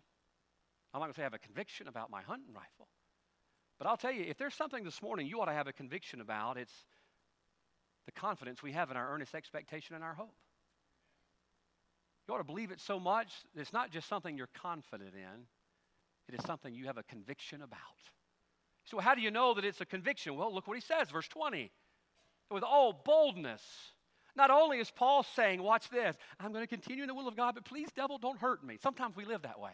I'm 0.94 1.00
not 1.00 1.06
going 1.06 1.14
to 1.14 1.18
say 1.18 1.22
I 1.22 1.24
have 1.24 1.34
a 1.34 1.40
conviction 1.40 1.88
about 1.88 2.08
my 2.08 2.22
hunting 2.22 2.54
rifle. 2.54 2.86
But 3.80 3.88
I'll 3.88 3.96
tell 3.96 4.12
you, 4.12 4.26
if 4.28 4.38
there's 4.38 4.54
something 4.54 4.84
this 4.84 5.02
morning 5.02 5.26
you 5.26 5.40
ought 5.40 5.46
to 5.46 5.52
have 5.52 5.66
a 5.66 5.72
conviction 5.72 6.20
about, 6.20 6.56
it's 6.56 6.84
the 8.06 8.12
confidence 8.12 8.62
we 8.62 8.70
have 8.70 8.92
in 8.92 8.96
our 8.96 9.12
earnest 9.12 9.34
expectation 9.34 9.96
and 9.96 10.04
our 10.04 10.14
hope. 10.14 10.36
You 12.30 12.34
ought 12.34 12.38
to 12.38 12.44
believe 12.44 12.70
it 12.70 12.78
so 12.78 13.00
much 13.00 13.32
it's 13.56 13.72
not 13.72 13.90
just 13.90 14.08
something 14.08 14.36
you're 14.36 14.48
confident 14.54 15.14
in, 15.16 15.46
it 16.28 16.38
is 16.38 16.46
something 16.46 16.72
you 16.72 16.86
have 16.86 16.96
a 16.96 17.02
conviction 17.02 17.60
about. 17.60 17.80
So, 18.84 19.00
how 19.00 19.16
do 19.16 19.20
you 19.20 19.32
know 19.32 19.52
that 19.54 19.64
it's 19.64 19.80
a 19.80 19.84
conviction? 19.84 20.36
Well, 20.36 20.54
look 20.54 20.68
what 20.68 20.76
he 20.76 20.80
says, 20.80 21.10
verse 21.10 21.26
20. 21.26 21.72
With 22.52 22.62
all 22.62 22.92
boldness. 23.04 23.62
Not 24.36 24.52
only 24.52 24.78
is 24.78 24.92
Paul 24.92 25.24
saying, 25.24 25.60
watch 25.60 25.90
this, 25.90 26.14
I'm 26.38 26.52
going 26.52 26.62
to 26.62 26.68
continue 26.68 27.02
in 27.02 27.08
the 27.08 27.14
will 27.14 27.26
of 27.26 27.36
God, 27.36 27.56
but 27.56 27.64
please, 27.64 27.88
devil, 27.96 28.16
don't 28.16 28.38
hurt 28.38 28.62
me. 28.62 28.78
Sometimes 28.80 29.16
we 29.16 29.24
live 29.24 29.42
that 29.42 29.58
way. 29.58 29.72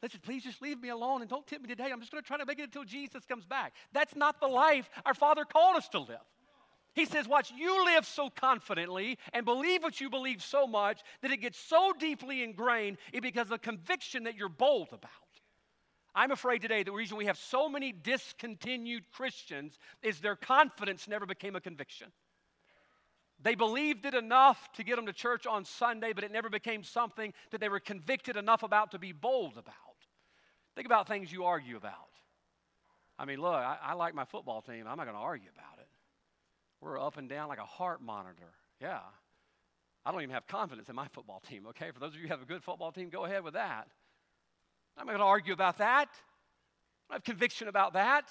Listen, 0.00 0.20
please 0.22 0.44
just 0.44 0.62
leave 0.62 0.80
me 0.80 0.90
alone 0.90 1.22
and 1.22 1.28
don't 1.28 1.44
tempt 1.44 1.64
me 1.64 1.74
today. 1.74 1.90
I'm 1.90 1.98
just 1.98 2.12
going 2.12 2.22
to 2.22 2.28
try 2.28 2.38
to 2.38 2.46
make 2.46 2.60
it 2.60 2.66
until 2.66 2.84
Jesus 2.84 3.24
comes 3.24 3.44
back. 3.44 3.72
That's 3.92 4.14
not 4.14 4.38
the 4.40 4.46
life 4.46 4.88
our 5.04 5.14
Father 5.14 5.44
called 5.44 5.76
us 5.76 5.88
to 5.88 5.98
live. 5.98 6.20
He 6.94 7.04
says, 7.04 7.28
Watch, 7.28 7.52
you 7.56 7.84
live 7.84 8.06
so 8.06 8.30
confidently 8.30 9.18
and 9.32 9.44
believe 9.44 9.82
what 9.82 10.00
you 10.00 10.10
believe 10.10 10.42
so 10.42 10.66
much 10.66 11.02
that 11.22 11.30
it 11.30 11.38
gets 11.38 11.58
so 11.58 11.92
deeply 11.98 12.42
ingrained 12.42 12.98
it 13.12 13.22
becomes 13.22 13.50
a 13.50 13.58
conviction 13.58 14.24
that 14.24 14.36
you're 14.36 14.48
bold 14.48 14.88
about. 14.92 15.10
I'm 16.14 16.32
afraid 16.32 16.62
today 16.62 16.82
the 16.82 16.92
reason 16.92 17.16
we 17.16 17.26
have 17.26 17.38
so 17.38 17.68
many 17.68 17.92
discontinued 17.92 19.04
Christians 19.12 19.78
is 20.02 20.20
their 20.20 20.34
confidence 20.34 21.06
never 21.06 21.26
became 21.26 21.54
a 21.54 21.60
conviction. 21.60 22.08
They 23.42 23.54
believed 23.54 24.04
it 24.04 24.14
enough 24.14 24.70
to 24.72 24.84
get 24.84 24.96
them 24.96 25.06
to 25.06 25.12
church 25.12 25.46
on 25.46 25.64
Sunday, 25.64 26.12
but 26.12 26.24
it 26.24 26.32
never 26.32 26.50
became 26.50 26.82
something 26.82 27.32
that 27.52 27.60
they 27.60 27.68
were 27.68 27.80
convicted 27.80 28.36
enough 28.36 28.62
about 28.62 28.90
to 28.90 28.98
be 28.98 29.12
bold 29.12 29.52
about. 29.52 29.74
Think 30.74 30.86
about 30.86 31.08
things 31.08 31.32
you 31.32 31.44
argue 31.44 31.76
about. 31.76 31.94
I 33.18 33.24
mean, 33.24 33.40
look, 33.40 33.54
I, 33.54 33.78
I 33.82 33.94
like 33.94 34.14
my 34.14 34.24
football 34.24 34.60
team. 34.60 34.86
I'm 34.86 34.96
not 34.96 35.04
going 35.04 35.16
to 35.16 35.22
argue 35.22 35.50
about 35.54 35.78
it. 35.78 35.79
We're 36.80 37.00
up 37.00 37.16
and 37.16 37.28
down 37.28 37.48
like 37.48 37.58
a 37.58 37.64
heart 37.64 38.02
monitor. 38.02 38.52
Yeah. 38.80 39.00
I 40.04 40.12
don't 40.12 40.22
even 40.22 40.34
have 40.34 40.46
confidence 40.46 40.88
in 40.88 40.94
my 40.94 41.08
football 41.08 41.40
team, 41.40 41.66
okay? 41.68 41.90
For 41.92 42.00
those 42.00 42.14
of 42.14 42.16
you 42.16 42.22
who 42.22 42.28
have 42.28 42.42
a 42.42 42.46
good 42.46 42.64
football 42.64 42.90
team, 42.90 43.10
go 43.10 43.26
ahead 43.26 43.44
with 43.44 43.54
that. 43.54 43.86
I'm 44.96 45.06
not 45.06 45.12
going 45.12 45.18
to 45.18 45.24
argue 45.24 45.52
about 45.52 45.78
that. 45.78 46.08
I 47.10 47.14
have 47.14 47.24
conviction 47.24 47.68
about 47.68 47.92
that. 47.94 48.24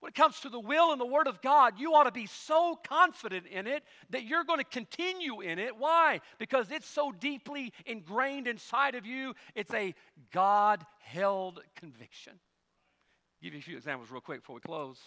When 0.00 0.10
it 0.10 0.14
comes 0.14 0.40
to 0.40 0.50
the 0.50 0.60
will 0.60 0.92
and 0.92 1.00
the 1.00 1.06
Word 1.06 1.26
of 1.26 1.40
God, 1.40 1.78
you 1.78 1.94
ought 1.94 2.04
to 2.04 2.12
be 2.12 2.26
so 2.26 2.78
confident 2.86 3.46
in 3.46 3.66
it 3.66 3.82
that 4.10 4.24
you're 4.24 4.44
going 4.44 4.58
to 4.58 4.64
continue 4.64 5.40
in 5.40 5.58
it. 5.58 5.76
Why? 5.78 6.20
Because 6.38 6.70
it's 6.70 6.86
so 6.86 7.10
deeply 7.10 7.72
ingrained 7.86 8.46
inside 8.46 8.96
of 8.96 9.06
you. 9.06 9.34
It's 9.54 9.72
a 9.72 9.94
God 10.30 10.84
held 11.00 11.62
conviction. 11.74 12.34
I'll 12.34 13.44
give 13.44 13.54
you 13.54 13.60
a 13.60 13.62
few 13.62 13.76
examples 13.78 14.10
real 14.10 14.20
quick 14.20 14.40
before 14.40 14.56
we 14.56 14.60
close. 14.60 14.98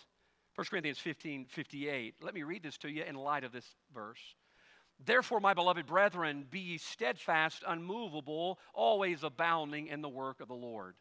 1 0.57 0.65
Corinthians 0.71 0.97
15 0.97 1.45
58. 1.45 2.15
Let 2.23 2.33
me 2.33 2.41
read 2.41 2.63
this 2.63 2.79
to 2.79 2.89
you 2.89 3.03
in 3.03 3.13
light 3.13 3.43
of 3.43 3.51
this 3.51 3.75
verse. 3.93 4.17
Therefore, 5.05 5.39
my 5.39 5.53
beloved 5.53 5.85
brethren, 5.85 6.47
be 6.49 6.59
ye 6.59 6.77
steadfast, 6.79 7.63
unmovable, 7.67 8.57
always 8.73 9.21
abounding 9.21 9.85
in 9.85 10.01
the 10.01 10.09
work 10.09 10.41
of 10.41 10.47
the 10.47 10.55
Lord. 10.55 10.95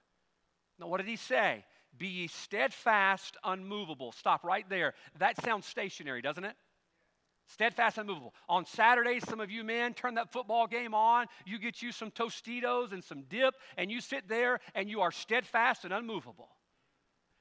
Now, 0.79 0.89
what 0.89 0.99
did 0.99 1.07
he 1.07 1.17
say? 1.17 1.65
Be 1.97 2.07
ye 2.07 2.27
steadfast, 2.27 3.39
unmovable. 3.43 4.13
Stop 4.13 4.45
right 4.45 4.69
there. 4.69 4.93
That 5.21 5.43
sounds 5.43 5.65
stationary, 5.65 6.21
doesn't 6.21 6.45
it? 6.45 6.55
Steadfast, 7.47 7.97
unmovable. 7.97 8.35
On 8.51 8.67
Saturdays, 8.67 9.27
some 9.27 9.41
of 9.41 9.51
you 9.51 9.65
men 9.65 9.95
turn 9.95 10.17
that 10.17 10.35
football 10.35 10.67
game 10.67 10.93
on. 10.93 11.29
You 11.47 11.59
get 11.59 11.81
you 11.81 11.93
some 11.93 12.11
Tostitos 12.11 12.93
and 12.93 13.03
some 13.03 13.23
dip, 13.31 13.55
and 13.79 13.91
you 13.91 14.03
sit 14.03 14.29
there 14.29 14.61
and 14.75 14.91
you 14.91 15.01
are 15.01 15.13
steadfast 15.13 15.85
and 15.85 15.95
unmovable. 15.95 16.51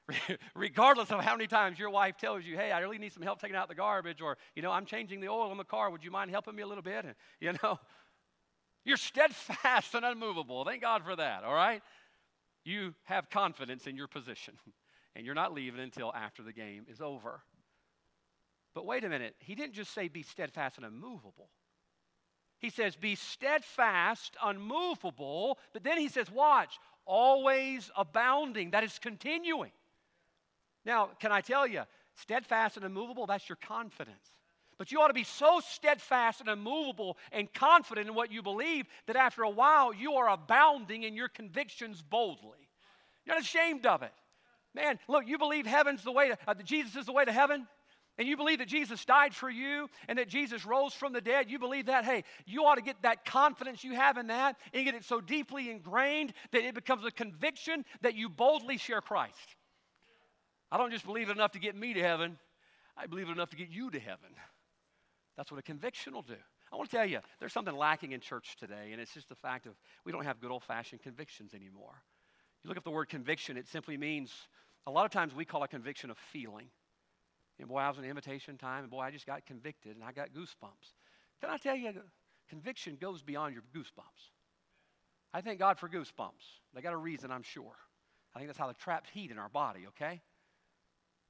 regardless 0.54 1.10
of 1.10 1.20
how 1.20 1.32
many 1.32 1.46
times 1.46 1.78
your 1.78 1.90
wife 1.90 2.16
tells 2.16 2.44
you, 2.44 2.56
hey, 2.56 2.70
I 2.72 2.78
really 2.80 2.98
need 2.98 3.12
some 3.12 3.22
help 3.22 3.40
taking 3.40 3.56
out 3.56 3.68
the 3.68 3.74
garbage, 3.74 4.20
or, 4.20 4.38
you 4.54 4.62
know, 4.62 4.70
I'm 4.70 4.86
changing 4.86 5.20
the 5.20 5.28
oil 5.28 5.50
in 5.50 5.58
the 5.58 5.64
car. 5.64 5.90
Would 5.90 6.04
you 6.04 6.10
mind 6.10 6.30
helping 6.30 6.54
me 6.54 6.62
a 6.62 6.66
little 6.66 6.82
bit? 6.82 7.04
And, 7.04 7.14
you 7.40 7.52
know, 7.62 7.78
you're 8.84 8.96
steadfast 8.96 9.94
and 9.94 10.04
unmovable. 10.04 10.64
Thank 10.64 10.82
God 10.82 11.02
for 11.04 11.16
that, 11.16 11.42
all 11.42 11.54
right? 11.54 11.82
You 12.64 12.94
have 13.04 13.30
confidence 13.30 13.86
in 13.86 13.96
your 13.96 14.08
position. 14.08 14.54
and 15.16 15.24
you're 15.24 15.34
not 15.34 15.54
leaving 15.54 15.80
until 15.80 16.12
after 16.14 16.42
the 16.42 16.52
game 16.52 16.84
is 16.88 17.00
over. 17.00 17.40
But 18.74 18.84
wait 18.84 19.02
a 19.02 19.08
minute, 19.08 19.34
he 19.38 19.54
didn't 19.54 19.72
just 19.72 19.94
say 19.94 20.08
be 20.08 20.22
steadfast 20.22 20.76
and 20.76 20.84
unmovable. 20.84 21.48
He 22.58 22.68
says, 22.68 22.96
be 22.96 23.14
steadfast, 23.14 24.36
unmovable, 24.42 25.58
but 25.72 25.82
then 25.82 25.98
he 25.98 26.08
says, 26.08 26.30
watch, 26.30 26.78
always 27.06 27.90
abounding. 27.96 28.72
That 28.72 28.84
is 28.84 28.98
continuing. 28.98 29.72
Now, 30.86 31.10
can 31.18 31.32
I 31.32 31.40
tell 31.40 31.66
you, 31.66 31.82
steadfast 32.14 32.76
and 32.76 32.86
immovable, 32.86 33.26
that's 33.26 33.48
your 33.48 33.56
confidence. 33.56 34.30
But 34.78 34.92
you 34.92 35.00
ought 35.00 35.08
to 35.08 35.14
be 35.14 35.24
so 35.24 35.60
steadfast 35.60 36.40
and 36.40 36.48
immovable 36.48 37.16
and 37.32 37.52
confident 37.52 38.08
in 38.08 38.14
what 38.14 38.30
you 38.30 38.42
believe 38.42 38.86
that 39.06 39.16
after 39.16 39.42
a 39.42 39.50
while 39.50 39.92
you 39.92 40.12
are 40.14 40.30
abounding 40.30 41.02
in 41.02 41.14
your 41.14 41.28
convictions 41.28 42.02
boldly. 42.02 42.68
You're 43.24 43.34
not 43.34 43.42
ashamed 43.42 43.84
of 43.84 44.02
it. 44.02 44.12
Man, 44.74 44.98
look, 45.08 45.26
you 45.26 45.38
believe 45.38 45.66
heaven's 45.66 46.04
the 46.04 46.12
way 46.12 46.28
to, 46.28 46.38
uh, 46.46 46.54
Jesus 46.62 46.94
is 46.94 47.06
the 47.06 47.12
way 47.12 47.24
to 47.24 47.32
heaven, 47.32 47.66
and 48.18 48.28
you 48.28 48.36
believe 48.36 48.58
that 48.58 48.68
Jesus 48.68 49.04
died 49.04 49.34
for 49.34 49.50
you 49.50 49.88
and 50.08 50.18
that 50.18 50.28
Jesus 50.28 50.64
rose 50.64 50.92
from 50.92 51.12
the 51.12 51.20
dead, 51.20 51.50
you 51.50 51.58
believe 51.58 51.86
that, 51.86 52.04
hey, 52.04 52.24
you 52.44 52.64
ought 52.64 52.76
to 52.76 52.82
get 52.82 53.00
that 53.02 53.24
confidence 53.24 53.82
you 53.82 53.94
have 53.94 54.18
in 54.18 54.28
that 54.28 54.56
and 54.72 54.84
get 54.84 54.94
it 54.94 55.04
so 55.04 55.20
deeply 55.20 55.70
ingrained 55.70 56.32
that 56.52 56.62
it 56.62 56.74
becomes 56.74 57.04
a 57.04 57.10
conviction 57.10 57.84
that 58.02 58.14
you 58.14 58.28
boldly 58.28 58.76
share 58.76 59.00
Christ. 59.00 59.56
I 60.76 60.78
don't 60.78 60.90
just 60.90 61.06
believe 61.06 61.30
it 61.30 61.32
enough 61.32 61.52
to 61.52 61.58
get 61.58 61.74
me 61.74 61.94
to 61.94 62.02
heaven, 62.02 62.36
I 62.98 63.06
believe 63.06 63.30
it 63.30 63.32
enough 63.32 63.48
to 63.48 63.56
get 63.56 63.70
you 63.70 63.90
to 63.90 63.98
heaven. 63.98 64.28
That's 65.34 65.50
what 65.50 65.58
a 65.58 65.62
conviction 65.62 66.12
will 66.12 66.20
do. 66.20 66.36
I 66.70 66.76
want 66.76 66.90
to 66.90 66.96
tell 66.98 67.06
you, 67.06 67.20
there's 67.40 67.54
something 67.54 67.74
lacking 67.74 68.12
in 68.12 68.20
church 68.20 68.56
today, 68.60 68.90
and 68.92 69.00
it's 69.00 69.14
just 69.14 69.30
the 69.30 69.36
fact 69.36 69.64
of 69.64 69.72
we 70.04 70.12
don't 70.12 70.26
have 70.26 70.38
good 70.38 70.50
old 70.50 70.62
fashioned 70.62 71.00
convictions 71.00 71.54
anymore. 71.54 72.02
You 72.62 72.68
look 72.68 72.76
up 72.76 72.84
the 72.84 72.90
word 72.90 73.08
conviction, 73.08 73.56
it 73.56 73.66
simply 73.66 73.96
means 73.96 74.34
a 74.86 74.90
lot 74.90 75.06
of 75.06 75.10
times 75.10 75.34
we 75.34 75.46
call 75.46 75.62
a 75.62 75.68
conviction 75.68 76.10
a 76.10 76.14
feeling. 76.14 76.68
And 77.58 77.68
boy, 77.68 77.78
I 77.78 77.88
was 77.88 77.96
in 77.96 78.04
invitation 78.04 78.58
time, 78.58 78.82
and 78.82 78.90
boy, 78.90 79.00
I 79.00 79.10
just 79.10 79.24
got 79.24 79.46
convicted 79.46 79.96
and 79.96 80.04
I 80.04 80.12
got 80.12 80.34
goosebumps. 80.34 80.92
Can 81.40 81.48
I 81.48 81.56
tell 81.56 81.74
you, 81.74 81.94
conviction 82.50 82.98
goes 83.00 83.22
beyond 83.22 83.54
your 83.54 83.62
goosebumps. 83.74 84.28
I 85.32 85.40
thank 85.40 85.58
God 85.58 85.78
for 85.78 85.88
goosebumps. 85.88 86.60
They 86.74 86.82
got 86.82 86.92
a 86.92 86.98
reason, 86.98 87.30
I'm 87.30 87.44
sure. 87.44 87.76
I 88.34 88.40
think 88.40 88.50
that's 88.50 88.58
how 88.58 88.66
they 88.66 88.74
trapped 88.74 89.08
heat 89.08 89.30
in 89.30 89.38
our 89.38 89.48
body, 89.48 89.86
okay? 89.88 90.20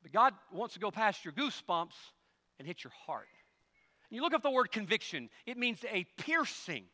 But 0.02 0.12
God 0.12 0.34
wants 0.52 0.74
to 0.74 0.80
go 0.80 0.90
past 0.90 1.24
your 1.24 1.32
goosebumps 1.32 1.96
and 2.58 2.66
hit 2.66 2.84
your 2.84 2.92
heart. 3.06 3.28
And 4.10 4.16
you 4.16 4.22
look 4.22 4.34
up 4.34 4.42
the 4.42 4.50
word 4.50 4.70
conviction, 4.70 5.28
it 5.46 5.56
means 5.56 5.84
a 5.90 6.04
piercing. 6.16 6.84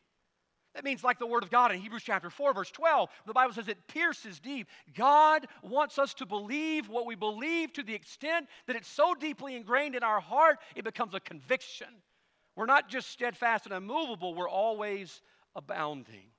That 0.73 0.83
means, 0.83 1.03
like 1.03 1.19
the 1.19 1.27
Word 1.27 1.43
of 1.43 1.51
God 1.51 1.71
in 1.71 1.79
Hebrews 1.79 2.01
chapter 2.03 2.31
4, 2.31 2.53
verse 2.53 2.71
12, 2.71 3.09
the 3.27 3.33
Bible 3.33 3.53
says 3.53 3.67
it 3.67 3.87
pierces 3.87 4.39
deep. 4.39 4.67
God 4.95 5.45
wants 5.61 5.99
us 5.99 6.15
to 6.15 6.25
believe 6.25 6.89
what 6.89 7.05
we 7.05 7.13
believe 7.13 7.71
to 7.73 7.83
the 7.83 7.93
extent 7.93 8.47
that 8.65 8.75
it's 8.75 8.87
so 8.87 9.13
deeply 9.13 9.55
ingrained 9.55 9.95
in 9.95 10.01
our 10.01 10.19
heart, 10.19 10.57
it 10.75 10.83
becomes 10.83 11.13
a 11.13 11.19
conviction. 11.19 11.87
We're 12.55 12.65
not 12.65 12.89
just 12.89 13.11
steadfast 13.11 13.65
and 13.65 13.73
unmovable, 13.73 14.33
we're 14.33 14.49
always 14.49 15.21
abounding. 15.55 16.32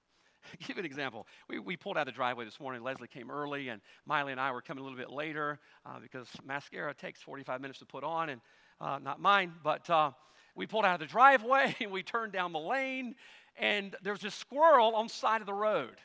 Give 0.66 0.78
an 0.78 0.84
example. 0.84 1.26
We, 1.48 1.58
we 1.58 1.76
pulled 1.76 1.96
out 1.96 2.02
of 2.02 2.14
the 2.14 2.16
driveway 2.16 2.44
this 2.44 2.60
morning. 2.60 2.82
Leslie 2.82 3.08
came 3.08 3.30
early, 3.30 3.68
and 3.68 3.80
Miley 4.06 4.32
and 4.32 4.40
I 4.40 4.52
were 4.52 4.62
coming 4.62 4.80
a 4.80 4.84
little 4.84 4.98
bit 4.98 5.10
later 5.10 5.58
uh, 5.86 5.98
because 6.00 6.28
mascara 6.44 6.94
takes 6.94 7.22
45 7.22 7.60
minutes 7.60 7.78
to 7.80 7.86
put 7.86 8.04
on, 8.04 8.30
and 8.30 8.40
uh, 8.80 8.98
not 9.02 9.20
mine, 9.20 9.52
but 9.62 9.88
uh, 9.88 10.10
we 10.54 10.66
pulled 10.66 10.84
out 10.84 10.94
of 10.94 11.00
the 11.00 11.06
driveway 11.06 11.74
and 11.80 11.90
we 11.90 12.02
turned 12.02 12.32
down 12.32 12.52
the 12.52 12.58
lane 12.58 13.14
and 13.56 13.94
there's 14.02 14.20
this 14.20 14.34
squirrel 14.34 14.94
on 14.94 15.06
the 15.06 15.12
side 15.12 15.40
of 15.40 15.46
the 15.46 15.54
road. 15.54 15.96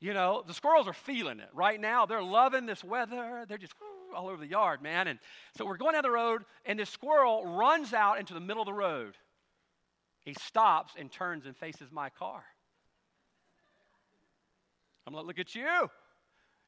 You 0.00 0.14
know, 0.14 0.42
the 0.46 0.54
squirrels 0.54 0.88
are 0.88 0.94
feeling 0.94 1.40
it 1.40 1.48
right 1.54 1.80
now. 1.80 2.06
They're 2.06 2.22
loving 2.22 2.66
this 2.66 2.82
weather. 2.82 3.44
They're 3.48 3.58
just 3.58 3.74
all 4.16 4.28
over 4.28 4.38
the 4.38 4.46
yard, 4.46 4.82
man. 4.82 5.08
And 5.08 5.18
so 5.56 5.64
we're 5.66 5.76
going 5.76 5.94
down 5.94 6.02
the 6.02 6.10
road, 6.10 6.44
and 6.64 6.78
this 6.78 6.90
squirrel 6.90 7.56
runs 7.56 7.92
out 7.92 8.18
into 8.18 8.34
the 8.34 8.40
middle 8.40 8.62
of 8.62 8.66
the 8.66 8.72
road. 8.72 9.14
He 10.20 10.34
stops 10.34 10.94
and 10.98 11.10
turns 11.12 11.46
and 11.46 11.56
faces 11.56 11.90
my 11.92 12.08
car. 12.10 12.44
I'm 15.06 15.14
like, 15.14 15.26
look 15.26 15.38
at 15.38 15.54
you. 15.54 15.88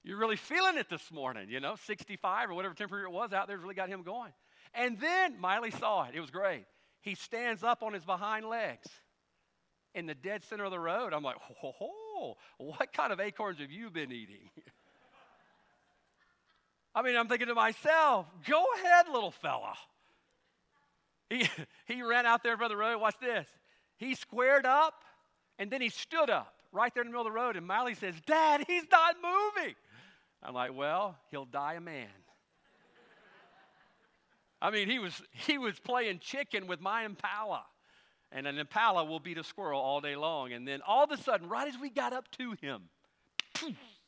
You're 0.05 0.19
really 0.19 0.37
feeling 0.37 0.77
it 0.77 0.89
this 0.89 1.11
morning, 1.11 1.49
you 1.51 1.59
know, 1.59 1.75
65 1.87 2.51
or 2.51 2.55
whatever 2.55 2.75
temperature 2.75 3.07
it 3.07 3.11
was 3.11 3.33
out 3.33 3.49
there 3.49 3.59
really 3.59 3.75
got 3.75 3.89
him 3.89 4.03
going. 4.03 4.33
And 4.73 5.01
then 5.01 5.41
Miley 5.41 5.71
saw 5.73 6.05
it. 6.05 6.15
It 6.15 6.21
was 6.21 6.31
great. 6.31 6.65
He 7.01 7.15
stands 7.15 7.65
up 7.65 7.83
on 7.83 7.93
his 7.93 8.05
behind 8.05 8.47
legs 8.47 8.89
in 9.95 10.07
the 10.07 10.15
dead 10.15 10.45
center 10.45 10.65
of 10.65 10.71
the 10.71 10.79
road. 10.79 11.13
I'm 11.13 11.23
like, 11.23 11.37
ho, 11.41 11.55
ho, 11.59 11.73
ho, 11.77 12.37
what 12.59 12.93
kind 12.93 13.13
of 13.13 13.21
acorns 13.21 13.59
have 13.59 13.71
you 13.71 13.91
been 13.91 14.13
eating? 14.13 14.51
I 16.95 17.03
mean, 17.03 17.17
I'm 17.17 17.29
thinking 17.29 17.49
to 17.49 17.55
myself, 17.55 18.27
go 18.49 18.65
ahead, 18.77 19.07
little 19.13 19.31
fella. 19.31 19.75
He, 21.29 21.49
he 21.87 22.03
ran 22.03 22.27
out 22.27 22.43
there 22.43 22.57
for 22.57 22.69
the 22.69 22.77
road. 22.77 23.01
Watch 23.01 23.17
this. 23.21 23.49
He 23.97 24.15
squared 24.15 24.67
up 24.67 24.95
and 25.59 25.71
then 25.71 25.81
he 25.81 25.89
stood 25.89 26.31
up 26.31 26.56
right 26.77 26.93
there 26.95 27.03
in 27.03 27.09
the 27.09 27.13
middle 27.13 27.27
of 27.27 27.33
the 27.33 27.39
road. 27.39 27.57
And 27.57 27.67
Miley 27.67 27.95
says, 27.95 28.15
Dad, 28.27 28.65
he's 28.67 28.85
not 28.91 29.17
moving. 29.23 29.75
I'm 30.43 30.55
like, 30.55 30.75
well, 30.75 31.17
he'll 31.31 31.47
die 31.47 31.75
a 31.75 31.81
man. 31.81 32.09
I 34.61 34.71
mean, 34.71 34.89
he 34.89 34.99
was, 34.99 35.21
he 35.33 35.59
was 35.59 35.79
playing 35.79 36.21
chicken 36.21 36.67
with 36.67 36.81
my 36.81 37.05
Impala 37.05 37.65
and 38.33 38.47
an 38.47 38.59
impala 38.59 39.05
will 39.05 39.21
beat 39.21 39.39
a 39.39 39.45
squirrel 39.45 39.81
all 39.81 40.01
day 40.01 40.17
long. 40.17 40.53
And 40.53 40.67
then 40.67 40.81
all 40.87 41.05
of 41.05 41.11
a 41.11 41.17
sudden, 41.17 41.49
right 41.49 41.69
as 41.69 41.79
we 41.81 41.91
got 41.91 42.13
up 42.13 42.31
to 42.33 42.53
him, 42.61 42.83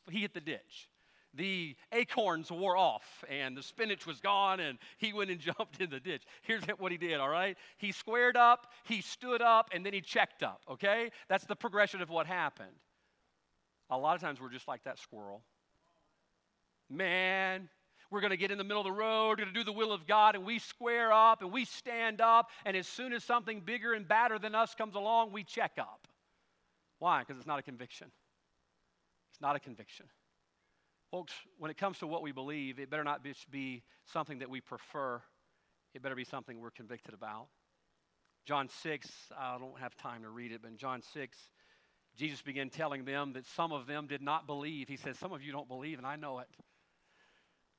he 0.09 0.19
hit 0.19 0.33
the 0.33 0.41
ditch. 0.41 0.89
The 1.35 1.75
acorns 1.91 2.51
wore 2.51 2.75
off 2.75 3.23
and 3.29 3.55
the 3.55 3.61
spinach 3.61 4.07
was 4.07 4.19
gone, 4.19 4.59
and 4.59 4.79
he 4.97 5.13
went 5.13 5.29
and 5.29 5.39
jumped 5.57 5.79
in 5.79 5.89
the 5.89 5.99
ditch. 5.99 6.23
Here's 6.41 6.63
what 6.77 6.91
he 6.91 6.97
did, 6.97 7.19
all 7.19 7.29
right? 7.29 7.57
He 7.77 7.91
squared 7.91 8.35
up, 8.35 8.67
he 8.83 9.01
stood 9.01 9.41
up, 9.41 9.69
and 9.73 9.85
then 9.85 9.93
he 9.93 10.01
checked 10.01 10.43
up, 10.43 10.61
okay? 10.69 11.11
That's 11.27 11.45
the 11.45 11.55
progression 11.55 12.01
of 12.01 12.09
what 12.09 12.25
happened. 12.25 12.67
A 13.89 13.97
lot 13.97 14.15
of 14.15 14.21
times 14.21 14.39
we're 14.39 14.51
just 14.51 14.67
like 14.67 14.83
that 14.83 14.99
squirrel. 14.99 15.41
Man, 16.89 17.69
we're 18.11 18.21
going 18.21 18.31
to 18.31 18.37
get 18.37 18.51
in 18.51 18.57
the 18.57 18.63
middle 18.63 18.81
of 18.81 18.85
the 18.85 18.91
road, 18.91 19.29
we're 19.29 19.35
going 19.35 19.47
to 19.49 19.53
do 19.53 19.63
the 19.63 19.71
will 19.71 19.91
of 19.91 20.07
God, 20.07 20.35
and 20.35 20.43
we 20.43 20.57
square 20.57 21.11
up 21.11 21.41
and 21.41 21.51
we 21.51 21.65
stand 21.65 22.21
up. 22.21 22.49
And 22.65 22.75
as 22.75 22.87
soon 22.87 23.13
as 23.13 23.23
something 23.23 23.61
bigger 23.61 23.93
and 23.93 24.07
badder 24.07 24.39
than 24.39 24.55
us 24.55 24.73
comes 24.73 24.95
along, 24.95 25.31
we 25.31 25.43
check 25.43 25.73
up. 25.77 26.07
Why? 26.97 27.19
Because 27.19 27.37
it's 27.37 27.47
not 27.47 27.59
a 27.59 27.63
conviction. 27.63 28.07
It's 29.31 29.41
not 29.41 29.55
a 29.55 29.59
conviction. 29.59 30.07
Folks, 31.11 31.33
when 31.57 31.71
it 31.71 31.77
comes 31.77 31.97
to 31.99 32.07
what 32.07 32.21
we 32.21 32.31
believe, 32.31 32.79
it 32.79 32.89
better 32.89 33.03
not 33.03 33.23
be 33.51 33.83
something 34.05 34.39
that 34.39 34.49
we 34.49 34.61
prefer. 34.61 35.21
It 35.95 36.03
better 36.03 36.15
be 36.15 36.23
something 36.23 36.59
we're 36.59 36.69
convicted 36.69 37.15
about. 37.15 37.47
John 38.45 38.69
6, 38.69 39.07
I 39.37 39.57
don't 39.57 39.79
have 39.79 39.95
time 39.97 40.21
to 40.21 40.29
read 40.29 40.51
it, 40.51 40.61
but 40.61 40.69
in 40.69 40.77
John 40.77 41.01
6, 41.13 41.37
Jesus 42.15 42.41
began 42.41 42.69
telling 42.69 43.05
them 43.05 43.33
that 43.33 43.45
some 43.47 43.71
of 43.71 43.87
them 43.87 44.07
did 44.07 44.21
not 44.21 44.45
believe. 44.45 44.87
He 44.87 44.97
says, 44.97 45.17
Some 45.17 45.33
of 45.33 45.41
you 45.41 45.51
don't 45.51 45.67
believe, 45.67 45.97
and 45.97 46.05
I 46.05 46.15
know 46.15 46.39
it. 46.39 46.47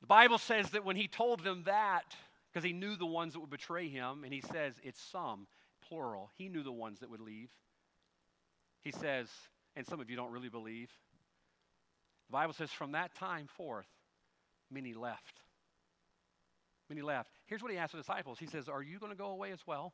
The 0.01 0.07
Bible 0.07 0.39
says 0.39 0.71
that 0.71 0.85
when 0.85 0.97
he 0.97 1.09
told 1.09 1.45
them 1.45 1.65
that, 1.67 2.17
because 2.53 2.65
he 2.65 2.73
knew 2.73 2.97
the 2.97 3.07
ones 3.07 3.35
that 3.35 3.41
would 3.41 3.51
betray 3.51 3.89
him, 3.89 4.25
and 4.25 4.33
he 4.33 4.41
says 4.41 4.75
it's 4.83 5.01
some, 5.01 5.47
plural, 5.89 6.31
he 6.37 6.49
knew 6.49 6.63
the 6.63 6.73
ones 6.73 7.01
that 7.01 7.11
would 7.11 7.21
leave. 7.21 7.51
He 8.83 8.93
says, 8.93 9.29
and 9.77 9.87
some 9.87 10.01
of 10.01 10.09
you 10.09 10.17
don't 10.17 10.33
really 10.33 10.49
believe. 10.49 10.91
The 12.31 12.33
Bible 12.33 12.53
says 12.55 12.71
from 12.71 12.93
that 12.93 13.13
time 13.17 13.49
forth, 13.57 13.89
many 14.71 14.95
left. 14.95 15.41
Many 16.89 17.03
left. 17.03 17.31
Here's 17.47 17.61
what 17.61 17.73
he 17.73 17.77
asked 17.77 17.93
the 17.93 17.99
disciples 17.99 18.39
He 18.39 18.47
says, 18.47 18.69
Are 18.69 18.83
you 18.83 19.01
going 19.01 19.11
to 19.11 19.19
go 19.19 19.31
away 19.31 19.51
as 19.51 19.61
well? 19.67 19.93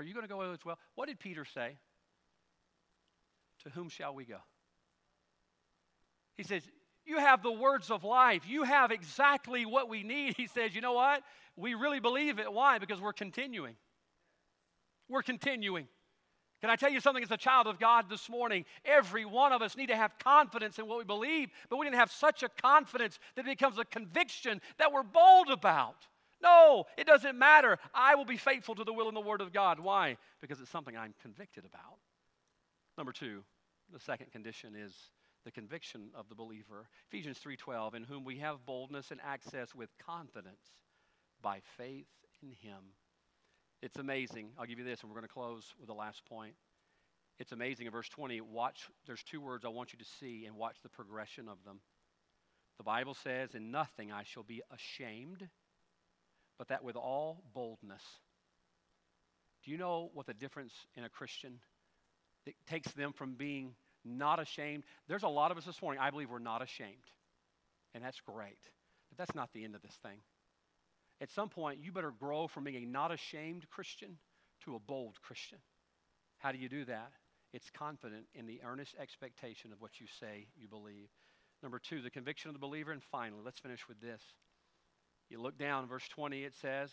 Are 0.00 0.04
you 0.04 0.12
going 0.12 0.26
to 0.26 0.32
go 0.32 0.40
away 0.40 0.52
as 0.52 0.64
well? 0.64 0.78
What 0.96 1.06
did 1.06 1.20
Peter 1.20 1.44
say? 1.44 1.76
To 3.64 3.70
whom 3.70 3.88
shall 3.88 4.14
we 4.14 4.24
go? 4.24 4.38
He 6.36 6.44
says, 6.44 6.62
you 7.08 7.18
have 7.18 7.42
the 7.42 7.50
words 7.50 7.90
of 7.90 8.04
life. 8.04 8.42
You 8.46 8.64
have 8.64 8.90
exactly 8.90 9.64
what 9.64 9.88
we 9.88 10.02
need. 10.02 10.34
He 10.36 10.46
says, 10.46 10.74
You 10.74 10.82
know 10.82 10.92
what? 10.92 11.22
We 11.56 11.74
really 11.74 12.00
believe 12.00 12.38
it. 12.38 12.52
Why? 12.52 12.78
Because 12.78 13.00
we're 13.00 13.14
continuing. 13.14 13.76
We're 15.08 15.22
continuing. 15.22 15.88
Can 16.60 16.70
I 16.70 16.76
tell 16.76 16.90
you 16.90 17.00
something 17.00 17.22
as 17.22 17.30
a 17.30 17.36
child 17.36 17.68
of 17.68 17.78
God 17.78 18.10
this 18.10 18.28
morning? 18.28 18.64
Every 18.84 19.24
one 19.24 19.52
of 19.52 19.62
us 19.62 19.76
need 19.76 19.88
to 19.88 19.96
have 19.96 20.18
confidence 20.18 20.78
in 20.78 20.86
what 20.86 20.98
we 20.98 21.04
believe, 21.04 21.50
but 21.70 21.76
we 21.76 21.86
need 21.86 21.92
to 21.92 21.98
have 21.98 22.10
such 22.10 22.42
a 22.42 22.48
confidence 22.48 23.20
that 23.36 23.46
it 23.46 23.58
becomes 23.58 23.78
a 23.78 23.84
conviction 23.84 24.60
that 24.78 24.92
we're 24.92 25.04
bold 25.04 25.50
about. 25.50 26.06
No, 26.42 26.84
it 26.96 27.06
doesn't 27.06 27.38
matter. 27.38 27.78
I 27.94 28.14
will 28.14 28.24
be 28.24 28.36
faithful 28.36 28.74
to 28.76 28.84
the 28.84 28.92
will 28.92 29.08
and 29.08 29.16
the 29.16 29.20
word 29.20 29.40
of 29.40 29.52
God. 29.52 29.78
Why? 29.78 30.16
Because 30.40 30.60
it's 30.60 30.70
something 30.70 30.96
I'm 30.96 31.14
convicted 31.22 31.64
about. 31.64 31.98
Number 32.96 33.12
two, 33.12 33.44
the 33.92 34.00
second 34.00 34.32
condition 34.32 34.74
is 34.76 34.92
the 35.44 35.52
conviction 35.52 36.10
of 36.14 36.28
the 36.28 36.34
believer. 36.34 36.88
Ephesians 37.08 37.38
3:12, 37.38 37.94
in 37.94 38.04
whom 38.04 38.24
we 38.24 38.38
have 38.38 38.66
boldness 38.66 39.10
and 39.10 39.20
access 39.20 39.74
with 39.74 39.96
confidence 39.98 40.74
by 41.40 41.60
faith 41.60 42.08
in 42.42 42.50
him. 42.50 42.94
It's 43.82 43.96
amazing. 43.96 44.50
I'll 44.58 44.66
give 44.66 44.78
you 44.78 44.84
this 44.84 45.02
and 45.02 45.10
we're 45.10 45.16
going 45.16 45.28
to 45.28 45.32
close 45.32 45.72
with 45.78 45.88
the 45.88 45.94
last 45.94 46.24
point. 46.26 46.54
It's 47.38 47.52
amazing 47.52 47.86
in 47.86 47.92
verse 47.92 48.08
20, 48.08 48.40
watch 48.40 48.88
there's 49.06 49.22
two 49.22 49.40
words 49.40 49.64
I 49.64 49.68
want 49.68 49.92
you 49.92 49.98
to 50.00 50.04
see 50.18 50.44
and 50.46 50.56
watch 50.56 50.76
the 50.82 50.88
progression 50.88 51.48
of 51.48 51.62
them. 51.64 51.80
The 52.78 52.84
Bible 52.84 53.14
says, 53.14 53.54
In 53.54 53.70
nothing 53.70 54.10
I 54.10 54.24
shall 54.24 54.42
be 54.42 54.62
ashamed, 54.72 55.48
but 56.58 56.68
that 56.68 56.82
with 56.82 56.96
all 56.96 57.42
boldness. 57.54 58.02
Do 59.64 59.70
you 59.70 59.78
know 59.78 60.10
what 60.14 60.26
the 60.26 60.34
difference 60.34 60.72
in 60.96 61.04
a 61.04 61.08
Christian? 61.08 61.60
It 62.46 62.56
takes 62.66 62.90
them 62.92 63.12
from 63.12 63.34
being 63.34 63.74
not 64.04 64.40
ashamed. 64.40 64.84
There's 65.06 65.22
a 65.22 65.28
lot 65.28 65.50
of 65.50 65.58
us 65.58 65.64
this 65.64 65.80
morning, 65.82 66.00
I 66.00 66.10
believe 66.10 66.30
we're 66.30 66.38
not 66.38 66.62
ashamed. 66.62 66.96
And 67.94 68.02
that's 68.02 68.20
great. 68.20 68.58
But 69.10 69.18
that's 69.18 69.34
not 69.34 69.52
the 69.52 69.64
end 69.64 69.74
of 69.74 69.82
this 69.82 69.96
thing. 70.02 70.18
At 71.20 71.30
some 71.30 71.48
point, 71.48 71.80
you 71.82 71.92
better 71.92 72.12
grow 72.12 72.46
from 72.46 72.64
being 72.64 72.76
a 72.76 72.86
not 72.86 73.12
ashamed 73.12 73.68
Christian 73.70 74.18
to 74.64 74.76
a 74.76 74.78
bold 74.78 75.20
Christian. 75.20 75.58
How 76.38 76.52
do 76.52 76.58
you 76.58 76.68
do 76.68 76.84
that? 76.84 77.12
It's 77.52 77.70
confident 77.70 78.26
in 78.34 78.46
the 78.46 78.60
earnest 78.64 78.94
expectation 79.00 79.72
of 79.72 79.80
what 79.80 80.00
you 80.00 80.06
say 80.20 80.46
you 80.56 80.68
believe. 80.68 81.08
Number 81.62 81.78
two, 81.78 82.02
the 82.02 82.10
conviction 82.10 82.50
of 82.50 82.54
the 82.54 82.60
believer. 82.60 82.92
And 82.92 83.02
finally, 83.02 83.42
let's 83.44 83.58
finish 83.58 83.88
with 83.88 84.00
this. 84.00 84.22
You 85.28 85.40
look 85.40 85.58
down, 85.58 85.88
verse 85.88 86.06
20, 86.08 86.44
it 86.44 86.54
says, 86.60 86.90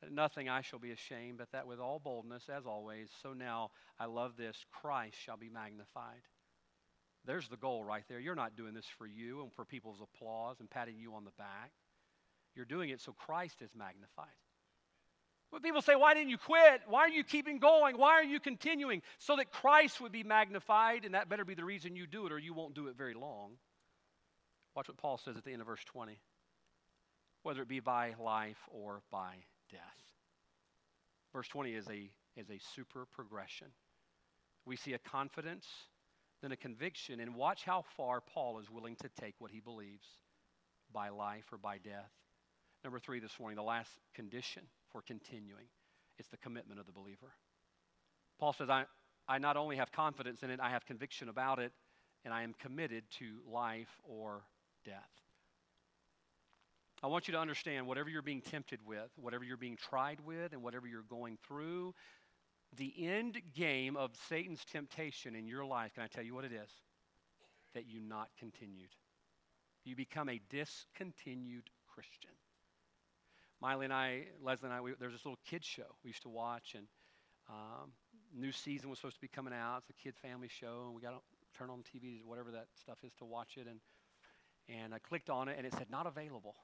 that 0.00 0.12
nothing 0.12 0.48
I 0.48 0.62
shall 0.62 0.78
be 0.78 0.92
ashamed, 0.92 1.38
but 1.38 1.52
that 1.52 1.66
with 1.66 1.78
all 1.78 1.98
boldness, 1.98 2.44
as 2.48 2.66
always, 2.66 3.08
so 3.22 3.32
now 3.32 3.70
I 3.98 4.06
love 4.06 4.36
this, 4.36 4.64
Christ 4.70 5.16
shall 5.18 5.36
be 5.36 5.50
magnified. 5.50 6.22
There's 7.26 7.48
the 7.48 7.58
goal 7.58 7.84
right 7.84 8.04
there. 8.08 8.18
You're 8.18 8.34
not 8.34 8.56
doing 8.56 8.72
this 8.72 8.86
for 8.96 9.06
you 9.06 9.42
and 9.42 9.52
for 9.52 9.64
people's 9.66 10.00
applause 10.00 10.56
and 10.60 10.70
patting 10.70 10.98
you 10.98 11.14
on 11.14 11.24
the 11.24 11.32
back. 11.36 11.72
You're 12.54 12.64
doing 12.64 12.90
it 12.90 13.00
so 13.00 13.12
Christ 13.12 13.62
is 13.62 13.70
magnified. 13.76 14.28
When 15.50 15.62
people 15.62 15.82
say, 15.82 15.96
Why 15.96 16.14
didn't 16.14 16.30
you 16.30 16.38
quit? 16.38 16.82
Why 16.86 17.00
are 17.00 17.08
you 17.08 17.24
keeping 17.24 17.58
going? 17.58 17.98
Why 17.98 18.12
are 18.12 18.24
you 18.24 18.40
continuing? 18.40 19.02
So 19.18 19.36
that 19.36 19.50
Christ 19.50 20.00
would 20.00 20.12
be 20.12 20.22
magnified, 20.22 21.04
and 21.04 21.14
that 21.14 21.28
better 21.28 21.44
be 21.44 21.54
the 21.54 21.64
reason 21.64 21.96
you 21.96 22.06
do 22.06 22.26
it, 22.26 22.32
or 22.32 22.38
you 22.38 22.54
won't 22.54 22.74
do 22.74 22.86
it 22.88 22.96
very 22.96 23.14
long. 23.14 23.52
Watch 24.76 24.88
what 24.88 24.96
Paul 24.96 25.18
says 25.18 25.36
at 25.36 25.44
the 25.44 25.52
end 25.52 25.60
of 25.60 25.66
verse 25.66 25.84
20 25.84 26.20
whether 27.42 27.62
it 27.62 27.68
be 27.68 27.80
by 27.80 28.14
life 28.22 28.58
or 28.70 29.02
by 29.10 29.34
death. 29.70 29.80
Verse 31.32 31.48
20 31.48 31.74
is 31.74 31.86
a, 31.88 32.10
is 32.36 32.50
a 32.50 32.58
super 32.74 33.06
progression. 33.12 33.68
We 34.66 34.76
see 34.76 34.92
a 34.92 34.98
confidence, 34.98 35.66
then 36.42 36.52
a 36.52 36.56
conviction, 36.56 37.20
and 37.20 37.34
watch 37.34 37.64
how 37.64 37.84
far 37.96 38.20
Paul 38.20 38.58
is 38.58 38.70
willing 38.70 38.96
to 38.96 39.08
take 39.20 39.34
what 39.38 39.50
he 39.50 39.60
believes 39.60 40.06
by 40.92 41.08
life 41.08 41.44
or 41.52 41.58
by 41.58 41.78
death. 41.78 42.10
Number 42.82 42.98
three 42.98 43.20
this 43.20 43.38
morning, 43.38 43.56
the 43.56 43.62
last 43.62 43.90
condition 44.14 44.62
for 44.90 45.02
continuing. 45.02 45.66
It's 46.18 46.28
the 46.28 46.38
commitment 46.38 46.80
of 46.80 46.86
the 46.86 46.92
believer. 46.92 47.34
Paul 48.38 48.52
says, 48.52 48.70
I, 48.70 48.84
I 49.28 49.38
not 49.38 49.56
only 49.56 49.76
have 49.76 49.92
confidence 49.92 50.42
in 50.42 50.50
it, 50.50 50.60
I 50.60 50.70
have 50.70 50.86
conviction 50.86 51.28
about 51.28 51.58
it, 51.58 51.72
and 52.24 52.32
I 52.32 52.42
am 52.42 52.54
committed 52.54 53.04
to 53.18 53.40
life 53.50 54.00
or 54.04 54.42
death. 54.84 55.10
I 57.02 57.06
want 57.06 57.28
you 57.28 57.32
to 57.32 57.38
understand 57.38 57.86
whatever 57.86 58.10
you're 58.10 58.22
being 58.22 58.42
tempted 58.42 58.80
with, 58.86 59.10
whatever 59.16 59.44
you're 59.44 59.56
being 59.56 59.76
tried 59.76 60.20
with, 60.20 60.52
and 60.52 60.62
whatever 60.62 60.86
you're 60.86 61.02
going 61.02 61.38
through, 61.46 61.94
the 62.76 62.92
end 62.98 63.40
game 63.54 63.96
of 63.96 64.10
Satan's 64.28 64.64
temptation 64.64 65.34
in 65.34 65.46
your 65.46 65.64
life, 65.64 65.94
can 65.94 66.02
I 66.02 66.06
tell 66.06 66.22
you 66.22 66.34
what 66.34 66.44
it 66.44 66.52
is? 66.52 66.70
That 67.74 67.86
you 67.86 68.00
not 68.00 68.28
continued. 68.38 68.90
You 69.84 69.96
become 69.96 70.28
a 70.28 70.40
discontinued 70.50 71.70
Christian. 71.86 72.30
Miley 73.60 73.84
and 73.84 73.92
I, 73.92 74.24
Leslie 74.42 74.68
and 74.68 74.74
I, 74.74 74.80
we, 74.80 74.92
there's 74.98 75.12
this 75.12 75.24
little 75.24 75.38
kids 75.44 75.66
show 75.66 75.84
we 76.02 76.08
used 76.08 76.22
to 76.22 76.28
watch, 76.28 76.74
and 76.74 76.86
um, 77.48 77.92
new 78.34 78.52
season 78.52 78.88
was 78.88 78.98
supposed 78.98 79.16
to 79.16 79.20
be 79.20 79.28
coming 79.28 79.52
out. 79.52 79.78
It's 79.78 79.90
a 79.90 80.02
kid 80.02 80.14
family 80.16 80.48
show, 80.48 80.84
and 80.86 80.94
we 80.94 81.02
got 81.02 81.10
to 81.10 81.58
turn 81.58 81.68
on 81.68 81.80
TV, 81.80 82.24
whatever 82.24 82.50
that 82.52 82.66
stuff 82.80 82.98
is, 83.04 83.12
to 83.18 83.24
watch 83.24 83.56
it. 83.56 83.66
And 83.68 83.80
and 84.68 84.94
I 84.94 84.98
clicked 84.98 85.30
on 85.30 85.48
it, 85.48 85.56
and 85.58 85.66
it 85.66 85.74
said 85.74 85.90
not 85.90 86.06
available. 86.06 86.54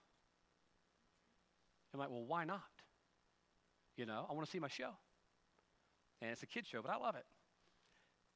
I'm 1.92 2.00
like, 2.00 2.10
well, 2.10 2.24
why 2.24 2.44
not? 2.44 2.60
You 3.96 4.06
know, 4.06 4.26
I 4.28 4.32
want 4.32 4.46
to 4.46 4.50
see 4.50 4.60
my 4.60 4.68
show, 4.68 4.90
and 6.22 6.30
it's 6.30 6.42
a 6.42 6.46
kid 6.46 6.66
show, 6.66 6.82
but 6.82 6.90
I 6.90 6.96
love 6.96 7.16
it. 7.16 7.24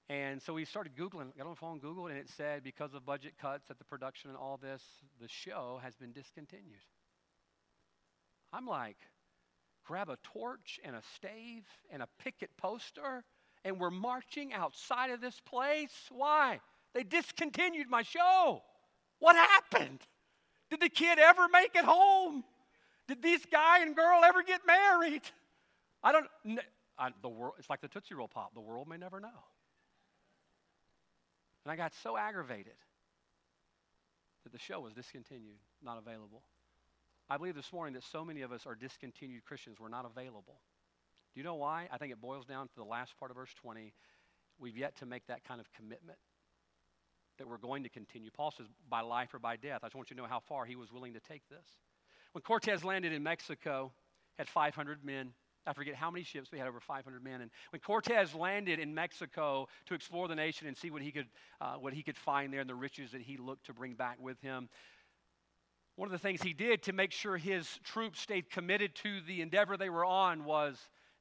And 0.09 0.43
so 0.43 0.55
we 0.55 0.65
started 0.65 0.97
Googling, 0.97 1.37
got 1.37 1.47
on 1.47 1.51
the 1.51 1.57
phone, 1.57 1.79
Googled, 1.79 2.11
and 2.11 2.19
it 2.19 2.29
said 2.29 2.65
because 2.65 2.95
of 2.95 3.07
budget 3.07 3.35
cuts 3.41 3.71
at 3.71 3.79
the 3.79 3.85
production 3.85 4.29
and 4.31 4.37
all 4.37 4.59
this, 4.61 4.83
the 5.21 5.29
show 5.29 5.79
has 5.85 5.95
been 5.95 6.13
discontinued. 6.13 6.81
I'm 8.53 8.67
like, 8.67 8.97
grab 9.85 10.09
a 10.09 10.19
torch 10.23 10.81
and 10.85 10.97
a 10.97 11.03
stave 11.15 11.65
and 11.91 12.03
a 12.03 12.09
picket 12.23 12.51
poster, 12.57 13.25
and 13.65 13.79
we're 13.79 13.91
marching 13.91 14.53
outside 14.53 15.11
of 15.11 15.21
this 15.21 15.41
place. 15.41 15.93
Why? 16.11 16.61
They 16.95 17.03
discontinued 17.03 17.89
my 17.89 18.03
show. 18.03 18.63
What 19.19 19.37
happened? 19.37 20.01
Did 20.71 20.81
the 20.81 20.89
kid 20.89 21.19
ever 21.19 21.49
make 21.53 21.75
it 21.75 21.85
home? 21.85 22.45
Did 23.09 23.23
this 23.23 23.45
guy 23.51 23.83
and 23.83 23.95
girl 23.95 24.23
ever 24.25 24.43
get 24.43 24.61
married? 24.67 25.23
I 26.03 26.13
don't. 26.13 26.27
I, 26.99 27.11
the 27.23 27.29
world. 27.29 27.55
It's 27.59 27.69
like 27.69 27.81
the 27.81 27.89
Tootsie 27.89 28.15
Roll 28.15 28.29
pop. 28.29 28.55
The 28.55 28.61
world 28.61 28.89
may 28.89 28.97
never 28.97 29.21
know. 29.21 29.29
And 31.65 31.73
I 31.73 31.77
got 31.77 31.93
so 32.03 32.17
aggravated 32.17 32.73
that 34.45 34.53
the 34.53 34.59
show 34.59 34.81
was 34.81 34.95
discontinued, 34.95 35.59
not 35.83 35.99
available. 35.99 36.43
I 37.31 37.37
believe 37.37 37.55
this 37.55 37.73
morning 37.73 37.95
that 37.95 38.03
so 38.03 38.25
many 38.25 38.43
of 38.43 38.51
us 38.51 38.67
are 38.67 38.75
discontinued 38.75 39.45
Christians. 39.45 39.79
We're 39.79 39.89
not 39.89 40.05
available. 40.05 40.61
Do 41.33 41.39
you 41.41 41.45
know 41.45 41.55
why? 41.55 41.87
I 41.93 41.97
think 41.97 42.11
it 42.11 42.21
boils 42.21 42.45
down 42.45 42.67
to 42.67 42.75
the 42.77 42.85
last 42.85 43.17
part 43.21 43.31
of 43.31 43.37
verse 43.37 43.55
20. 43.63 43.95
We've 44.59 44.77
yet 44.77 44.97
to 44.97 45.07
make 45.07 45.25
that 45.29 45.45
kind 45.45 45.61
of 45.61 45.73
commitment 45.73 46.19
that 47.39 47.49
we're 47.49 47.57
going 47.57 47.85
to 47.85 47.89
continue. 47.89 48.31
Paul 48.33 48.51
says, 48.51 48.67
by 48.89 49.03
life 49.03 49.33
or 49.33 49.39
by 49.39 49.55
death. 49.55 49.81
I 49.85 49.87
just 49.87 49.95
want 49.95 50.11
you 50.11 50.17
to 50.17 50.23
know 50.23 50.29
how 50.29 50.41
far 50.41 50.65
he 50.65 50.75
was 50.75 50.93
willing 50.93 51.13
to 51.13 51.21
take 51.21 51.49
this. 51.49 51.65
When 52.33 52.43
Cortez 52.43 52.83
landed 52.83 53.13
in 53.13 53.23
Mexico, 53.23 53.93
had 54.37 54.49
500 54.49 55.05
men. 55.05 55.33
I 55.69 55.73
forget 55.73 55.95
how 55.95 56.11
many 56.11 56.25
ships, 56.25 56.51
we 56.51 56.59
had 56.59 56.67
over 56.67 56.81
500 56.81 57.23
men. 57.23 57.43
And 57.43 57.51
when 57.71 57.81
Cortez 57.81 58.35
landed 58.35 58.81
in 58.81 58.93
Mexico 58.93 59.69
to 59.87 59.95
explore 59.95 60.27
the 60.27 60.35
nation 60.35 60.67
and 60.67 60.77
see 60.77 60.91
what 60.91 61.03
he 61.03 61.13
could, 61.13 61.27
uh, 61.61 61.75
what 61.75 61.93
he 61.93 62.03
could 62.03 62.17
find 62.17 62.53
there 62.53 62.61
and 62.61 62.69
the 62.69 62.75
riches 62.75 63.13
that 63.13 63.21
he 63.21 63.37
looked 63.37 63.67
to 63.67 63.73
bring 63.73 63.95
back 63.95 64.17
with 64.21 64.41
him, 64.41 64.69
one 66.01 66.07
of 66.07 66.13
the 66.13 66.19
things 66.19 66.41
he 66.41 66.55
did 66.55 66.83
to 66.85 66.95
make 66.95 67.13
sure 67.13 67.37
his 67.37 67.69
troops 67.85 68.23
stayed 68.23 68.49
committed 68.49 68.95
to 68.95 69.21
the 69.27 69.43
endeavor 69.43 69.77
they 69.77 69.91
were 69.91 70.07
on 70.07 70.47
was 70.47 70.79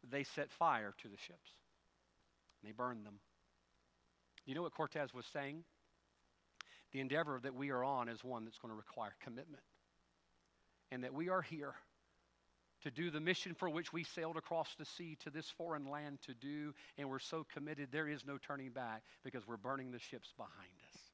they 0.09 0.23
set 0.23 0.49
fire 0.53 0.93
to 1.01 1.09
the 1.09 1.17
ships. 1.17 1.51
They 2.63 2.71
burned 2.71 3.05
them. 3.05 3.15
You 4.45 4.55
know 4.55 4.61
what 4.61 4.73
Cortez 4.73 5.13
was 5.13 5.25
saying? 5.33 5.65
The 6.93 7.01
endeavor 7.01 7.41
that 7.43 7.53
we 7.53 7.71
are 7.71 7.83
on 7.83 8.07
is 8.07 8.23
one 8.23 8.45
that's 8.45 8.57
going 8.57 8.71
to 8.71 8.77
require 8.77 9.13
commitment. 9.21 9.63
And 10.93 11.03
that 11.03 11.13
we 11.13 11.27
are 11.27 11.41
here 11.41 11.73
to 12.83 12.89
do 12.89 13.11
the 13.11 13.19
mission 13.19 13.55
for 13.55 13.69
which 13.69 13.91
we 13.91 14.05
sailed 14.05 14.37
across 14.37 14.75
the 14.79 14.85
sea 14.85 15.17
to 15.25 15.29
this 15.29 15.49
foreign 15.49 15.89
land 15.89 16.19
to 16.27 16.33
do, 16.33 16.73
and 16.97 17.09
we're 17.09 17.19
so 17.19 17.45
committed 17.53 17.89
there 17.91 18.07
is 18.07 18.25
no 18.25 18.37
turning 18.37 18.69
back 18.69 19.03
because 19.25 19.45
we're 19.45 19.57
burning 19.57 19.91
the 19.91 19.99
ships 19.99 20.29
behind 20.37 20.71
us. 20.93 21.08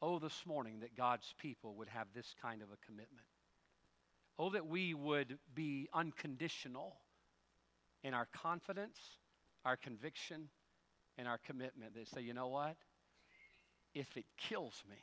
Oh, 0.00 0.18
this 0.18 0.46
morning 0.46 0.80
that 0.80 0.96
God's 0.96 1.34
people 1.38 1.74
would 1.74 1.88
have 1.88 2.06
this 2.14 2.34
kind 2.40 2.62
of 2.62 2.68
a 2.68 2.86
commitment. 2.86 3.26
Oh, 4.38 4.50
that 4.50 4.66
we 4.66 4.94
would 4.94 5.38
be 5.54 5.88
unconditional 5.92 6.94
in 8.04 8.14
our 8.14 8.28
confidence, 8.32 8.98
our 9.64 9.76
conviction, 9.76 10.48
and 11.16 11.26
our 11.26 11.38
commitment. 11.44 11.94
They 11.96 12.04
say, 12.04 12.22
you 12.22 12.32
know 12.32 12.46
what? 12.46 12.76
If 13.92 14.16
it 14.16 14.26
kills 14.36 14.84
me, 14.88 15.02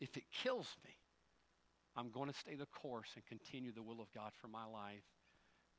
if 0.00 0.16
it 0.16 0.24
kills 0.42 0.68
me, 0.82 0.92
I'm 1.94 2.10
going 2.10 2.30
to 2.30 2.38
stay 2.38 2.54
the 2.54 2.66
course 2.66 3.10
and 3.16 3.26
continue 3.26 3.72
the 3.72 3.82
will 3.82 4.00
of 4.00 4.10
God 4.14 4.32
for 4.40 4.48
my 4.48 4.64
life. 4.64 5.04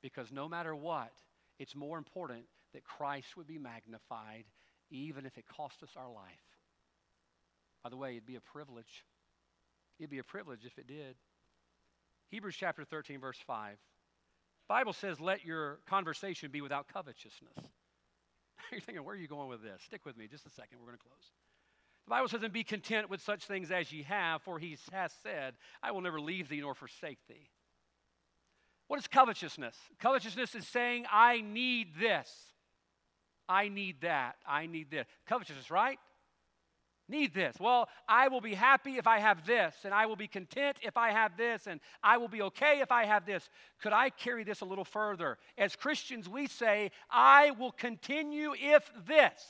Because 0.03 0.31
no 0.31 0.47
matter 0.47 0.75
what, 0.75 1.11
it's 1.57 1.75
more 1.75 1.97
important 1.97 2.43
that 2.73 2.83
Christ 2.83 3.35
would 3.35 3.47
be 3.47 3.57
magnified, 3.57 4.45
even 4.91 5.25
if 5.25 5.37
it 5.37 5.45
cost 5.47 5.81
us 5.81 5.89
our 5.95 6.11
life. 6.11 6.50
By 7.83 7.89
the 7.89 7.97
way, 7.97 8.11
it'd 8.11 8.25
be 8.25 8.35
a 8.35 8.41
privilege. 8.41 9.05
It'd 9.99 10.09
be 10.09 10.19
a 10.19 10.23
privilege 10.23 10.65
if 10.65 10.77
it 10.77 10.87
did. 10.87 11.15
Hebrews 12.29 12.55
chapter 12.57 12.83
13, 12.83 13.19
verse 13.19 13.37
5. 13.45 13.77
Bible 14.67 14.93
says, 14.93 15.19
let 15.19 15.43
your 15.43 15.79
conversation 15.85 16.49
be 16.49 16.61
without 16.61 16.87
covetousness. 16.87 17.57
You're 18.71 18.79
thinking, 18.79 19.03
where 19.03 19.15
are 19.15 19.17
you 19.17 19.27
going 19.27 19.49
with 19.49 19.61
this? 19.61 19.81
Stick 19.85 20.05
with 20.05 20.17
me 20.17 20.27
just 20.27 20.45
a 20.45 20.49
second. 20.49 20.79
We're 20.79 20.87
going 20.87 20.97
to 20.97 21.03
close. 21.03 21.31
The 22.05 22.09
Bible 22.09 22.29
says, 22.29 22.41
and 22.41 22.53
be 22.53 22.63
content 22.63 23.09
with 23.09 23.21
such 23.21 23.45
things 23.45 23.69
as 23.69 23.91
ye 23.91 24.03
have, 24.03 24.41
for 24.41 24.59
he 24.59 24.77
has 24.91 25.11
said, 25.21 25.55
I 25.83 25.91
will 25.91 26.01
never 26.01 26.21
leave 26.21 26.47
thee 26.47 26.61
nor 26.61 26.73
forsake 26.73 27.19
thee. 27.27 27.49
What 28.87 28.99
is 28.99 29.07
covetousness? 29.07 29.75
Covetousness 29.99 30.55
is 30.55 30.67
saying, 30.67 31.05
I 31.11 31.41
need 31.41 31.89
this. 31.99 32.31
I 33.47 33.67
need 33.67 34.01
that. 34.01 34.35
I 34.47 34.67
need 34.67 34.89
this. 34.89 35.05
Covetousness, 35.27 35.69
right? 35.69 35.99
Need 37.11 37.33
this. 37.33 37.57
Well, 37.59 37.89
I 38.07 38.29
will 38.29 38.41
be 38.41 38.55
happy 38.55 38.97
if 38.97 39.05
I 39.05 39.19
have 39.19 39.45
this, 39.45 39.75
and 39.83 39.93
I 39.93 40.07
will 40.07 40.15
be 40.15 40.27
content 40.27 40.77
if 40.81 40.97
I 40.97 41.11
have 41.11 41.37
this, 41.37 41.67
and 41.67 41.79
I 42.03 42.17
will 42.17 42.27
be 42.27 42.41
okay 42.43 42.79
if 42.79 42.91
I 42.91 43.05
have 43.05 43.25
this. 43.25 43.49
Could 43.81 43.93
I 43.93 44.09
carry 44.09 44.43
this 44.43 44.61
a 44.61 44.65
little 44.65 44.85
further? 44.85 45.37
As 45.57 45.75
Christians, 45.75 46.27
we 46.27 46.47
say, 46.47 46.91
I 47.09 47.51
will 47.51 47.71
continue 47.71 48.53
if 48.59 48.89
this. 49.05 49.43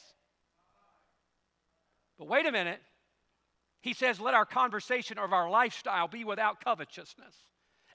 But 2.18 2.28
wait 2.28 2.46
a 2.46 2.52
minute. 2.52 2.82
He 3.82 3.94
says, 3.94 4.20
Let 4.20 4.34
our 4.34 4.46
conversation 4.46 5.18
of 5.18 5.32
our 5.32 5.50
lifestyle 5.50 6.08
be 6.08 6.24
without 6.24 6.64
covetousness 6.64 7.36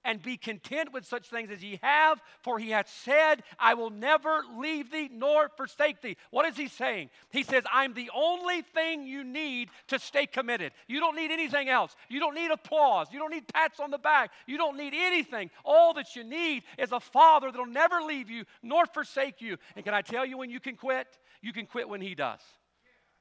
and 0.06 0.22
be 0.22 0.36
content 0.36 0.92
with 0.92 1.04
such 1.04 1.28
things 1.28 1.50
as 1.50 1.62
ye 1.62 1.80
have, 1.82 2.22
for 2.40 2.58
he 2.58 2.70
hath 2.70 2.88
said, 2.88 3.42
I 3.58 3.74
will 3.74 3.90
never 3.90 4.42
leave 4.56 4.92
thee 4.92 5.10
nor 5.12 5.50
forsake 5.56 6.00
thee. 6.00 6.16
What 6.30 6.46
is 6.46 6.56
he 6.56 6.68
saying? 6.68 7.10
He 7.30 7.42
says, 7.42 7.64
I'm 7.72 7.92
the 7.92 8.10
only 8.14 8.62
thing 8.62 9.04
you 9.06 9.24
need 9.24 9.68
to 9.88 9.98
stay 9.98 10.26
committed. 10.26 10.72
You 10.86 11.00
don't 11.00 11.16
need 11.16 11.32
anything 11.32 11.68
else. 11.68 11.96
You 12.08 12.20
don't 12.20 12.36
need 12.36 12.52
applause. 12.52 13.08
You 13.10 13.18
don't 13.18 13.32
need 13.32 13.48
pats 13.52 13.80
on 13.80 13.90
the 13.90 13.98
back. 13.98 14.30
You 14.46 14.56
don't 14.56 14.76
need 14.76 14.94
anything. 14.96 15.50
All 15.64 15.92
that 15.94 16.14
you 16.14 16.22
need 16.22 16.62
is 16.78 16.92
a 16.92 17.00
father 17.00 17.50
that'll 17.50 17.66
never 17.66 18.00
leave 18.00 18.30
you 18.30 18.44
nor 18.62 18.86
forsake 18.86 19.42
you. 19.42 19.56
And 19.74 19.84
can 19.84 19.92
I 19.92 20.02
tell 20.02 20.24
you 20.24 20.38
when 20.38 20.50
you 20.50 20.60
can 20.60 20.76
quit? 20.76 21.18
You 21.42 21.52
can 21.52 21.66
quit 21.66 21.88
when 21.88 22.00
he 22.00 22.14
does. 22.14 22.40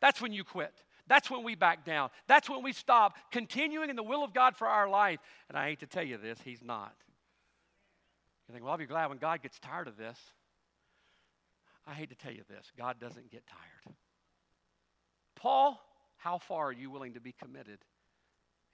That's 0.01 0.21
when 0.21 0.31
you 0.31 0.43
quit. 0.43 0.73
That's 1.07 1.29
when 1.29 1.43
we 1.43 1.55
back 1.55 1.85
down. 1.85 2.09
That's 2.27 2.49
when 2.49 2.63
we 2.63 2.73
stop 2.73 3.15
continuing 3.31 3.89
in 3.89 3.95
the 3.95 4.03
will 4.03 4.23
of 4.23 4.33
God 4.33 4.55
for 4.55 4.67
our 4.67 4.89
life. 4.89 5.19
And 5.49 5.57
I 5.57 5.67
hate 5.67 5.79
to 5.81 5.87
tell 5.87 6.03
you 6.03 6.17
this, 6.17 6.39
He's 6.43 6.63
not. 6.63 6.93
You 8.47 8.53
think, 8.53 8.63
well, 8.63 8.73
I'll 8.73 8.77
be 8.77 8.85
glad 8.85 9.07
when 9.07 9.17
God 9.17 9.41
gets 9.41 9.59
tired 9.59 9.87
of 9.87 9.97
this. 9.97 10.19
I 11.87 11.93
hate 11.93 12.09
to 12.09 12.15
tell 12.15 12.31
you 12.31 12.41
this 12.49 12.71
God 12.77 12.99
doesn't 12.99 13.29
get 13.29 13.43
tired. 13.47 13.95
Paul, 15.35 15.79
how 16.17 16.39
far 16.39 16.69
are 16.69 16.73
you 16.73 16.89
willing 16.89 17.13
to 17.13 17.19
be 17.19 17.33
committed? 17.33 17.79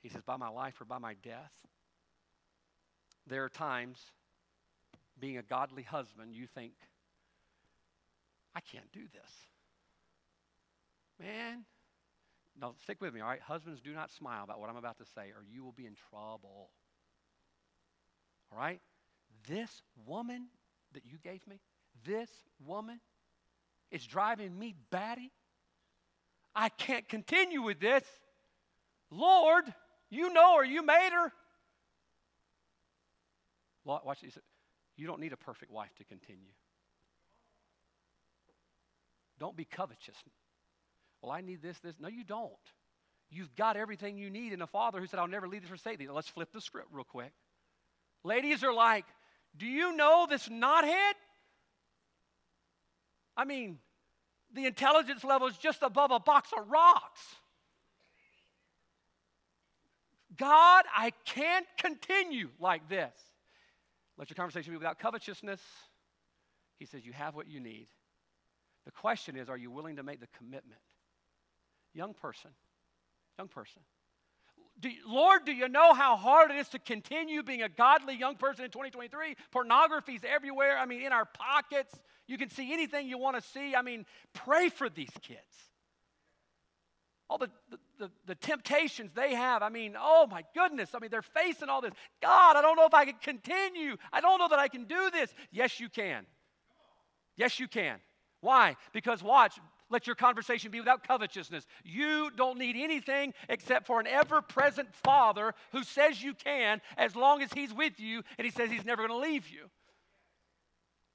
He 0.02 0.10
says, 0.10 0.22
by 0.24 0.38
my 0.38 0.50
life 0.50 0.80
or 0.80 0.86
by 0.86 0.98
my 0.98 1.16
death. 1.22 1.52
There 3.28 3.44
are 3.44 3.50
times, 3.50 4.00
being 5.20 5.38
a 5.38 5.44
godly 5.44 5.84
husband, 5.84 6.34
you 6.34 6.48
think, 6.48 6.74
I 8.56 8.62
can't 8.62 8.92
do 8.92 9.02
this. 9.14 9.32
Man, 11.20 11.66
now, 12.62 12.74
stick 12.84 13.02
with 13.02 13.14
me, 13.14 13.22
all 13.22 13.28
right? 13.28 13.42
Husbands, 13.42 13.82
do 13.82 13.92
not 13.92 14.12
smile 14.12 14.44
about 14.44 14.60
what 14.60 14.70
I'm 14.70 14.78
about 14.78 15.00
to 15.00 15.06
say, 15.16 15.32
or 15.36 15.44
you 15.52 15.64
will 15.64 15.72
be 15.72 15.88
in 15.88 15.96
trouble. 16.12 16.70
All 18.52 18.60
right? 18.60 18.80
This 19.48 19.82
woman 20.06 20.46
that 20.94 21.04
you 21.06 21.18
gave 21.24 21.46
me, 21.48 21.60
this 22.06 22.30
woman 22.66 23.00
is 23.90 24.06
driving 24.06 24.58
me 24.58 24.76
batty. 24.92 25.32
I 26.56 26.70
can't 26.70 27.08
continue 27.10 27.64
with 27.64 27.80
this. 27.80 28.04
Lord, 29.10 29.64
you 30.10 30.32
know 30.32 30.58
her, 30.58 30.64
you 30.64 30.86
made 30.86 31.10
her. 31.12 31.34
Watch 33.84 34.22
this. 34.22 34.38
You 34.98 35.08
don't 35.08 35.20
need 35.20 35.34
a 35.34 35.38
perfect 35.38 35.72
wife 35.72 35.90
to 35.98 36.04
continue. 36.04 36.52
Don't 39.40 39.58
be 39.58 39.66
covetous. 39.66 40.16
Well, 41.22 41.32
I 41.32 41.42
need 41.42 41.62
this, 41.62 41.78
this. 41.80 41.96
No, 42.00 42.08
you 42.08 42.24
don't. 42.24 42.52
You've 43.30 43.56
got 43.56 43.78
everything 43.78 44.18
you 44.18 44.30
need 44.30 44.54
in 44.54 44.62
a 44.62 44.68
father 44.68 45.00
who 45.00 45.08
said, 45.08 45.20
I'll 45.20 45.28
never 45.28 45.48
leave 45.48 45.62
this 45.62 45.72
or 45.72 45.78
forsake 45.78 46.00
thee. 46.00 46.08
Let's 46.10 46.28
flip 46.28 46.50
the 46.54 46.62
script 46.62 46.90
real 46.92 47.04
quick. 47.04 47.32
Ladies 48.24 48.64
are 48.64 48.74
like, 48.74 49.06
Do 49.56 49.66
you 49.66 49.96
know 49.96 50.28
this 50.30 50.48
knothead? 50.50 51.14
I 53.38 53.46
mean, 53.46 53.80
the 54.54 54.66
intelligence 54.66 55.24
level 55.24 55.48
is 55.48 55.58
just 55.58 55.82
above 55.82 56.12
a 56.12 56.20
box 56.20 56.50
of 56.58 56.70
rocks. 56.70 57.22
God, 60.38 60.86
I 60.96 61.12
can't 61.26 61.66
continue 61.78 62.50
like 62.60 62.90
this. 62.90 63.14
Let 64.18 64.30
your 64.30 64.36
conversation 64.36 64.74
be 64.74 64.78
without 64.78 65.00
covetousness. 65.00 65.62
He 66.80 66.86
says, 66.86 67.06
You 67.06 67.14
have 67.14 67.36
what 67.36 67.48
you 67.48 67.60
need. 67.60 67.88
The 68.86 68.92
question 68.92 69.38
is, 69.38 69.50
are 69.50 69.58
you 69.58 69.72
willing 69.72 69.98
to 69.98 70.04
make 70.04 70.20
the 70.20 70.28
commitment? 70.38 70.82
Young 71.94 72.14
person, 72.14 72.52
young 73.38 73.48
person. 73.48 73.82
Do, 74.80 74.90
Lord, 75.08 75.46
do 75.46 75.52
you 75.52 75.68
know 75.68 75.94
how 75.94 76.16
hard 76.16 76.50
it 76.50 76.58
is 76.58 76.70
to 76.70 76.80
continue 76.80 77.44
being 77.44 77.62
a 77.62 77.70
godly 77.70 78.16
young 78.16 78.36
person 78.36 78.66
in 78.66 78.72
2023? 78.72 79.36
Pornography's 79.52 80.22
everywhere. 80.28 80.78
I 80.78 80.86
mean, 80.86 81.02
in 81.02 81.12
our 81.12 81.26
pockets. 81.26 81.94
You 82.28 82.38
can 82.38 82.50
see 82.50 82.72
anything 82.74 83.08
you 83.08 83.18
want 83.18 83.36
to 83.36 83.48
see. 83.50 83.76
I 83.76 83.82
mean, 83.82 84.06
pray 84.34 84.70
for 84.70 84.90
these 84.90 85.12
kids. 85.22 85.40
All 87.30 87.38
the, 87.38 87.50
the, 87.70 87.78
the, 88.00 88.12
the 88.28 88.36
temptations 88.36 89.14
they 89.14 89.36
have. 89.36 89.62
I 89.62 89.70
mean, 89.70 89.96
oh 90.00 90.28
my 90.30 90.44
goodness. 90.56 90.96
I 90.96 91.00
mean, 91.00 91.12
they're 91.12 91.22
facing 91.22 91.70
all 91.70 91.82
this. 91.82 91.94
God, 92.22 92.56
I 92.56 92.62
don't 92.62 92.76
know 92.76 92.86
if 92.86 92.94
I 92.94 93.06
can 93.06 93.16
continue. 93.22 93.98
I 94.12 94.22
don't 94.22 94.40
know 94.40 94.48
that 94.48 94.60
I 94.60 94.68
can 94.68 94.86
do 94.86 95.10
this. 95.12 95.34
Yes, 95.52 95.80
you 95.80 95.90
can. 95.90 96.26
Yes, 97.38 97.60
you 97.60 97.68
can. 97.68 98.00
Why? 98.40 98.76
Because 98.94 99.22
watch, 99.22 99.60
let 99.92 100.08
your 100.08 100.16
conversation 100.16 100.72
be 100.72 100.80
without 100.80 101.08
covetousness. 101.08 101.68
You 101.84 102.32
don't 102.36 102.58
need 102.58 102.76
anything 102.76 103.34
except 103.50 103.86
for 103.86 104.00
an 104.00 104.08
ever 104.08 104.42
present 104.42 104.94
Father 104.94 105.54
who 105.72 105.84
says 105.84 106.24
you 106.24 106.34
can 106.34 106.82
as 106.98 107.16
long 107.16 107.42
as 107.42 107.52
He's 107.54 107.74
with 107.74 108.00
you 108.00 108.24
and 108.38 108.46
He 108.46 108.52
says 108.52 108.72
He's 108.72 108.86
never 108.86 109.06
going 109.08 109.22
to 109.22 109.30
leave 109.30 109.50
you. 109.50 109.70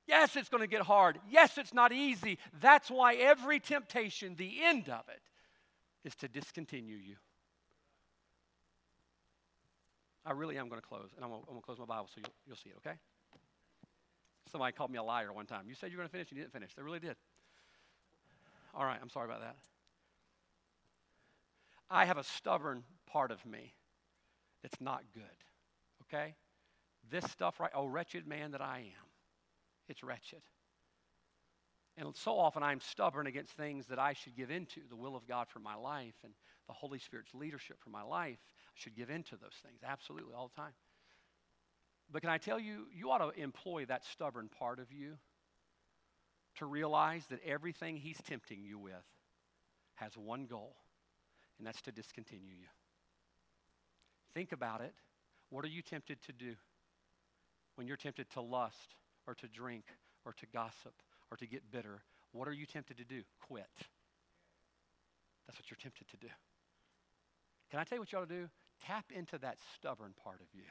Yes, 0.07 0.37
it's 0.37 0.49
going 0.49 0.63
to 0.63 0.69
get 0.69 0.83
hard. 0.83 1.19
Yes, 1.29 1.59
it's 1.59 1.75
not 1.75 1.93
easy. 1.93 2.39
That's 2.61 2.91
why 2.91 3.15
every 3.15 3.59
temptation, 3.59 4.37
the 4.37 4.63
end 4.63 4.89
of 4.89 5.03
it, 5.09 5.21
is 6.05 6.15
to 6.17 6.29
discontinue 6.29 6.97
you. 6.97 7.17
I 10.25 10.33
really 10.33 10.59
am 10.59 10.69
going 10.69 10.81
to 10.81 10.87
close, 10.87 11.11
and 11.17 11.25
I'm 11.25 11.31
going 11.31 11.43
to, 11.43 11.61
close 11.61 11.79
my 11.79 11.85
Bible 11.85 12.09
so 12.13 12.21
you'll, 12.21 12.35
you'll 12.47 12.57
see 12.57 12.71
it, 12.71 12.77
okay? 12.79 12.97
Somebody 14.51 14.73
called 14.73 14.91
me 14.91 14.99
a 14.99 15.03
liar 15.03 15.33
one 15.33 15.47
time. 15.47 15.65
You 15.69 15.75
said 15.75 15.91
you 15.91 15.97
were 15.97 16.03
going 16.03 16.09
to 16.09 16.13
finish, 16.13 16.31
you 16.31 16.39
didn't 16.39 16.53
finish. 16.53 16.75
They 16.75 16.83
really 16.83 17.01
did. 17.01 17.17
All 18.77 18.85
right, 18.85 18.99
I'm 19.01 19.09
sorry 19.09 19.25
about 19.25 19.41
that. 19.41 19.57
I 21.91 22.05
have 22.05 22.19
a 22.19 22.25
stubborn 22.25 22.83
part 23.07 23.31
of 23.31 23.45
me 23.47 23.73
that's 24.63 24.81
not 24.81 25.03
good. 25.15 25.23
Okay? 26.03 26.35
This 27.11 27.25
stuff, 27.31 27.59
right? 27.59 27.71
Oh, 27.75 27.87
wretched 27.87 28.27
man 28.27 28.51
that 28.51 28.61
I 28.61 28.79
am. 28.79 29.07
It's 29.89 30.03
wretched. 30.03 30.43
And 31.97 32.15
so 32.15 32.39
often 32.39 32.63
I'm 32.63 32.81
stubborn 32.81 33.27
against 33.27 33.53
things 33.53 33.87
that 33.87 33.99
I 33.99 34.13
should 34.13 34.37
give 34.37 34.51
into 34.51 34.81
the 34.91 34.97
will 34.97 35.17
of 35.17 35.27
God 35.27 35.47
for 35.49 35.61
my 35.61 35.75
life 35.75 36.17
and 36.23 36.35
the 36.67 36.75
Holy 36.75 36.99
Spirit's 36.99 37.35
leadership 37.35 37.79
for 37.83 37.89
my 37.89 38.03
life. 38.03 38.39
I 38.43 38.73
should 38.75 38.95
give 38.95 39.09
into 39.09 39.37
those 39.37 39.55
things, 39.65 39.81
absolutely, 39.87 40.35
all 40.35 40.51
the 40.55 40.61
time. 40.61 40.73
But 42.13 42.21
can 42.21 42.31
I 42.31 42.37
tell 42.37 42.61
you, 42.61 42.87
you 42.95 43.11
ought 43.11 43.19
to 43.19 43.41
employ 43.41 43.87
that 43.87 44.05
stubborn 44.05 44.51
part 44.59 44.79
of 44.79 44.93
you 44.93 45.15
to 46.57 46.67
realize 46.67 47.25
that 47.31 47.41
everything 47.47 47.97
He's 47.97 48.19
tempting 48.29 48.63
you 48.65 48.79
with 48.79 48.95
has 49.97 50.17
one 50.17 50.47
goal, 50.47 50.77
and 51.59 51.67
that's 51.67 51.83
to 51.83 51.93
discontinue 51.93 52.53
you. 52.53 52.69
Think 54.35 54.53
about 54.53 54.81
it. 54.81 54.95
What 55.51 55.65
are 55.65 55.69
you 55.69 55.83
tempted 55.83 56.21
to 56.23 56.33
do 56.33 56.55
when 57.77 57.87
you're 57.87 57.97
tempted 57.97 58.29
to 58.31 58.41
lust 58.41 58.97
or 59.27 59.35
to 59.35 59.49
drink 59.49 59.85
or 60.25 60.33
to 60.35 60.47
gossip 60.53 60.95
or 61.31 61.37
to 61.39 61.47
get 61.47 61.71
bitter? 61.71 62.03
What 62.33 62.49
are 62.49 62.53
you 62.53 62.67
tempted 62.67 62.99
to 62.99 63.05
do? 63.05 63.23
Quit. 63.41 63.65
That's 65.47 65.59
what 65.59 65.71
you're 65.71 65.79
tempted 65.81 66.09
to 66.09 66.17
do. 66.17 66.33
Can 67.71 67.81
I 67.81 67.85
tell 67.85 67.97
you 67.97 68.01
what 68.01 68.13
you 68.13 68.19
ought 68.19 68.29
to 68.29 68.35
do? 68.35 68.49
Tap 68.85 69.07
into 69.15 69.39
that 69.39 69.57
stubborn 69.75 70.13
part 70.23 70.41
of 70.41 70.47
you. 70.53 70.65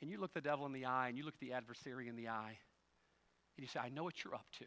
And 0.00 0.10
you 0.10 0.20
look 0.20 0.32
the 0.34 0.40
devil 0.40 0.66
in 0.66 0.72
the 0.72 0.84
eye 0.84 1.08
and 1.08 1.16
you 1.16 1.24
look 1.24 1.38
the 1.40 1.52
adversary 1.52 2.08
in 2.08 2.16
the 2.16 2.28
eye 2.28 2.58
and 3.56 3.62
you 3.62 3.68
say, 3.68 3.80
I 3.80 3.88
know 3.88 4.04
what 4.04 4.22
you're 4.22 4.34
up 4.34 4.46
to. 4.58 4.64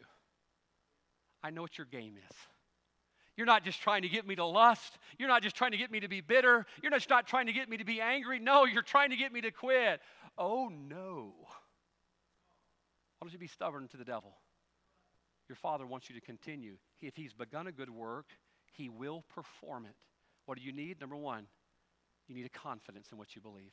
I 1.42 1.50
know 1.50 1.62
what 1.62 1.78
your 1.78 1.86
game 1.86 2.16
is. 2.16 2.36
You're 3.36 3.46
not 3.46 3.64
just 3.64 3.80
trying 3.80 4.02
to 4.02 4.08
get 4.08 4.26
me 4.26 4.34
to 4.36 4.44
lust. 4.44 4.98
You're 5.18 5.28
not 5.28 5.42
just 5.42 5.56
trying 5.56 5.70
to 5.70 5.78
get 5.78 5.90
me 5.90 6.00
to 6.00 6.08
be 6.08 6.20
bitter. 6.20 6.66
You're 6.82 6.90
not 6.90 6.98
just 6.98 7.10
not 7.10 7.26
trying 7.26 7.46
to 7.46 7.52
get 7.52 7.68
me 7.68 7.78
to 7.78 7.84
be 7.84 8.00
angry. 8.00 8.38
No, 8.38 8.64
you're 8.64 8.82
trying 8.82 9.10
to 9.10 9.16
get 9.16 9.32
me 9.32 9.40
to 9.40 9.50
quit. 9.50 10.00
Oh, 10.36 10.68
no. 10.68 11.32
Why 13.18 13.26
don't 13.26 13.32
you 13.32 13.38
be 13.38 13.46
stubborn 13.46 13.88
to 13.88 13.96
the 13.96 14.04
devil? 14.04 14.36
Your 15.48 15.56
father 15.56 15.86
wants 15.86 16.08
you 16.10 16.14
to 16.16 16.20
continue. 16.20 16.76
If 17.00 17.16
he's 17.16 17.32
begun 17.32 17.66
a 17.66 17.72
good 17.72 17.90
work, 17.90 18.26
he 18.72 18.88
will 18.88 19.24
perform 19.34 19.86
it. 19.86 19.96
What 20.46 20.58
do 20.58 20.64
you 20.64 20.72
need? 20.72 21.00
Number 21.00 21.16
one, 21.16 21.46
you 22.28 22.34
need 22.34 22.46
a 22.46 22.58
confidence 22.58 23.08
in 23.12 23.18
what 23.18 23.34
you 23.34 23.40
believe. 23.40 23.72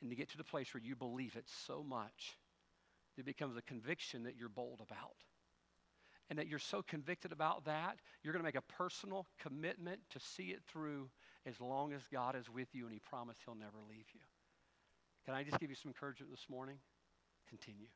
And 0.00 0.10
to 0.10 0.16
get 0.16 0.30
to 0.30 0.36
the 0.36 0.44
place 0.44 0.74
where 0.74 0.82
you 0.82 0.96
believe 0.96 1.36
it 1.36 1.44
so 1.66 1.82
much 1.82 2.36
it 3.18 3.24
becomes 3.24 3.56
a 3.56 3.62
conviction 3.62 4.24
that 4.24 4.36
you're 4.36 4.48
bold 4.48 4.80
about. 4.80 5.16
And 6.28 6.38
that 6.38 6.48
you're 6.48 6.58
so 6.58 6.82
convicted 6.82 7.30
about 7.30 7.64
that, 7.66 7.98
you're 8.22 8.32
going 8.32 8.42
to 8.42 8.46
make 8.46 8.56
a 8.56 8.72
personal 8.72 9.26
commitment 9.40 10.00
to 10.10 10.18
see 10.18 10.48
it 10.48 10.60
through 10.66 11.08
as 11.46 11.60
long 11.60 11.92
as 11.92 12.02
God 12.12 12.34
is 12.34 12.50
with 12.50 12.68
you 12.72 12.84
and 12.84 12.92
He 12.92 12.98
promised 12.98 13.42
He'll 13.44 13.54
never 13.54 13.78
leave 13.88 14.06
you. 14.12 14.20
Can 15.24 15.34
I 15.34 15.44
just 15.44 15.60
give 15.60 15.70
you 15.70 15.76
some 15.76 15.90
encouragement 15.90 16.32
this 16.32 16.46
morning? 16.50 16.78
Continue. 17.48 17.86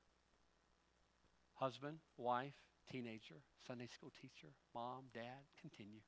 Husband, 1.54 1.98
wife, 2.16 2.54
teenager, 2.90 3.42
Sunday 3.66 3.86
school 3.86 4.12
teacher, 4.20 4.48
mom, 4.74 5.04
dad, 5.12 5.44
continue. 5.60 6.00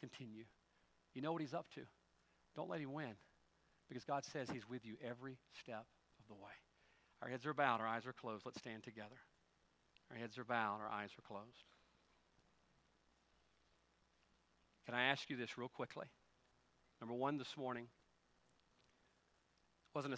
Continue. 0.00 0.44
You 1.14 1.22
know 1.22 1.32
what 1.32 1.42
He's 1.42 1.54
up 1.54 1.66
to. 1.74 1.82
Don't 2.56 2.68
let 2.68 2.80
Him 2.80 2.92
win 2.92 3.14
because 3.88 4.04
God 4.04 4.24
says 4.24 4.48
He's 4.52 4.68
with 4.68 4.84
you 4.84 4.96
every 5.02 5.38
step 5.60 5.86
of 6.18 6.28
the 6.28 6.34
way. 6.34 6.52
Our 7.22 7.28
heads 7.28 7.46
are 7.46 7.54
bowed, 7.54 7.80
our 7.80 7.86
eyes 7.86 8.06
are 8.06 8.12
closed. 8.12 8.44
Let's 8.46 8.58
stand 8.58 8.82
together. 8.82 9.16
Our 10.10 10.16
heads 10.16 10.38
are 10.38 10.44
bowed, 10.44 10.80
our 10.80 10.88
eyes 10.88 11.10
are 11.18 11.22
closed. 11.22 11.64
Can 14.86 14.94
I 14.94 15.04
ask 15.04 15.28
you 15.30 15.36
this 15.36 15.56
real 15.56 15.68
quickly? 15.68 16.06
Number 17.00 17.14
one 17.14 17.38
this 17.38 17.56
morning 17.56 17.86
wasn't 19.94 20.14
a 20.14 20.16